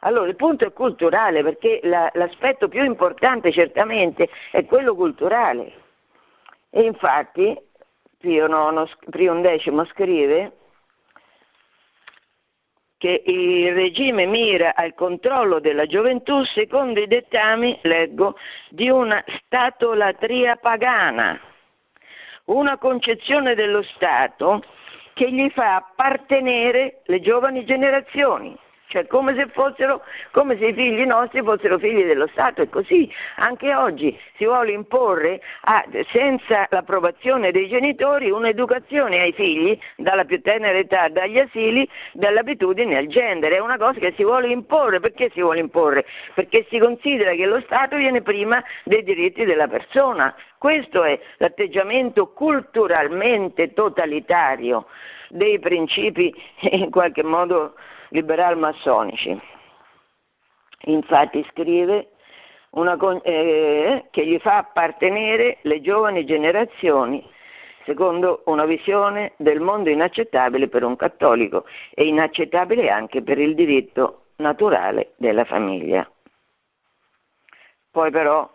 Allora, 0.00 0.28
il 0.28 0.36
punto 0.36 0.64
è 0.64 0.72
culturale 0.72 1.42
perché 1.42 1.80
la, 1.82 2.10
l'aspetto 2.14 2.68
più 2.68 2.84
importante 2.84 3.52
certamente 3.52 4.30
è 4.50 4.64
quello 4.64 4.94
culturale. 4.94 5.72
E 6.70 6.82
infatti 6.82 7.58
Pio, 8.18 8.46
IX, 8.46 8.90
Pio 9.10 9.58
X 9.58 9.90
scrive 9.90 10.52
che 12.96 13.22
il 13.24 13.74
regime 13.74 14.26
mira 14.26 14.74
al 14.74 14.94
controllo 14.94 15.58
della 15.58 15.86
gioventù 15.86 16.44
secondo 16.44 17.00
i 17.00 17.06
dettami, 17.06 17.78
leggo, 17.82 18.36
di 18.68 18.88
una 18.90 19.22
statolatria 19.44 20.56
pagana, 20.56 21.40
una 22.44 22.76
concezione 22.76 23.54
dello 23.54 23.82
Stato 23.94 24.62
che 25.14 25.30
gli 25.30 25.48
fa 25.50 25.76
appartenere 25.76 27.00
le 27.04 27.20
giovani 27.20 27.64
generazioni 27.64 28.56
cioè 28.90 29.06
come 29.06 29.34
se, 29.34 29.46
fossero, 29.52 30.02
come 30.32 30.58
se 30.58 30.66
i 30.66 30.74
figli 30.74 31.04
nostri 31.04 31.42
fossero 31.42 31.78
figli 31.78 32.04
dello 32.04 32.26
Stato 32.32 32.60
e 32.60 32.68
così. 32.68 33.10
Anche 33.36 33.72
oggi 33.72 34.18
si 34.36 34.44
vuole 34.44 34.72
imporre 34.72 35.40
a, 35.62 35.84
senza 36.10 36.66
l'approvazione 36.70 37.52
dei 37.52 37.68
genitori 37.68 38.30
un'educazione 38.30 39.20
ai 39.20 39.32
figli 39.32 39.78
dalla 39.96 40.24
più 40.24 40.40
tenera 40.42 40.76
età, 40.76 41.08
dagli 41.08 41.38
asili, 41.38 41.88
dall'abitudine 42.12 42.96
al 42.96 43.06
genere, 43.06 43.56
è 43.56 43.60
una 43.60 43.78
cosa 43.78 44.00
che 44.00 44.12
si 44.16 44.24
vuole 44.24 44.48
imporre, 44.48 44.98
perché 44.98 45.30
si 45.32 45.40
vuole 45.40 45.60
imporre? 45.60 46.04
Perché 46.34 46.66
si 46.68 46.78
considera 46.78 47.32
che 47.32 47.46
lo 47.46 47.60
Stato 47.60 47.96
viene 47.96 48.22
prima 48.22 48.62
dei 48.82 49.04
diritti 49.04 49.44
della 49.44 49.68
persona, 49.68 50.34
questo 50.58 51.04
è 51.04 51.18
l'atteggiamento 51.36 52.32
culturalmente 52.32 53.72
totalitario 53.72 54.86
dei 55.28 55.60
principi 55.60 56.34
in 56.72 56.90
qualche 56.90 57.22
modo 57.22 57.74
liberal 58.10 58.56
massonici. 58.56 59.38
Infatti 60.84 61.44
scrive 61.50 62.10
una, 62.70 62.96
eh, 63.22 64.06
che 64.10 64.26
gli 64.26 64.38
fa 64.38 64.58
appartenere 64.58 65.58
le 65.62 65.80
giovani 65.80 66.24
generazioni 66.24 67.24
secondo 67.84 68.42
una 68.46 68.66
visione 68.66 69.32
del 69.36 69.60
mondo 69.60 69.90
inaccettabile 69.90 70.68
per 70.68 70.84
un 70.84 70.96
cattolico 70.96 71.64
e 71.94 72.06
inaccettabile 72.06 72.88
anche 72.88 73.22
per 73.22 73.38
il 73.38 73.54
diritto 73.54 74.26
naturale 74.36 75.12
della 75.16 75.44
famiglia. 75.44 76.08
Poi 77.90 78.10
però 78.10 78.48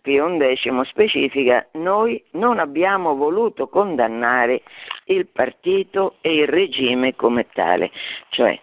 Pio 0.00 0.38
X 0.38 0.80
specifica, 0.88 1.66
noi 1.72 2.22
non 2.32 2.58
abbiamo 2.58 3.14
voluto 3.14 3.68
condannare 3.68 4.62
il 5.06 5.26
partito 5.26 6.16
e 6.20 6.34
il 6.34 6.48
regime 6.48 7.14
come 7.14 7.46
tale, 7.52 7.90
cioè 8.30 8.58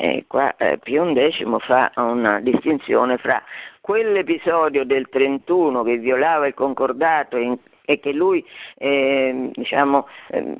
eh, 0.00 0.24
qua 0.26 0.56
eh, 0.56 0.78
Pio 0.78 1.12
X 1.12 1.44
fa 1.66 1.92
una 1.96 2.40
distinzione 2.40 3.18
fra 3.18 3.42
quell'episodio 3.82 4.84
del 4.84 5.08
31 5.10 5.82
che 5.82 5.98
violava 5.98 6.46
il 6.46 6.54
concordato 6.54 7.36
in, 7.36 7.58
e 7.84 8.00
che 8.00 8.12
lui, 8.12 8.42
eh, 8.78 9.50
diciamo, 9.52 10.08
ehm, 10.28 10.58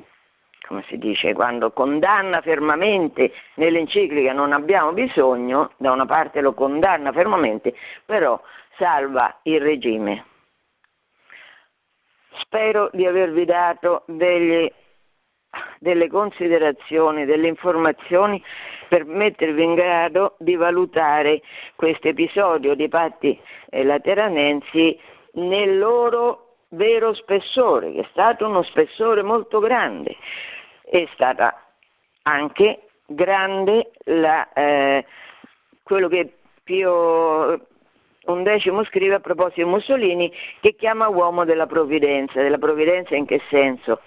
come 0.67 0.83
si 0.87 0.97
dice, 0.99 1.33
quando 1.33 1.71
condanna 1.71 2.41
fermamente 2.41 3.33
nell'enciclica 3.55 4.31
non 4.31 4.53
abbiamo 4.53 4.93
bisogno, 4.93 5.71
da 5.77 5.91
una 5.91 6.05
parte 6.05 6.39
lo 6.39 6.53
condanna 6.53 7.11
fermamente, 7.11 7.73
però 8.05 8.39
salva 8.77 9.39
il 9.43 9.59
regime. 9.59 10.25
Spero 12.41 12.89
di 12.93 13.07
avervi 13.07 13.45
dato 13.45 14.03
degli, 14.05 14.71
delle 15.79 16.07
considerazioni, 16.07 17.25
delle 17.25 17.47
informazioni 17.47 18.41
per 18.87 19.05
mettervi 19.05 19.63
in 19.63 19.73
grado 19.73 20.35
di 20.39 20.55
valutare 20.55 21.41
questo 21.75 22.07
episodio 22.07 22.75
di 22.75 22.87
patti 22.87 23.39
lateranensi 23.69 24.97
nel 25.33 25.77
loro 25.77 26.55
vero 26.69 27.13
spessore, 27.13 27.91
che 27.93 28.01
è 28.01 28.07
stato 28.11 28.47
uno 28.47 28.63
spessore 28.63 29.23
molto 29.23 29.59
grande. 29.59 30.15
È 30.83 31.07
stata 31.13 31.63
anche 32.23 32.87
grande 33.05 33.91
la, 34.05 34.51
eh, 34.53 35.05
quello 35.83 36.07
che 36.07 36.33
Pio 36.63 37.67
XI 38.23 38.85
scrive 38.85 39.15
a 39.15 39.19
proposito 39.19 39.63
di 39.63 39.69
Mussolini 39.69 40.31
che 40.59 40.75
chiama 40.75 41.07
uomo 41.07 41.43
della 41.43 41.65
provvidenza. 41.65 42.41
Della 42.41 42.57
provvidenza 42.57 43.15
in 43.15 43.25
che 43.25 43.41
senso? 43.49 44.01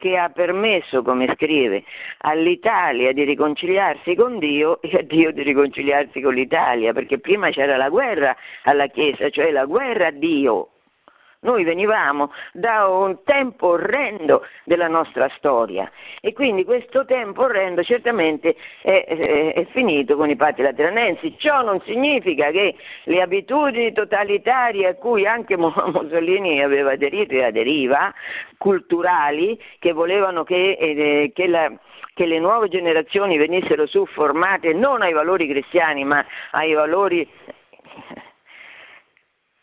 Che 0.00 0.16
ha 0.16 0.30
permesso, 0.30 1.02
come 1.02 1.30
scrive, 1.34 1.84
all'Italia 2.22 3.12
di 3.12 3.22
riconciliarsi 3.24 4.14
con 4.14 4.38
Dio 4.38 4.80
e 4.80 4.96
a 4.96 5.02
Dio 5.02 5.30
di 5.30 5.42
riconciliarsi 5.42 6.22
con 6.22 6.32
l'Italia, 6.32 6.94
perché 6.94 7.18
prima 7.18 7.50
c'era 7.50 7.76
la 7.76 7.90
guerra 7.90 8.34
alla 8.62 8.86
Chiesa, 8.86 9.28
cioè 9.28 9.50
la 9.50 9.66
guerra 9.66 10.06
a 10.06 10.10
Dio, 10.10 10.70
noi 11.42 11.64
venivamo 11.64 12.32
da 12.52 12.86
un 12.88 13.22
tempo 13.24 13.68
orrendo 13.68 14.44
della 14.64 14.88
nostra 14.88 15.26
storia 15.36 15.90
e 16.20 16.34
quindi 16.34 16.64
questo 16.64 17.06
tempo 17.06 17.44
orrendo 17.44 17.82
certamente 17.82 18.56
è, 18.82 19.04
è, 19.06 19.52
è 19.54 19.66
finito 19.70 20.16
con 20.16 20.28
i 20.28 20.36
patti 20.36 20.60
lateranensi. 20.60 21.34
Ciò 21.38 21.62
non 21.62 21.80
significa 21.86 22.50
che 22.50 22.76
le 23.04 23.22
abitudini 23.22 23.92
totalitarie 23.92 24.88
a 24.88 24.94
cui 24.94 25.26
anche 25.26 25.56
Mussolini 25.56 26.62
aveva 26.62 26.92
aderito 26.92 27.32
e 27.32 27.44
aderiva, 27.44 28.12
culturali, 28.58 29.58
che 29.78 29.92
volevano 29.92 30.44
che, 30.44 30.76
eh, 30.78 31.30
che 31.34 31.46
la, 31.46 31.72
che 32.12 32.26
le 32.26 32.38
nuove 32.38 32.68
generazioni 32.68 33.38
venissero 33.38 33.86
su 33.86 34.04
formate 34.04 34.74
non 34.74 35.00
ai 35.00 35.14
valori 35.14 35.48
cristiani 35.48 36.04
ma 36.04 36.22
ai 36.50 36.74
valori 36.74 37.26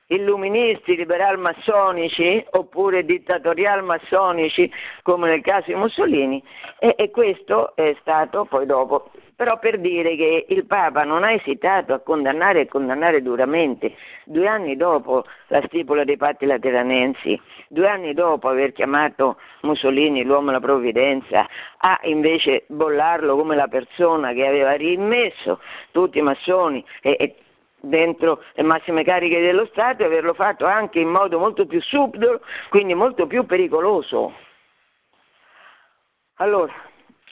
illuministi 0.08 0.96
liberal 0.96 1.38
massonici 1.38 2.46
oppure 2.52 3.04
dittatorial 3.04 3.84
massonici 3.84 4.72
come 5.04 5.30
nel 5.30 5.42
caso 5.42 5.66
di 5.68 5.76
Mussolini 5.76 6.42
e, 6.80 6.96
e, 6.98 7.12
questo 7.12 7.76
è 7.76 7.96
stato 8.02 8.46
poi 8.46 8.66
dopo. 8.66 9.10
Però 9.36 9.60
per 9.60 9.80
dire 9.80 10.16
che 10.16 10.46
il 10.50 10.66
Papa 10.66 11.04
non 11.04 11.24
ha 11.24 11.32
esitato 11.32 11.94
a 11.94 12.00
condannare 12.00 12.62
e 12.62 12.68
condannare 12.68 13.22
duramente 13.22 13.94
due 14.24 14.48
anni 14.48 14.76
dopo 14.76 15.26
la 15.48 15.62
stipula 15.68 16.04
dei 16.04 16.18
patti 16.18 16.46
lateranensi 16.46 17.40
due 17.68 17.88
anni 17.88 18.14
dopo 18.14 18.48
aver 18.48 18.72
chiamato 18.72 19.38
Mussolini 19.62 20.24
l'uomo 20.24 20.48
della 20.48 20.60
provvidenza 20.60 21.48
a 21.78 22.00
invece 22.04 22.64
bollarlo 22.68 23.36
come 23.36 23.56
la 23.56 23.68
persona 23.68 24.34
che 24.34 24.46
aveva 24.46 24.74
rimesso 24.74 25.60
tutti 25.92 26.18
i 26.18 26.24
massoni 26.24 26.84
e, 27.02 27.16
e 27.20 27.36
dentro 27.88 28.44
le 28.54 28.64
massime 28.64 29.04
cariche 29.04 29.40
dello 29.40 29.66
Stato 29.68 30.04
e 30.04 30.06
averlo 30.06 30.34
fatto 30.34 30.66
anche 30.66 31.00
in 31.00 31.10
modo 31.10 31.40
molto 31.40 31.66
più 31.66 31.82
subdolo, 31.82 32.42
quindi 32.70 32.94
molto 32.94 33.28
più 33.28 33.46
pericoloso. 33.46 34.34
Allora, 36.36 36.74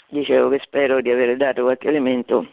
dicevo 0.07 0.49
che 0.49 0.59
spero 0.63 1.01
di 1.01 1.11
aver 1.11 1.37
dato 1.37 1.63
qualche 1.63 1.87
elemento 1.87 2.47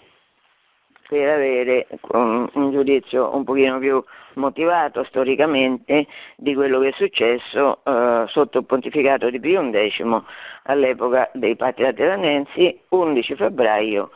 per 1.08 1.28
avere 1.28 1.86
un 2.12 2.70
giudizio 2.70 3.34
un 3.34 3.44
pochino 3.44 3.78
più 3.78 4.02
motivato 4.34 5.04
storicamente 5.04 6.06
di 6.36 6.54
quello 6.54 6.80
che 6.80 6.88
è 6.88 6.92
successo 6.92 7.80
eh, 7.84 8.24
sotto 8.28 8.58
il 8.58 8.64
pontificato 8.64 9.28
di 9.28 9.38
Pio 9.38 9.68
XI 9.70 10.22
all'epoca 10.64 11.30
dei 11.34 11.54
patti 11.54 11.82
lateranensi 11.82 12.80
11 12.88 13.34
febbraio 13.34 14.10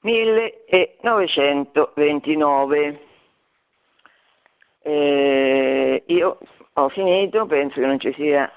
1929. 0.00 3.00
Eh, 4.82 6.02
io 6.06 6.38
ho 6.74 6.88
finito, 6.88 7.46
penso 7.46 7.80
che 7.80 7.86
non 7.86 7.98
ci 7.98 8.12
sia 8.14 8.48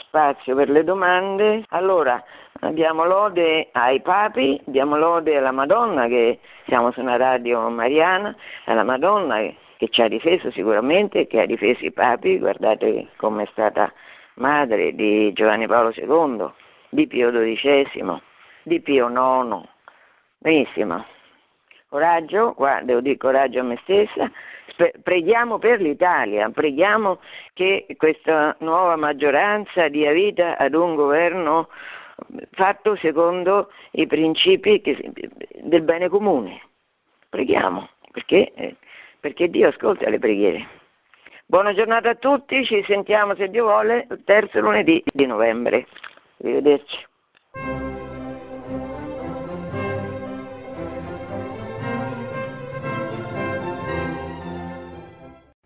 spazio 0.00 0.54
per 0.54 0.70
le 0.70 0.84
domande. 0.84 1.64
Allora, 1.68 2.24
diamo 2.70 3.04
lode 3.04 3.68
ai 3.72 4.00
papi, 4.00 4.58
diamo 4.64 4.96
lode 4.96 5.36
alla 5.36 5.52
Madonna, 5.52 6.06
che 6.06 6.38
siamo 6.66 6.90
su 6.92 7.00
una 7.00 7.16
radio 7.16 7.68
mariana, 7.68 8.34
alla 8.64 8.84
Madonna 8.84 9.52
che 9.78 9.88
ci 9.90 10.02
ha 10.02 10.08
difeso 10.08 10.50
sicuramente, 10.50 11.28
che 11.28 11.40
ha 11.40 11.46
difeso 11.46 11.84
i 11.84 11.92
papi, 11.92 12.38
guardate 12.38 13.08
come 13.16 13.44
è 13.44 13.48
stata 13.52 13.92
madre 14.34 14.92
di 14.94 15.32
Giovanni 15.32 15.68
Paolo 15.68 15.92
II, 15.94 16.50
di 16.88 17.06
Pio 17.06 17.30
XII, 17.30 18.20
di 18.64 18.80
Pio 18.80 19.08
IX. 19.08 19.68
Benissimo. 20.38 21.04
Coraggio, 21.88 22.52
qua 22.52 22.80
devo 22.82 23.00
dire 23.00 23.16
coraggio 23.16 23.60
a 23.60 23.62
me 23.64 23.78
stessa, 23.82 24.30
preghiamo 25.02 25.58
per 25.58 25.80
l'Italia, 25.80 26.48
preghiamo 26.50 27.18
che 27.54 27.86
questa 27.96 28.54
nuova 28.60 28.94
maggioranza 28.96 29.88
dia 29.88 30.12
vita 30.12 30.56
ad 30.56 30.74
un 30.74 30.94
governo 30.94 31.68
fatto 32.52 32.94
secondo 32.96 33.70
i 33.92 34.06
principi 34.06 34.82
del 35.62 35.82
bene 35.82 36.08
comune. 36.08 36.60
Preghiamo, 37.28 37.88
perché, 38.12 38.76
perché 39.18 39.48
Dio 39.48 39.68
ascolta 39.68 40.08
le 40.08 40.18
preghiere. 40.18 40.66
Buona 41.46 41.72
giornata 41.72 42.10
a 42.10 42.14
tutti, 42.14 42.64
ci 42.64 42.84
sentiamo 42.86 43.34
se 43.34 43.48
Dio 43.48 43.64
vuole 43.64 44.06
il 44.10 44.22
terzo 44.24 44.60
lunedì 44.60 45.02
di 45.04 45.26
novembre. 45.26 45.86
Arrivederci. 46.42 47.07